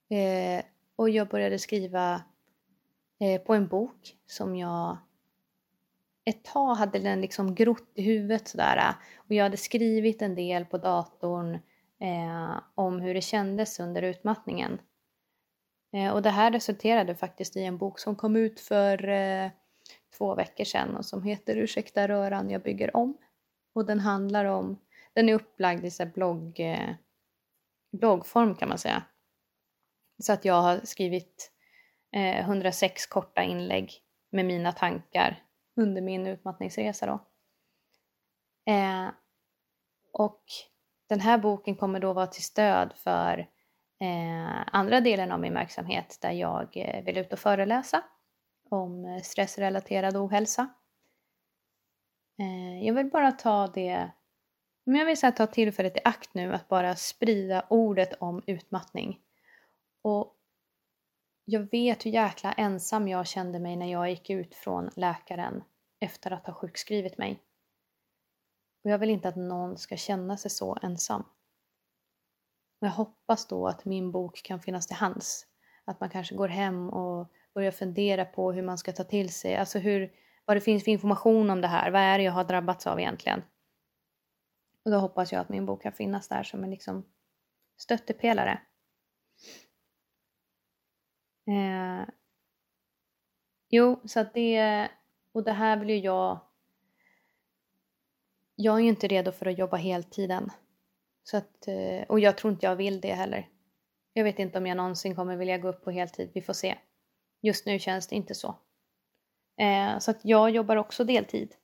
Eh, 0.09 0.65
och 0.95 1.09
jag 1.09 1.27
började 1.27 1.59
skriva 1.59 2.23
eh, 3.19 3.41
på 3.41 3.53
en 3.53 3.67
bok 3.67 4.17
som 4.25 4.55
jag 4.55 4.97
ett 6.25 6.43
tag 6.43 6.75
hade 6.75 6.99
den 6.99 7.21
liksom 7.21 7.55
grott 7.55 7.91
i 7.93 8.01
huvudet 8.01 8.47
sådär. 8.47 8.95
Och 9.15 9.31
jag 9.31 9.43
hade 9.43 9.57
skrivit 9.57 10.21
en 10.21 10.35
del 10.35 10.65
på 10.65 10.77
datorn 10.77 11.53
eh, 11.99 12.59
om 12.75 12.99
hur 12.99 13.13
det 13.13 13.21
kändes 13.21 13.79
under 13.79 14.01
utmattningen. 14.01 14.79
Eh, 15.93 16.13
och 16.13 16.21
det 16.21 16.29
här 16.29 16.51
resulterade 16.51 17.15
faktiskt 17.15 17.57
i 17.57 17.63
en 17.63 17.77
bok 17.77 17.99
som 17.99 18.15
kom 18.15 18.35
ut 18.35 18.59
för 18.59 19.09
eh, 19.09 19.51
två 20.17 20.35
veckor 20.35 20.63
sedan 20.63 20.95
och 20.95 21.05
som 21.05 21.23
heter 21.23 21.57
Ursäkta 21.57 22.07
röran, 22.07 22.49
jag 22.49 22.61
bygger 22.61 22.95
om. 22.95 23.17
Och 23.73 23.85
den 23.85 23.99
handlar 23.99 24.45
om, 24.45 24.79
den 25.13 25.29
är 25.29 25.33
upplagd 25.33 25.85
i 25.85 25.91
så 25.91 26.05
blogg, 26.05 26.59
eh, 26.59 26.89
bloggform 27.93 28.55
kan 28.55 28.69
man 28.69 28.77
säga. 28.77 29.03
Så 30.23 30.33
att 30.33 30.45
jag 30.45 30.61
har 30.61 30.81
skrivit 30.83 31.51
eh, 32.11 32.39
106 32.39 33.05
korta 33.05 33.43
inlägg 33.43 33.91
med 34.29 34.45
mina 34.45 34.71
tankar 34.71 35.43
under 35.75 36.01
min 36.01 36.27
utmattningsresa 36.27 37.05
då. 37.05 37.19
Eh, 38.71 39.07
och 40.13 40.43
den 41.09 41.19
här 41.19 41.37
boken 41.37 41.75
kommer 41.75 41.99
då 41.99 42.13
vara 42.13 42.27
till 42.27 42.43
stöd 42.43 42.93
för 42.95 43.39
eh, 43.99 44.75
andra 44.75 45.01
delen 45.01 45.31
av 45.31 45.39
min 45.39 45.53
verksamhet 45.53 46.17
där 46.21 46.31
jag 46.31 46.77
eh, 46.77 47.03
vill 47.03 47.17
ut 47.17 47.33
och 47.33 47.39
föreläsa 47.39 48.03
om 48.69 49.05
eh, 49.05 49.21
stressrelaterad 49.21 50.17
ohälsa. 50.17 50.69
Eh, 52.39 52.87
jag 52.87 52.93
vill 52.93 53.09
bara 53.09 53.31
ta 53.31 53.67
det 53.67 54.11
men 54.83 54.95
jag 54.95 55.05
vill 55.05 55.17
så 55.17 55.31
ta 55.31 55.47
tillfället 55.47 55.97
i 55.97 55.99
akt 56.03 56.33
nu 56.33 56.53
att 56.53 56.67
bara 56.67 56.95
sprida 56.95 57.65
ordet 57.69 58.13
om 58.19 58.43
utmattning. 58.47 59.19
Och 60.01 60.35
jag 61.45 61.71
vet 61.71 62.05
hur 62.05 62.11
jäkla 62.11 62.53
ensam 62.53 63.07
jag 63.07 63.27
kände 63.27 63.59
mig 63.59 63.75
när 63.75 63.91
jag 63.91 64.09
gick 64.09 64.29
ut 64.29 64.55
från 64.55 64.89
läkaren 64.95 65.63
efter 65.99 66.31
att 66.31 66.47
ha 66.47 66.53
sjukskrivit 66.53 67.17
mig. 67.17 67.39
Och 68.83 68.89
jag 68.89 68.97
vill 68.97 69.09
inte 69.09 69.29
att 69.29 69.35
någon 69.35 69.77
ska 69.77 69.97
känna 69.97 70.37
sig 70.37 70.51
så 70.51 70.77
ensam. 70.81 71.21
Och 72.81 72.87
jag 72.87 72.91
hoppas 72.91 73.47
då 73.47 73.67
att 73.67 73.85
min 73.85 74.11
bok 74.11 74.43
kan 74.43 74.59
finnas 74.59 74.87
till 74.87 74.95
hands. 74.95 75.47
Att 75.85 75.99
man 75.99 76.09
kanske 76.09 76.35
går 76.35 76.47
hem 76.47 76.89
och 76.89 77.31
börjar 77.53 77.71
fundera 77.71 78.25
på 78.25 78.51
hur 78.51 78.63
man 78.63 78.77
ska 78.77 78.91
ta 78.91 79.03
till 79.03 79.33
sig, 79.33 79.55
alltså 79.55 79.79
hur, 79.79 80.13
vad 80.45 80.57
det 80.57 80.61
finns 80.61 80.83
för 80.83 80.91
information 80.91 81.49
om 81.49 81.61
det 81.61 81.67
här. 81.67 81.91
Vad 81.91 82.01
är 82.01 82.17
det 82.17 82.23
jag 82.23 82.31
har 82.31 82.43
drabbats 82.43 82.87
av 82.87 82.99
egentligen? 82.99 83.41
Och 84.85 84.91
då 84.91 84.97
hoppas 84.97 85.31
jag 85.31 85.41
att 85.41 85.49
min 85.49 85.65
bok 85.65 85.81
kan 85.81 85.91
finnas 85.91 86.27
där 86.27 86.43
som 86.43 86.63
en 86.63 86.69
liksom 86.69 87.05
stöttepelare. 87.77 88.61
Eh, 91.47 92.05
jo, 93.69 93.99
så 94.05 94.19
att 94.19 94.33
det, 94.33 94.89
och 95.31 95.43
det 95.43 95.51
här 95.51 95.77
vill 95.77 95.89
ju 95.89 95.97
jag, 95.97 96.39
jag 98.55 98.75
är 98.75 98.79
ju 98.79 98.89
inte 98.89 99.07
redo 99.07 99.31
för 99.31 99.45
att 99.45 99.57
jobba 99.57 99.77
heltid 99.77 100.31
än. 100.31 100.49
Så 101.23 101.37
att, 101.37 101.67
eh, 101.67 102.03
och 102.09 102.19
jag 102.19 102.37
tror 102.37 102.53
inte 102.53 102.65
jag 102.65 102.75
vill 102.75 103.01
det 103.01 103.13
heller. 103.13 103.49
Jag 104.13 104.23
vet 104.23 104.39
inte 104.39 104.57
om 104.57 104.67
jag 104.67 104.77
någonsin 104.77 105.15
kommer 105.15 105.35
vilja 105.35 105.57
gå 105.57 105.67
upp 105.67 105.83
på 105.83 105.91
heltid, 105.91 106.31
vi 106.33 106.41
får 106.41 106.53
se. 106.53 106.77
Just 107.41 107.65
nu 107.65 107.79
känns 107.79 108.07
det 108.07 108.15
inte 108.15 108.35
så. 108.35 108.55
Eh, 109.57 109.99
så 109.99 110.11
att 110.11 110.25
jag 110.25 110.49
jobbar 110.49 110.75
också 110.75 111.03
deltid. 111.03 111.55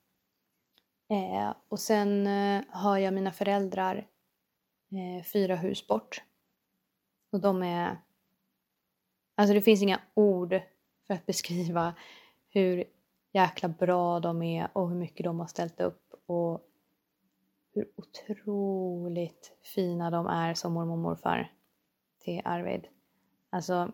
Eh, 1.09 1.53
och 1.69 1.79
sen 1.79 2.27
eh, 2.27 2.63
har 2.69 2.97
jag 2.97 3.13
mina 3.13 3.31
föräldrar 3.31 4.07
eh, 4.91 5.23
fyra 5.23 5.55
hus 5.55 5.87
bort. 5.87 6.23
Och 7.31 7.39
de 7.39 7.63
är... 7.63 7.97
Alltså 9.35 9.53
det 9.53 9.61
finns 9.61 9.81
inga 9.81 10.01
ord 10.13 10.61
för 11.07 11.13
att 11.13 11.25
beskriva 11.25 11.95
hur 12.49 12.83
jäkla 13.31 13.69
bra 13.69 14.19
de 14.19 14.41
är 14.41 14.69
och 14.73 14.89
hur 14.89 14.95
mycket 14.95 15.23
de 15.23 15.39
har 15.39 15.47
ställt 15.47 15.79
upp 15.79 16.13
och 16.25 16.61
hur 17.73 17.89
otroligt 17.95 19.57
fina 19.75 20.11
de 20.11 20.27
är 20.27 20.53
som 20.53 20.73
mormor 20.73 20.93
och 20.93 20.99
morfar 20.99 21.51
till 22.19 22.41
Arvid. 22.45 22.87
Alltså, 23.49 23.91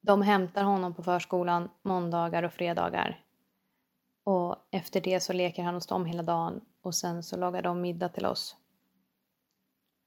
de 0.00 0.22
hämtar 0.22 0.64
honom 0.64 0.94
på 0.94 1.02
förskolan 1.02 1.68
måndagar 1.82 2.42
och 2.42 2.52
fredagar. 2.52 3.27
Och 4.28 4.56
efter 4.70 5.00
det 5.00 5.20
så 5.20 5.32
leker 5.32 5.62
han 5.62 5.74
hos 5.74 5.86
dem 5.86 6.06
hela 6.06 6.22
dagen 6.22 6.60
och 6.82 6.94
sen 6.94 7.22
så 7.22 7.36
lagar 7.36 7.62
de 7.62 7.80
middag 7.80 8.08
till 8.08 8.26
oss. 8.26 8.56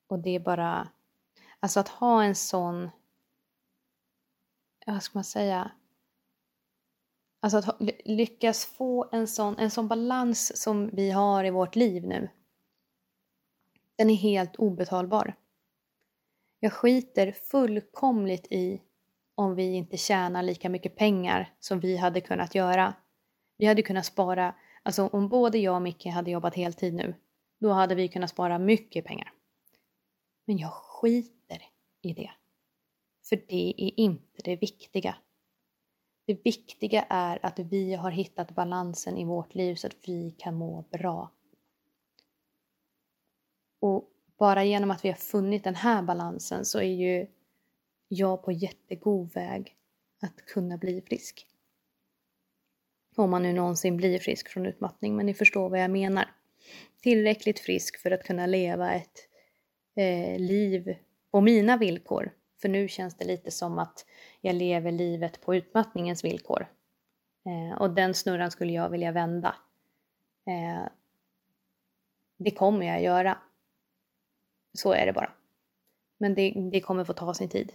Och 0.07 0.19
det 0.19 0.30
är 0.36 0.39
bara... 0.39 0.89
Alltså 1.59 1.80
att 1.80 1.88
ha 1.88 2.24
en 2.24 2.36
sån... 2.36 2.89
Vad 4.86 5.03
ska 5.03 5.17
man 5.17 5.24
säga? 5.24 5.72
Alltså 7.39 7.57
att 7.57 7.82
lyckas 8.05 8.65
få 8.65 9.09
en 9.11 9.28
sån, 9.28 9.57
en 9.57 9.72
sån 9.72 9.88
balans 9.88 10.61
som 10.61 10.89
vi 10.93 11.11
har 11.11 11.43
i 11.43 11.49
vårt 11.49 11.76
liv 11.76 12.07
nu. 12.07 12.30
Den 13.95 14.09
är 14.09 14.15
helt 14.15 14.55
obetalbar. 14.55 15.36
Jag 16.59 16.74
skiter 16.74 17.32
fullkomligt 17.32 18.47
i 18.51 18.82
om 19.36 19.55
vi 19.55 19.74
inte 19.74 19.97
tjänar 19.97 20.43
lika 20.43 20.69
mycket 20.69 20.95
pengar 20.95 21.53
som 21.59 21.80
vi 21.80 21.97
hade 21.97 22.22
kunnat 22.22 22.55
göra. 22.55 22.93
Vi 23.62 23.68
hade 23.68 23.82
kunnat 23.82 24.05
spara, 24.05 24.55
alltså 24.84 25.07
om 25.07 25.30
både 25.30 25.57
jag 25.57 25.76
och 25.76 25.82
Micke 25.82 26.05
hade 26.05 26.32
jobbat 26.32 26.55
heltid 26.55 26.93
nu, 26.93 27.16
då 27.59 27.72
hade 27.72 27.95
vi 27.95 28.07
kunnat 28.07 28.30
spara 28.30 28.59
mycket 28.59 29.05
pengar. 29.05 29.34
Men 30.45 30.57
jag 30.57 30.74
skiter 30.74 31.62
i 32.01 32.14
det. 32.14 32.32
För 33.30 33.36
det 33.36 33.74
är 33.78 33.99
inte 33.99 34.41
det 34.43 34.55
viktiga. 34.55 35.16
Det 36.26 36.34
viktiga 36.34 37.05
är 37.09 37.45
att 37.45 37.59
vi 37.59 37.93
har 37.93 38.12
hittat 38.12 38.51
balansen 38.51 39.18
i 39.18 39.26
vårt 39.26 39.55
liv 39.55 39.76
så 39.76 39.88
att 39.88 40.07
vi 40.07 40.32
kan 40.32 40.55
må 40.55 40.82
bra. 40.82 41.32
Och 43.80 44.12
bara 44.38 44.64
genom 44.64 44.91
att 44.91 45.05
vi 45.05 45.09
har 45.09 45.16
funnit 45.16 45.64
den 45.64 45.76
här 45.76 46.03
balansen 46.03 46.66
så 46.66 46.80
är 46.80 46.93
ju 46.93 47.28
jag 48.07 48.43
på 48.43 48.51
jättegod 48.51 49.34
väg 49.34 49.76
att 50.22 50.45
kunna 50.45 50.78
bli 50.78 51.01
frisk. 51.01 51.47
Om 53.22 53.30
man 53.30 53.43
nu 53.43 53.53
någonsin 53.53 53.97
blir 53.97 54.19
frisk 54.19 54.49
från 54.49 54.65
utmattning, 54.65 55.15
men 55.15 55.26
ni 55.26 55.34
förstår 55.34 55.69
vad 55.69 55.80
jag 55.80 55.91
menar. 55.91 56.26
Tillräckligt 57.01 57.59
frisk 57.59 58.01
för 58.01 58.11
att 58.11 58.24
kunna 58.24 58.45
leva 58.45 58.93
ett 58.93 59.28
eh, 59.95 60.39
liv 60.39 60.95
på 61.32 61.41
mina 61.41 61.78
villkor. 61.78 62.32
För 62.61 62.69
nu 62.69 62.88
känns 62.88 63.17
det 63.17 63.26
lite 63.26 63.51
som 63.51 63.80
att 63.80 64.05
jag 64.41 64.55
lever 64.55 64.91
livet 64.91 65.41
på 65.41 65.55
utmattningens 65.55 66.24
villkor. 66.24 66.67
Eh, 67.45 67.82
och 67.82 67.89
den 67.89 68.13
snurran 68.13 68.51
skulle 68.51 68.74
jag 68.74 68.89
vilja 68.89 69.11
vända. 69.11 69.55
Eh, 70.47 70.88
det 72.38 72.51
kommer 72.51 72.86
jag 72.86 73.03
göra. 73.03 73.38
Så 74.74 74.93
är 74.93 75.05
det 75.05 75.13
bara. 75.13 75.34
Men 76.17 76.36
det, 76.36 76.53
det 76.72 76.82
kommer 76.82 77.03
få 77.03 77.13
ta 77.13 77.34
sin 77.34 77.49
tid. 77.49 77.74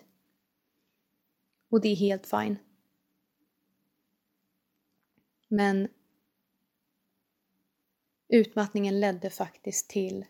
Och 1.70 1.80
det 1.80 1.88
är 1.88 1.96
helt 1.96 2.26
fine. 2.26 2.56
Men 5.48 5.88
utmattningen 8.28 9.00
ledde 9.00 9.30
faktiskt 9.30 9.90
till 9.90 10.26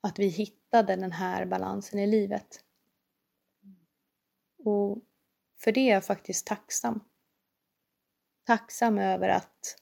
att 0.00 0.18
vi 0.18 0.26
hittade 0.26 0.96
den 0.96 1.12
här 1.12 1.46
balansen 1.46 1.98
i 1.98 2.06
livet. 2.06 2.64
Och 4.58 4.98
för 5.58 5.72
det 5.72 5.80
är 5.80 5.94
jag 5.94 6.04
faktiskt 6.04 6.46
tacksam. 6.46 7.04
Tacksam 8.44 8.98
över 8.98 9.28
att 9.28 9.80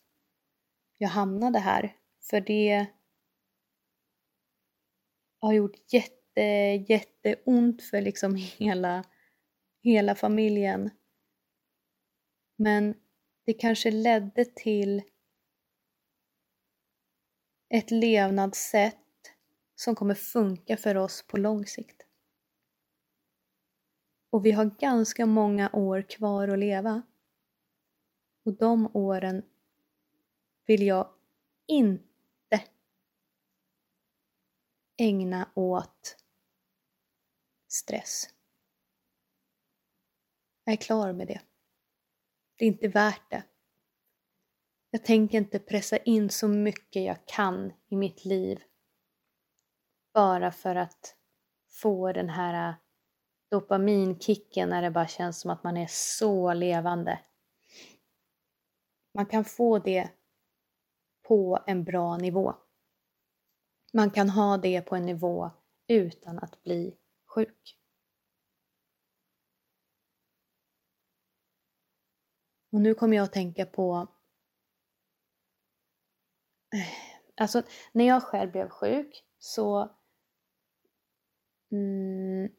jag 0.98 1.08
hamnade 1.08 1.58
här. 1.58 1.96
För 2.20 2.40
det 2.40 2.86
har 5.38 5.52
gjort 5.52 5.92
jätte, 5.92 6.42
jätteont 6.88 7.82
för 7.82 8.00
liksom 8.00 8.34
hela, 8.58 9.04
hela 9.82 10.14
familjen. 10.14 10.90
Men 12.56 12.94
det 13.48 13.54
kanske 13.54 13.90
ledde 13.90 14.44
till 14.44 15.02
ett 17.68 17.90
levnadssätt 17.90 18.96
som 19.74 19.94
kommer 19.94 20.14
funka 20.14 20.76
för 20.76 20.96
oss 20.96 21.26
på 21.26 21.36
lång 21.36 21.66
sikt. 21.66 22.06
Och 24.30 24.46
vi 24.46 24.50
har 24.50 24.64
ganska 24.64 25.26
många 25.26 25.70
år 25.72 26.02
kvar 26.02 26.48
att 26.48 26.58
leva. 26.58 27.02
Och 28.44 28.52
de 28.52 28.90
åren 28.96 29.42
vill 30.66 30.82
jag 30.82 31.10
inte 31.66 32.64
ägna 34.96 35.50
åt 35.54 36.16
stress. 37.68 38.30
Jag 40.64 40.72
är 40.72 40.76
klar 40.76 41.12
med 41.12 41.26
det. 41.26 41.40
Det 42.58 42.64
är 42.64 42.68
inte 42.68 42.88
värt 42.88 43.30
det. 43.30 43.42
Jag 44.90 45.04
tänker 45.04 45.38
inte 45.38 45.58
pressa 45.58 45.96
in 45.96 46.30
så 46.30 46.48
mycket 46.48 47.02
jag 47.02 47.26
kan 47.26 47.72
i 47.88 47.96
mitt 47.96 48.24
liv 48.24 48.62
bara 50.14 50.52
för 50.52 50.76
att 50.76 51.16
få 51.68 52.12
den 52.12 52.28
här 52.28 52.68
äh, 52.68 52.74
dopaminkicken 53.50 54.68
när 54.68 54.82
det 54.82 54.90
bara 54.90 55.06
känns 55.06 55.40
som 55.40 55.50
att 55.50 55.64
man 55.64 55.76
är 55.76 55.86
så 55.90 56.54
levande. 56.54 57.20
Man 59.14 59.26
kan 59.26 59.44
få 59.44 59.78
det 59.78 60.10
på 61.28 61.64
en 61.66 61.84
bra 61.84 62.16
nivå. 62.16 62.54
Man 63.92 64.10
kan 64.10 64.30
ha 64.30 64.56
det 64.56 64.80
på 64.80 64.96
en 64.96 65.06
nivå 65.06 65.50
utan 65.86 66.38
att 66.38 66.62
bli 66.62 66.96
sjuk. 67.26 67.78
Och 72.78 72.82
nu 72.82 72.94
kommer 72.94 73.16
jag 73.16 73.24
att 73.24 73.32
tänka 73.32 73.66
på... 73.66 74.08
Eh, 76.74 76.88
alltså, 77.36 77.62
när 77.92 78.04
jag 78.04 78.22
själv 78.22 78.52
blev 78.52 78.68
sjuk 78.68 79.24
så 79.38 79.96
mm, 81.72 82.50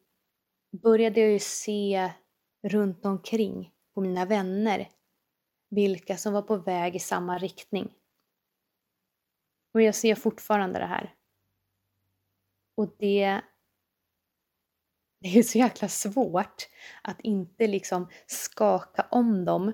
började 0.82 1.20
jag 1.20 1.32
ju 1.32 1.39
se 1.39 2.11
runt 2.63 3.05
omkring 3.05 3.74
på 3.93 4.01
mina 4.01 4.26
vänner 4.26 4.89
vilka 5.70 6.17
som 6.17 6.34
var 6.34 6.41
på 6.41 6.57
väg 6.57 6.95
i 6.95 6.99
samma 6.99 7.38
riktning. 7.38 7.93
Och 9.74 9.82
jag 9.82 9.95
ser 9.95 10.15
fortfarande 10.15 10.80
det 10.80 10.86
här. 10.86 11.15
Och 12.76 12.95
det, 12.97 13.41
det 15.20 15.39
är 15.39 15.43
så 15.43 15.57
jäkla 15.57 15.88
svårt 15.88 16.70
att 17.03 17.20
inte 17.20 17.67
liksom 17.67 18.09
skaka 18.28 19.07
om 19.11 19.45
dem 19.45 19.74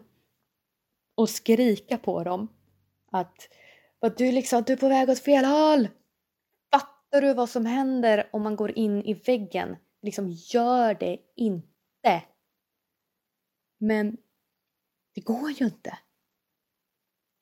och 1.15 1.29
skrika 1.29 1.97
på 1.97 2.23
dem 2.23 2.47
att, 3.11 3.49
att 3.99 4.17
du, 4.17 4.31
liksom, 4.31 4.63
du 4.63 4.73
är 4.73 4.77
på 4.77 4.89
väg 4.89 5.09
åt 5.09 5.19
fel 5.19 5.45
håll. 5.45 5.87
Fattar 6.71 7.21
du 7.21 7.33
vad 7.33 7.49
som 7.49 7.65
händer 7.65 8.29
om 8.31 8.43
man 8.43 8.55
går 8.55 8.77
in 8.77 9.03
i 9.03 9.13
väggen? 9.13 9.75
Liksom, 10.01 10.31
gör 10.31 10.93
det 10.93 11.17
inte. 11.35 12.23
Men 13.77 14.17
det 15.15 15.21
går 15.21 15.51
ju 15.51 15.65
inte. 15.65 15.99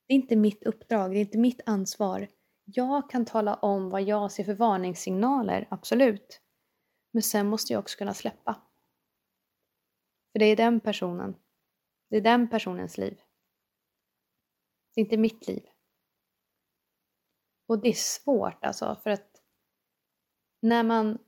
Det 0.07 0.13
är 0.13 0.15
inte 0.15 0.35
mitt 0.35 0.63
uppdrag, 0.63 1.11
det 1.11 1.17
är 1.17 1.21
inte 1.21 1.37
mitt 1.37 1.61
ansvar. 1.65 2.27
Jag 2.65 3.09
kan 3.09 3.25
tala 3.25 3.55
om 3.55 3.89
vad 3.89 4.01
jag 4.01 4.31
ser 4.31 4.43
för 4.43 4.53
varningssignaler, 4.53 5.67
absolut. 5.71 6.41
Men 7.11 7.23
sen 7.23 7.47
måste 7.47 7.73
jag 7.73 7.79
också 7.79 7.97
kunna 7.97 8.13
släppa. 8.13 8.61
För 10.31 10.39
det 10.39 10.45
är 10.45 10.55
den 10.55 10.79
personen. 10.79 11.35
Det 12.09 12.17
är 12.17 12.21
den 12.21 12.49
personens 12.49 12.97
liv. 12.97 13.21
Det 14.93 15.01
är 15.01 15.05
inte 15.05 15.17
mitt 15.17 15.47
liv. 15.47 15.69
Och 17.67 17.81
det 17.81 17.89
är 17.89 17.93
svårt 17.93 18.65
alltså, 18.65 18.99
för 19.03 19.09
att 19.09 19.41
när 20.61 20.83
man 20.83 21.19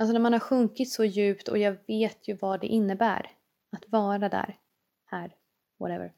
Alltså 0.00 0.12
när 0.12 0.20
man 0.20 0.32
har 0.32 0.40
sjunkit 0.40 0.92
så 0.92 1.04
djupt 1.04 1.48
och 1.48 1.58
jag 1.58 1.78
vet 1.86 2.28
ju 2.28 2.34
vad 2.36 2.60
det 2.60 2.66
innebär 2.66 3.36
att 3.76 3.88
vara 3.88 4.28
där, 4.28 4.58
här, 5.04 5.36
whatever. 5.78 6.14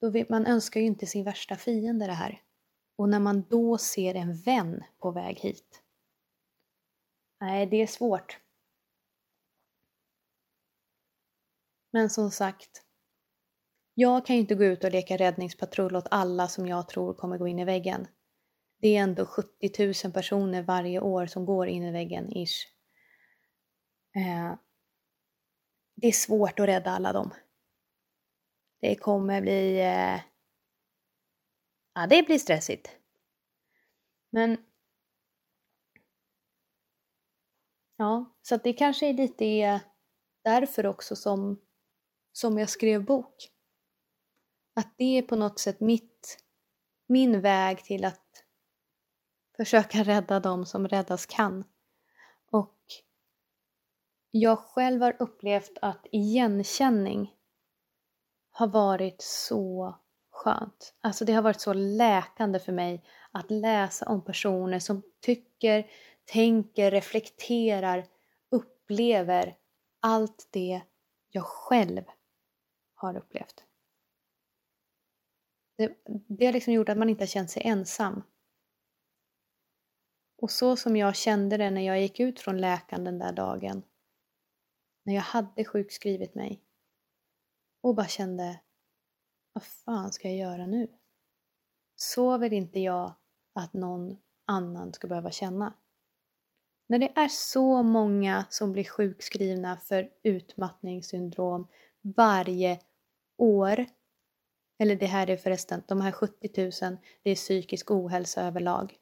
Då 0.00 0.10
vet, 0.10 0.28
man 0.28 0.46
önskar 0.46 0.80
ju 0.80 0.86
inte 0.86 1.06
sin 1.06 1.24
värsta 1.24 1.56
fiende 1.56 2.06
det 2.06 2.12
här. 2.12 2.42
Och 2.96 3.08
när 3.08 3.20
man 3.20 3.42
då 3.48 3.78
ser 3.78 4.14
en 4.14 4.36
vän 4.36 4.84
på 4.98 5.10
väg 5.10 5.38
hit. 5.40 5.82
Nej, 7.40 7.66
det 7.66 7.76
är 7.76 7.86
svårt. 7.86 8.40
Men 11.90 12.10
som 12.10 12.30
sagt, 12.30 12.85
jag 13.98 14.26
kan 14.26 14.36
ju 14.36 14.40
inte 14.40 14.54
gå 14.54 14.64
ut 14.64 14.84
och 14.84 14.90
leka 14.90 15.16
räddningspatrull 15.16 15.96
åt 15.96 16.08
alla 16.10 16.48
som 16.48 16.66
jag 16.66 16.88
tror 16.88 17.14
kommer 17.14 17.38
gå 17.38 17.48
in 17.48 17.58
i 17.58 17.64
väggen. 17.64 18.06
Det 18.80 18.96
är 18.96 19.02
ändå 19.02 19.26
70 19.26 20.04
000 20.04 20.12
personer 20.12 20.62
varje 20.62 21.00
år 21.00 21.26
som 21.26 21.46
går 21.46 21.66
in 21.68 21.82
i 21.82 21.92
väggen, 21.92 22.32
ish. 22.32 22.66
Eh, 24.16 24.54
det 25.94 26.06
är 26.06 26.12
svårt 26.12 26.60
att 26.60 26.66
rädda 26.66 26.90
alla 26.90 27.12
dem. 27.12 27.30
Det 28.80 28.96
kommer 28.96 29.40
bli... 29.40 29.78
Eh, 29.80 30.20
ja, 31.94 32.06
det 32.06 32.22
blir 32.22 32.38
stressigt. 32.38 32.90
Men... 34.30 34.56
Ja, 37.96 38.36
så 38.42 38.56
det 38.56 38.72
kanske 38.72 39.08
är 39.08 39.12
lite 39.12 39.46
eh, 39.46 39.80
därför 40.44 40.86
också 40.86 41.16
som, 41.16 41.60
som 42.32 42.58
jag 42.58 42.68
skrev 42.68 43.04
bok. 43.04 43.55
Att 44.76 44.94
det 44.96 45.18
är 45.18 45.22
på 45.22 45.36
något 45.36 45.58
sätt 45.58 45.80
mitt, 45.80 46.38
min 47.06 47.40
väg 47.40 47.84
till 47.84 48.04
att 48.04 48.44
försöka 49.56 50.02
rädda 50.02 50.40
dem 50.40 50.66
som 50.66 50.88
räddas 50.88 51.26
kan. 51.26 51.64
Och 52.50 52.76
jag 54.30 54.58
själv 54.58 55.02
har 55.02 55.16
upplevt 55.18 55.78
att 55.82 56.06
igenkänning 56.12 57.34
har 58.50 58.66
varit 58.66 59.22
så 59.22 59.96
skönt. 60.30 60.94
Alltså 61.00 61.24
det 61.24 61.32
har 61.32 61.42
varit 61.42 61.60
så 61.60 61.72
läkande 61.72 62.58
för 62.58 62.72
mig 62.72 63.04
att 63.30 63.50
läsa 63.50 64.08
om 64.08 64.24
personer 64.24 64.78
som 64.78 65.02
tycker, 65.20 65.90
tänker, 66.24 66.90
reflekterar, 66.90 68.06
upplever 68.50 69.56
allt 70.00 70.48
det 70.50 70.80
jag 71.30 71.44
själv 71.44 72.04
har 72.94 73.16
upplevt. 73.16 73.64
Det, 75.76 75.96
det 76.28 76.46
har 76.46 76.52
liksom 76.52 76.72
gjort 76.72 76.88
att 76.88 76.98
man 76.98 77.08
inte 77.08 77.22
har 77.22 77.26
känt 77.26 77.50
sig 77.50 77.62
ensam. 77.64 78.22
Och 80.38 80.50
så 80.50 80.76
som 80.76 80.96
jag 80.96 81.16
kände 81.16 81.56
det 81.56 81.70
när 81.70 81.80
jag 81.80 82.00
gick 82.00 82.20
ut 82.20 82.40
från 82.40 82.60
läkaren 82.60 83.04
den 83.04 83.18
där 83.18 83.32
dagen, 83.32 83.82
när 85.04 85.14
jag 85.14 85.22
hade 85.22 85.64
sjukskrivit 85.64 86.34
mig 86.34 86.62
och 87.80 87.94
bara 87.94 88.06
kände, 88.06 88.60
vad 89.52 89.64
fan 89.64 90.12
ska 90.12 90.28
jag 90.28 90.36
göra 90.36 90.66
nu? 90.66 90.88
Så 91.96 92.38
vill 92.38 92.52
inte 92.52 92.80
jag 92.80 93.14
att 93.52 93.72
någon 93.72 94.18
annan 94.44 94.92
ska 94.92 95.08
behöva 95.08 95.30
känna. 95.30 95.74
När 96.88 96.98
det 96.98 97.12
är 97.16 97.28
så 97.28 97.82
många 97.82 98.44
som 98.50 98.72
blir 98.72 98.84
sjukskrivna 98.84 99.76
för 99.76 100.10
utmattningssyndrom 100.22 101.68
varje 102.02 102.80
år, 103.36 103.86
eller 104.78 104.96
det 104.96 105.06
här 105.06 105.30
är 105.30 105.36
förresten, 105.36 105.82
de 105.88 106.00
här 106.00 106.12
70 106.12 106.62
000, 106.84 106.98
det 107.22 107.30
är 107.30 107.34
psykisk 107.34 107.90
ohälsa 107.90 108.42
överlag. 108.42 108.96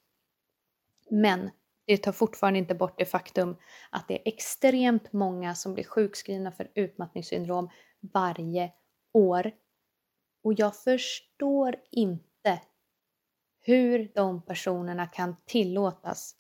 Men 1.11 1.51
det 1.87 1.97
tar 1.97 2.13
fortfarande 2.13 2.59
inte 2.59 2.75
bort 2.75 2.99
det 2.99 3.07
faktum 3.07 3.57
att 3.91 4.09
det 4.09 4.15
är 4.15 4.33
extremt 4.35 5.13
många 5.13 5.55
som 5.55 5.75
blir 5.75 5.85
sjukskrivna 5.85 6.53
för 6.53 6.71
utmattningssyndrom 6.75 7.71
varje 8.01 8.73
år. 9.13 9.53
Och 10.43 10.55
jag 10.57 10.77
förstår 10.77 11.77
inte 11.91 12.61
hur 13.61 14.13
de 14.15 14.43
personerna 14.43 15.07
kan 15.07 15.37
tillåtas 15.47 16.37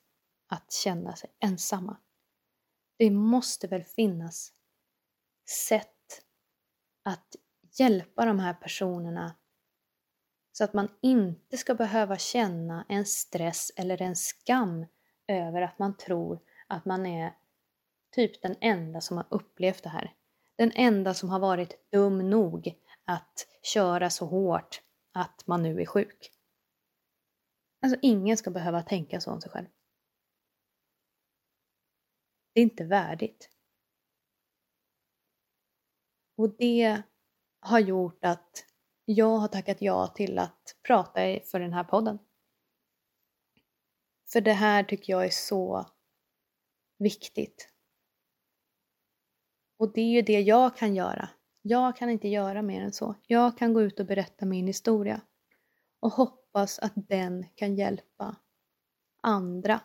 att 0.49 0.73
känna 0.73 1.17
sig 1.17 1.31
ensamma. 1.41 1.97
Det 2.97 3.11
måste 3.11 3.67
väl 3.67 3.85
finnas 3.85 4.53
sätt 5.69 6.23
att 7.03 7.37
hjälpa 7.79 8.25
de 8.25 8.39
här 8.39 8.55
personerna 8.55 9.37
så 10.53 10.65
att 10.65 10.75
man 10.75 10.89
inte 11.01 11.57
ska 11.57 11.75
behöva 11.75 12.17
känna 12.17 12.87
en 12.89 13.07
stress 13.07 13.73
eller 13.77 14.03
en 14.03 14.17
skam 14.17 14.87
över 15.27 15.63
att 15.63 15.79
man 15.79 15.97
tror 15.97 16.41
att 16.67 16.85
man 16.85 17.07
är 17.07 17.37
typ 18.13 18.43
den 18.43 18.57
enda 18.61 19.01
som 19.01 19.17
har 19.17 19.27
upplevt 19.31 19.83
det 19.83 19.89
här. 19.89 20.15
Den 20.57 20.73
enda 20.75 21.15
som 21.15 21.29
har 21.29 21.39
varit 21.39 21.91
dum 21.91 22.31
nog 22.31 22.81
att 23.05 23.47
köra 23.63 24.11
så 24.11 24.27
hårt 24.27 24.83
att 25.13 25.47
man 25.47 25.63
nu 25.63 25.81
är 25.81 25.87
sjuk. 25.87 26.33
Alltså 27.83 27.99
ingen 28.03 28.37
ska 28.37 28.51
behöva 28.51 28.83
tänka 28.83 29.21
så 29.21 29.31
om 29.31 29.41
sig 29.41 29.51
själv. 29.51 29.67
Det 32.53 32.61
är 32.61 32.65
inte 32.65 32.85
värdigt. 32.85 33.51
Och 36.37 36.57
det 36.57 37.03
har 37.65 37.79
gjort 37.79 38.25
att 38.25 38.65
jag 39.05 39.37
har 39.39 39.49
tackat 39.49 39.83
ja 39.83 40.07
till 40.07 40.39
att 40.39 40.77
prata 40.83 41.21
för 41.45 41.61
den 41.61 41.73
här 41.73 41.85
podden. 41.85 42.19
För 44.33 44.41
det 44.41 44.53
här 44.53 44.85
tycker 44.85 45.13
jag 45.13 45.25
är 45.25 45.31
så 45.31 45.87
viktigt. 46.99 47.69
Och 49.79 49.93
det 49.93 50.01
är 50.01 50.11
ju 50.11 50.23
det 50.23 50.41
jag 50.41 50.77
kan 50.77 50.95
göra. 50.95 51.29
Jag 51.63 51.97
kan 51.97 52.11
inte 52.11 52.29
göra 52.29 52.63
mer 52.63 52.83
än 52.83 52.93
så. 52.93 53.15
Jag 53.27 53.59
kan 53.59 53.75
gå 53.75 53.83
ut 53.83 54.01
och 54.01 54.07
berätta 54.07 54.47
min 54.47 54.67
historia 54.67 55.21
och 56.01 56.13
hoppas 56.13 56.79
att 56.79 56.93
den 56.95 57.47
kan 57.55 57.77
hjälpa 57.77 58.37
andra 59.21 59.81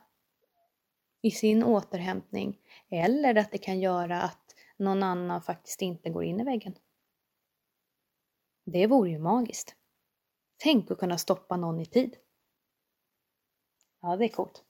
i 1.21 1.31
sin 1.31 1.63
återhämtning 1.63 2.59
eller 2.89 3.35
att 3.35 3.51
det 3.51 3.57
kan 3.57 3.79
göra 3.79 4.21
att 4.21 4.55
någon 4.77 5.03
annan 5.03 5.41
faktiskt 5.41 5.81
inte 5.81 6.09
går 6.09 6.23
in 6.23 6.39
i 6.39 6.43
väggen. 6.43 6.75
Det 8.71 8.87
vore 8.87 9.09
ju 9.09 9.19
magiskt. 9.19 9.75
Tänk 10.57 10.91
att 10.91 10.99
kunna 10.99 11.17
stoppa 11.17 11.57
någon 11.57 11.79
i 11.79 11.85
tid. 11.85 12.15
Ja, 14.01 14.15
det 14.15 14.25
är 14.25 14.29
coolt. 14.29 14.63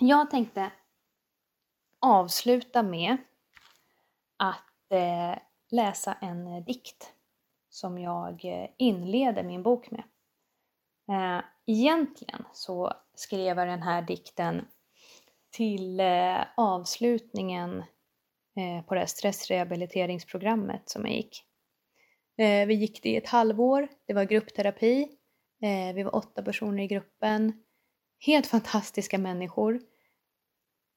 Jag 0.00 0.30
tänkte 0.30 0.72
avsluta 2.00 2.82
med 2.82 3.16
att 4.36 4.92
eh, 4.92 5.38
läsa 5.70 6.14
en 6.14 6.46
eh, 6.46 6.64
dikt 6.64 7.14
som 7.68 7.98
jag 7.98 8.44
eh, 8.44 8.70
inleder 8.78 9.42
min 9.42 9.62
bok 9.62 9.90
med. 9.90 10.04
Eh, 11.10 11.44
egentligen 11.66 12.44
så 12.52 12.92
skrev 13.14 13.58
jag 13.58 13.68
den 13.68 13.82
här 13.82 14.02
dikten 14.02 14.68
till 15.50 16.00
eh, 16.00 16.40
avslutningen 16.56 17.78
eh, 18.56 18.84
på 18.86 18.94
det 18.94 19.00
här 19.00 19.06
stressrehabiliteringsprogrammet 19.06 20.88
som 20.88 21.06
jag 21.06 21.14
gick. 21.14 21.44
Eh, 22.40 22.66
vi 22.66 22.74
gick 22.74 23.02
det 23.02 23.08
i 23.08 23.16
ett 23.16 23.28
halvår, 23.28 23.88
det 24.06 24.14
var 24.14 24.24
gruppterapi, 24.24 25.02
eh, 25.62 25.94
vi 25.94 26.02
var 26.02 26.14
åtta 26.14 26.42
personer 26.42 26.82
i 26.82 26.86
gruppen. 26.86 27.64
Helt 28.26 28.46
fantastiska 28.46 29.18
människor. 29.18 29.80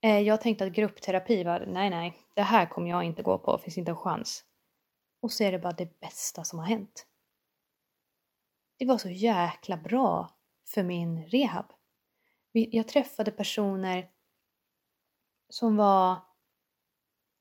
Eh, 0.02 0.20
jag 0.20 0.42
tänkte 0.42 0.66
att 0.66 0.74
gruppterapi 0.74 1.44
var, 1.44 1.66
nej 1.66 1.90
nej, 1.90 2.18
det 2.34 2.42
här 2.42 2.66
kommer 2.66 2.90
jag 2.90 3.04
inte 3.04 3.24
gå 3.24 3.38
på, 3.38 3.58
finns 3.58 3.78
inte 3.78 3.92
en 3.92 3.98
chans. 3.98 4.46
Och 5.22 5.32
så 5.32 5.44
är 5.44 5.52
det 5.52 5.60
bara 5.60 5.74
det 5.74 6.00
bästa 6.00 6.44
som 6.44 6.60
har 6.60 6.66
hänt. 6.66 7.08
Det 8.78 8.86
var 8.86 8.98
så 8.98 9.10
jäkla 9.10 9.78
bra 9.78 10.36
för 10.68 10.84
min 10.84 11.24
rehab. 11.26 11.66
Jag 12.52 12.88
träffade 12.88 13.32
personer 13.32 14.10
som 15.50 15.78
var 15.78 16.16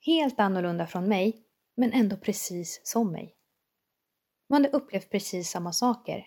helt 0.07 0.41
annorlunda 0.41 0.87
från 0.87 1.09
mig, 1.09 1.47
men 1.75 1.93
ändå 1.93 2.17
precis 2.17 2.81
som 2.85 3.13
mig. 3.13 3.37
De 4.49 4.55
hade 4.55 4.69
upplevt 4.69 5.11
precis 5.11 5.51
samma 5.51 5.73
saker. 5.73 6.27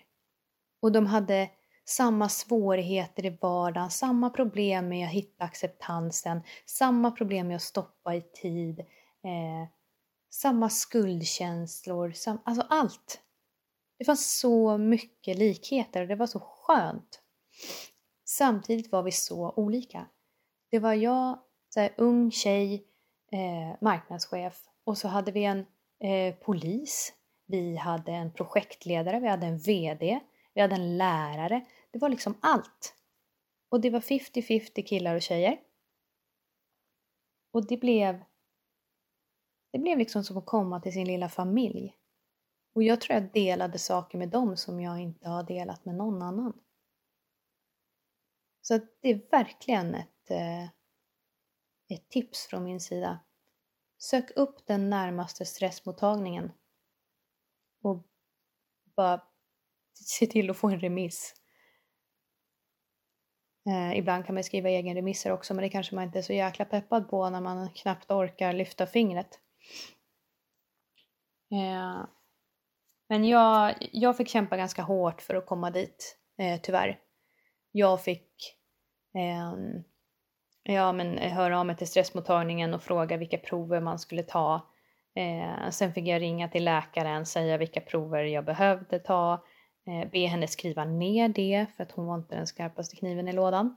Och 0.80 0.92
de 0.92 1.06
hade 1.06 1.50
samma 1.84 2.28
svårigheter 2.28 3.26
i 3.26 3.38
vardagen, 3.40 3.90
samma 3.90 4.30
problem 4.30 4.88
med 4.88 5.06
att 5.06 5.12
hitta 5.12 5.44
acceptansen, 5.44 6.42
samma 6.66 7.10
problem 7.10 7.48
med 7.48 7.56
att 7.56 7.62
stoppa 7.62 8.14
i 8.14 8.20
tid, 8.20 8.80
eh, 8.80 9.68
samma 10.30 10.70
skuldkänslor, 10.70 12.12
sam 12.12 12.38
alltså 12.44 12.66
allt. 12.68 13.20
Det 13.98 14.04
fanns 14.04 14.38
så 14.38 14.78
mycket 14.78 15.36
likheter 15.36 16.02
och 16.02 16.08
det 16.08 16.16
var 16.16 16.26
så 16.26 16.40
skönt. 16.40 17.20
Samtidigt 18.24 18.92
var 18.92 19.02
vi 19.02 19.12
så 19.12 19.52
olika. 19.56 20.06
Det 20.70 20.78
var 20.78 20.94
jag, 20.94 21.38
så 21.68 21.80
här, 21.80 21.94
ung 21.96 22.30
tjej, 22.30 22.86
eh, 23.32 23.76
marknadschef 23.80 24.64
och 24.84 24.98
så 24.98 25.08
hade 25.08 25.32
vi 25.32 25.44
en 25.44 25.66
eh, 26.00 26.34
polis, 26.34 27.12
vi 27.46 27.76
hade 27.76 28.12
en 28.12 28.32
projektledare, 28.32 29.20
vi 29.20 29.28
hade 29.28 29.46
en 29.46 29.58
VD, 29.58 30.20
vi 30.54 30.60
hade 30.60 30.74
en 30.74 30.96
lärare. 30.98 31.66
Det 31.90 31.98
var 31.98 32.08
liksom 32.08 32.34
allt. 32.40 32.94
Och 33.68 33.80
det 33.80 33.90
var 33.90 34.00
50-50 34.00 34.82
killar 34.82 35.14
och 35.14 35.22
tjejer. 35.22 35.60
Och 37.52 37.66
det 37.66 37.76
blev 37.76 38.24
det 39.70 39.78
blev 39.78 39.98
liksom 39.98 40.24
som 40.24 40.36
att 40.36 40.46
komma 40.46 40.80
till 40.80 40.92
sin 40.92 41.06
lilla 41.06 41.28
familj. 41.28 41.96
Och 42.74 42.82
jag 42.82 43.00
tror 43.00 43.14
jag 43.14 43.32
delade 43.32 43.78
saker 43.78 44.18
med 44.18 44.28
dem 44.28 44.56
som 44.56 44.80
jag 44.80 45.00
inte 45.00 45.28
har 45.28 45.42
delat 45.42 45.84
med 45.84 45.94
någon 45.94 46.22
annan. 46.22 46.52
Så 48.62 48.80
det 49.00 49.10
är 49.10 49.30
verkligen 49.30 49.94
ett, 49.94 50.30
eh, 50.30 50.64
ett 51.88 52.08
tips 52.08 52.46
från 52.46 52.64
min 52.64 52.80
sida. 52.80 53.18
Sök 53.98 54.30
upp 54.36 54.66
den 54.66 54.90
närmaste 54.90 55.44
stressmottagningen 55.44 56.52
och 57.86 58.06
bara 58.96 59.22
se 59.94 60.26
till 60.26 60.50
att 60.50 60.56
få 60.56 60.68
en 60.68 60.80
remiss. 60.80 61.34
Eh, 63.68 63.98
ibland 63.98 64.26
kan 64.26 64.34
man 64.34 64.44
skriva 64.44 64.68
egen 64.68 64.94
remisser 64.94 65.32
också 65.32 65.54
men 65.54 65.62
det 65.62 65.68
kanske 65.68 65.94
man 65.94 66.04
inte 66.04 66.18
är 66.18 66.22
så 66.22 66.32
jäkla 66.32 66.64
peppad 66.64 67.08
på 67.10 67.30
när 67.30 67.40
man 67.40 67.70
knappt 67.70 68.10
orkar 68.10 68.52
lyfta 68.52 68.86
fingret. 68.86 69.40
Eh, 71.52 72.06
men 73.08 73.24
jag, 73.24 73.74
jag 73.92 74.16
fick 74.16 74.28
kämpa 74.28 74.56
ganska 74.56 74.82
hårt 74.82 75.22
för 75.22 75.34
att 75.34 75.46
komma 75.46 75.70
dit, 75.70 76.18
eh, 76.38 76.60
tyvärr. 76.62 77.00
Jag 77.72 78.04
fick 78.04 78.56
eh, 79.14 79.54
ja, 80.62 80.92
men 80.92 81.18
höra 81.18 81.60
av 81.60 81.66
mig 81.66 81.76
till 81.76 81.86
stressmottagningen 81.86 82.74
och 82.74 82.82
fråga 82.82 83.16
vilka 83.16 83.38
prover 83.38 83.80
man 83.80 83.98
skulle 83.98 84.22
ta. 84.22 84.70
Eh, 85.16 85.70
sen 85.70 85.92
fick 85.92 86.06
jag 86.06 86.22
ringa 86.22 86.48
till 86.48 86.64
läkaren, 86.64 87.26
säga 87.26 87.56
vilka 87.56 87.80
prover 87.80 88.24
jag 88.24 88.44
behövde 88.44 88.98
ta, 88.98 89.44
eh, 89.86 90.10
be 90.10 90.18
henne 90.18 90.48
skriva 90.48 90.84
ner 90.84 91.28
det 91.28 91.66
för 91.76 91.82
att 91.82 91.92
hon 91.92 92.06
var 92.06 92.14
inte 92.14 92.36
den 92.36 92.46
skarpaste 92.46 92.96
kniven 92.96 93.28
i 93.28 93.32
lådan. 93.32 93.76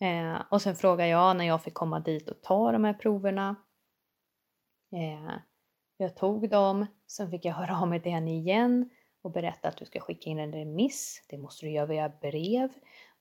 Eh, 0.00 0.42
och 0.50 0.62
sen 0.62 0.76
frågade 0.76 1.10
jag 1.10 1.36
när 1.36 1.44
jag 1.44 1.62
fick 1.62 1.74
komma 1.74 2.00
dit 2.00 2.28
och 2.28 2.42
ta 2.42 2.72
de 2.72 2.84
här 2.84 2.92
proverna. 2.92 3.56
Eh, 4.92 5.36
jag 5.96 6.16
tog 6.16 6.50
dem, 6.50 6.86
sen 7.06 7.30
fick 7.30 7.44
jag 7.44 7.54
höra 7.54 7.80
av 7.80 7.88
mig 7.88 8.02
till 8.02 8.12
henne 8.12 8.30
igen 8.30 8.90
och 9.22 9.30
berätta 9.30 9.68
att 9.68 9.76
du 9.76 9.84
ska 9.84 10.00
skicka 10.00 10.30
in 10.30 10.38
en 10.38 10.52
remiss. 10.52 11.22
Det 11.28 11.38
måste 11.38 11.66
du 11.66 11.72
göra 11.72 11.86
via 11.86 12.08
brev 12.08 12.68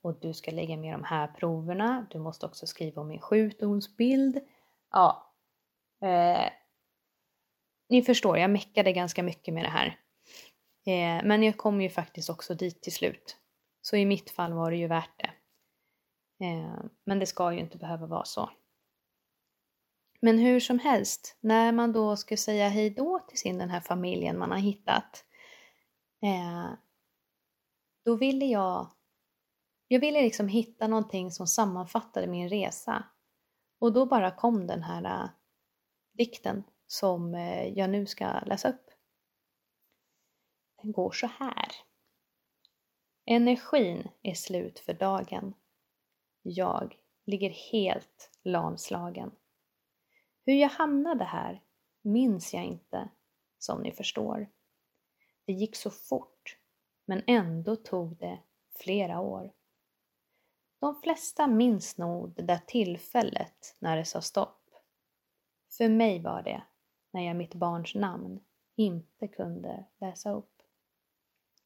och 0.01 0.19
du 0.19 0.33
ska 0.33 0.51
lägga 0.51 0.77
med 0.77 0.93
de 0.93 1.03
här 1.03 1.27
proverna. 1.27 2.07
Du 2.09 2.19
måste 2.19 2.45
också 2.45 2.67
skriva 2.67 3.01
om 3.01 3.07
min 3.07 3.21
sjukdomsbild. 3.21 4.39
Ja, 4.91 5.33
eh, 6.01 6.49
ni 7.89 8.01
förstår, 8.01 8.37
jag 8.37 8.49
meckade 8.49 8.93
ganska 8.93 9.23
mycket 9.23 9.53
med 9.53 9.63
det 9.65 9.69
här. 9.69 9.99
Eh, 10.85 11.25
men 11.25 11.43
jag 11.43 11.57
kom 11.57 11.81
ju 11.81 11.89
faktiskt 11.89 12.29
också 12.29 12.53
dit 12.53 12.81
till 12.81 12.93
slut. 12.93 13.37
Så 13.81 13.95
i 13.95 14.05
mitt 14.05 14.29
fall 14.29 14.53
var 14.53 14.71
det 14.71 14.77
ju 14.77 14.87
värt 14.87 15.19
det. 15.19 15.31
Eh, 16.45 16.83
men 17.05 17.19
det 17.19 17.25
ska 17.25 17.53
ju 17.53 17.59
inte 17.59 17.77
behöva 17.77 18.05
vara 18.05 18.25
så. 18.25 18.49
Men 20.21 20.37
hur 20.37 20.59
som 20.59 20.79
helst, 20.79 21.37
när 21.39 21.71
man 21.71 21.93
då 21.93 22.15
ska 22.15 22.37
säga 22.37 22.69
hej 22.69 22.89
då 22.89 23.19
till 23.19 23.37
sin 23.37 23.57
den 23.57 23.69
här 23.69 23.81
familjen 23.81 24.39
man 24.39 24.51
har 24.51 24.57
hittat. 24.57 25.25
Eh, 26.21 26.71
då 28.05 28.15
ville 28.15 28.45
jag, 28.45 28.91
jag 29.87 29.99
ville 29.99 30.21
liksom 30.21 30.47
hitta 30.47 30.87
någonting 30.87 31.31
som 31.31 31.47
sammanfattade 31.47 32.27
min 32.27 32.49
resa. 32.49 33.03
Och 33.79 33.93
då 33.93 34.05
bara 34.05 34.31
kom 34.31 34.67
den 34.67 34.83
här 34.83 35.23
uh, 35.23 35.29
dikten 36.13 36.63
som 36.87 37.35
eh, 37.35 37.67
jag 37.67 37.89
nu 37.89 38.05
ska 38.05 38.39
läsa 38.39 38.69
upp. 38.69 38.91
Den 40.81 40.91
går 40.91 41.11
så 41.11 41.27
här. 41.27 41.71
Energin 43.25 44.07
är 44.21 44.33
slut 44.33 44.79
för 44.79 44.93
dagen. 44.93 45.53
Jag 46.41 46.97
ligger 47.25 47.49
helt 47.49 48.31
lamslagen. 48.43 49.31
Hur 50.45 50.53
jag 50.53 50.69
hamnade 50.69 51.23
här 51.23 51.61
minns 52.01 52.53
jag 52.53 52.65
inte, 52.65 53.09
som 53.57 53.81
ni 53.81 53.91
förstår. 53.91 54.49
Det 55.45 55.53
gick 55.53 55.75
så 55.75 55.89
fort, 55.89 56.57
men 57.05 57.23
ändå 57.27 57.75
tog 57.75 58.17
det 58.17 58.39
flera 58.69 59.19
år. 59.19 59.53
De 60.79 61.01
flesta 61.01 61.47
minns 61.47 61.97
nog 61.97 62.33
det 62.35 62.43
där 62.43 62.59
tillfället 62.67 63.75
när 63.79 63.97
det 63.97 64.05
sa 64.05 64.21
stopp. 64.21 64.69
För 65.77 65.89
mig 65.89 66.21
var 66.21 66.41
det 66.41 66.63
när 67.17 67.23
jag 67.23 67.35
mitt 67.35 67.55
barns 67.55 67.95
namn 67.95 68.39
inte 68.75 69.27
kunde 69.27 69.85
läsa 69.97 70.31
upp. 70.31 70.61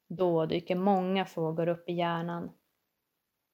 Då 0.08 0.46
dyker 0.46 0.76
många 0.76 1.26
frågor 1.26 1.68
upp 1.68 1.90
i 1.90 1.94
hjärnan. 1.94 2.52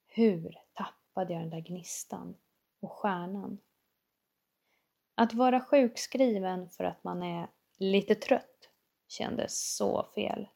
Hur 0.08 0.58
tappade 0.74 1.34
jag 1.34 1.42
den 1.42 1.50
där 1.50 1.60
gnistan 1.60 2.36
och 2.80 2.92
stjärnan? 2.92 3.58
Att 5.16 5.34
vara 5.34 5.62
sjukskriven 5.62 6.70
för 6.70 6.84
att 6.84 7.04
man 7.04 7.24
är 7.24 7.48
lite 7.78 8.16
trött 8.16 8.70
kändes 9.08 9.76
så 9.76 10.04
fel. 10.16 10.48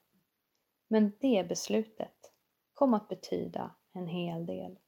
Men 0.87 1.11
det 1.19 1.47
beslutet 1.49 2.31
kom 2.73 2.93
att 2.93 3.07
betyda 3.07 3.75
en 3.93 4.07
hel 4.07 4.45
del. 4.45 4.79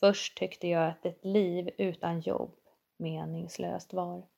Först 0.00 0.36
tyckte 0.36 0.68
jag 0.68 0.88
att 0.88 1.06
ett 1.06 1.24
liv 1.24 1.70
utan 1.78 2.20
jobb 2.20 2.56
meningslöst 2.96 3.92
var. 3.92 4.33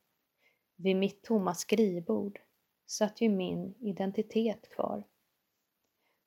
Vid 0.77 0.97
mitt 0.97 1.23
tomma 1.23 1.55
skrivbord 1.55 2.41
satt 2.87 3.21
ju 3.21 3.29
min 3.29 3.75
identitet 3.81 4.69
kvar. 4.71 5.05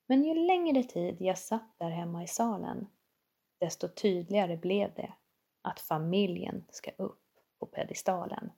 Men 0.06 0.24
ju 0.24 0.34
längre 0.34 0.84
tid 0.84 1.18
jag 1.20 1.38
satt 1.38 1.78
där 1.78 1.90
hemma 1.90 2.24
i 2.24 2.28
salen, 2.28 2.88
desto 3.58 3.88
tydligare 3.88 4.58
blev 4.58 4.94
det 4.94 5.14
att 5.62 5.80
familjen 5.80 6.66
ska 6.70 6.92
upp 6.92 7.26
på 7.60 7.66
pedestalen. 7.66 8.52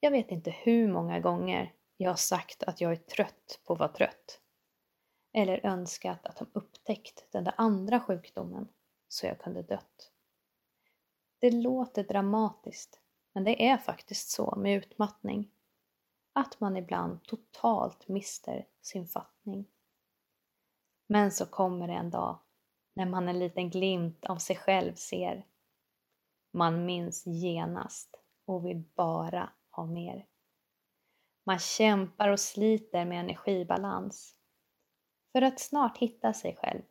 Jag 0.00 0.10
vet 0.10 0.30
inte 0.30 0.50
hur 0.50 0.88
många 0.88 1.20
gånger 1.20 1.74
jag 1.96 2.10
har 2.10 2.16
sagt 2.16 2.62
att 2.62 2.80
jag 2.80 2.92
är 2.92 2.96
trött 2.96 3.60
på 3.64 3.72
att 3.72 3.78
vara 3.78 3.92
trött. 3.92 4.40
Eller 5.32 5.66
önskat 5.66 6.26
att 6.26 6.36
de 6.36 6.46
upptäckt 6.52 7.26
den 7.30 7.44
där 7.44 7.54
andra 7.56 8.00
sjukdomen 8.00 8.68
så 9.08 9.26
jag 9.26 9.40
kunde 9.40 9.62
dött. 9.62 10.12
Det 11.38 11.50
låter 11.50 12.04
dramatiskt, 12.04 13.00
men 13.38 13.44
det 13.44 13.68
är 13.68 13.78
faktiskt 13.78 14.30
så 14.30 14.54
med 14.56 14.76
utmattning. 14.76 15.50
Att 16.32 16.60
man 16.60 16.76
ibland 16.76 17.24
totalt 17.24 18.08
mister 18.08 18.66
sin 18.80 19.06
fattning. 19.06 19.66
Men 21.06 21.32
så 21.32 21.46
kommer 21.46 21.88
det 21.88 21.94
en 21.94 22.10
dag 22.10 22.38
när 22.94 23.06
man 23.06 23.28
en 23.28 23.38
liten 23.38 23.70
glimt 23.70 24.24
av 24.24 24.36
sig 24.36 24.56
själv 24.56 24.94
ser 24.94 25.46
man 26.50 26.84
minns 26.84 27.26
genast 27.26 28.16
och 28.44 28.66
vill 28.66 28.82
bara 28.94 29.52
ha 29.70 29.86
mer. 29.86 30.26
Man 31.44 31.58
kämpar 31.58 32.28
och 32.28 32.40
sliter 32.40 33.04
med 33.04 33.20
energibalans 33.20 34.34
för 35.32 35.42
att 35.42 35.60
snart 35.60 35.98
hitta 35.98 36.32
sig 36.32 36.56
själv, 36.56 36.82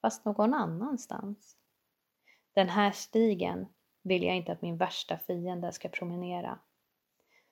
fast 0.00 0.24
någon 0.24 0.54
annanstans. 0.54 1.56
Den 2.52 2.68
här 2.68 2.90
stigen 2.90 3.66
vill 4.02 4.22
jag 4.22 4.36
inte 4.36 4.52
att 4.52 4.62
min 4.62 4.76
värsta 4.76 5.18
fiende 5.18 5.72
ska 5.72 5.88
promenera. 5.88 6.58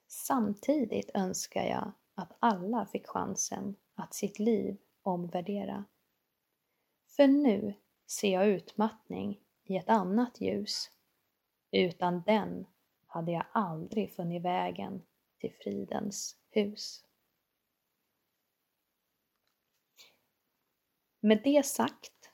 Samtidigt 0.06 1.10
önskar 1.14 1.64
jag 1.64 1.92
att 2.14 2.36
alla 2.38 2.86
fick 2.86 3.06
chansen 3.06 3.76
att 3.94 4.14
sitt 4.14 4.38
liv 4.38 4.76
omvärdera. 5.02 5.84
För 7.06 7.26
nu 7.26 7.74
ser 8.06 8.32
jag 8.32 8.48
utmattning 8.48 9.40
i 9.64 9.76
ett 9.76 9.88
annat 9.88 10.40
ljus 10.40 10.90
utan 11.70 12.22
den 12.26 12.66
hade 13.06 13.32
jag 13.32 13.44
aldrig 13.52 14.14
funnit 14.14 14.42
vägen 14.42 15.02
till 15.38 15.52
fridens 15.52 16.36
hus. 16.50 17.04
Med 21.20 21.40
det 21.44 21.66
sagt 21.66 22.30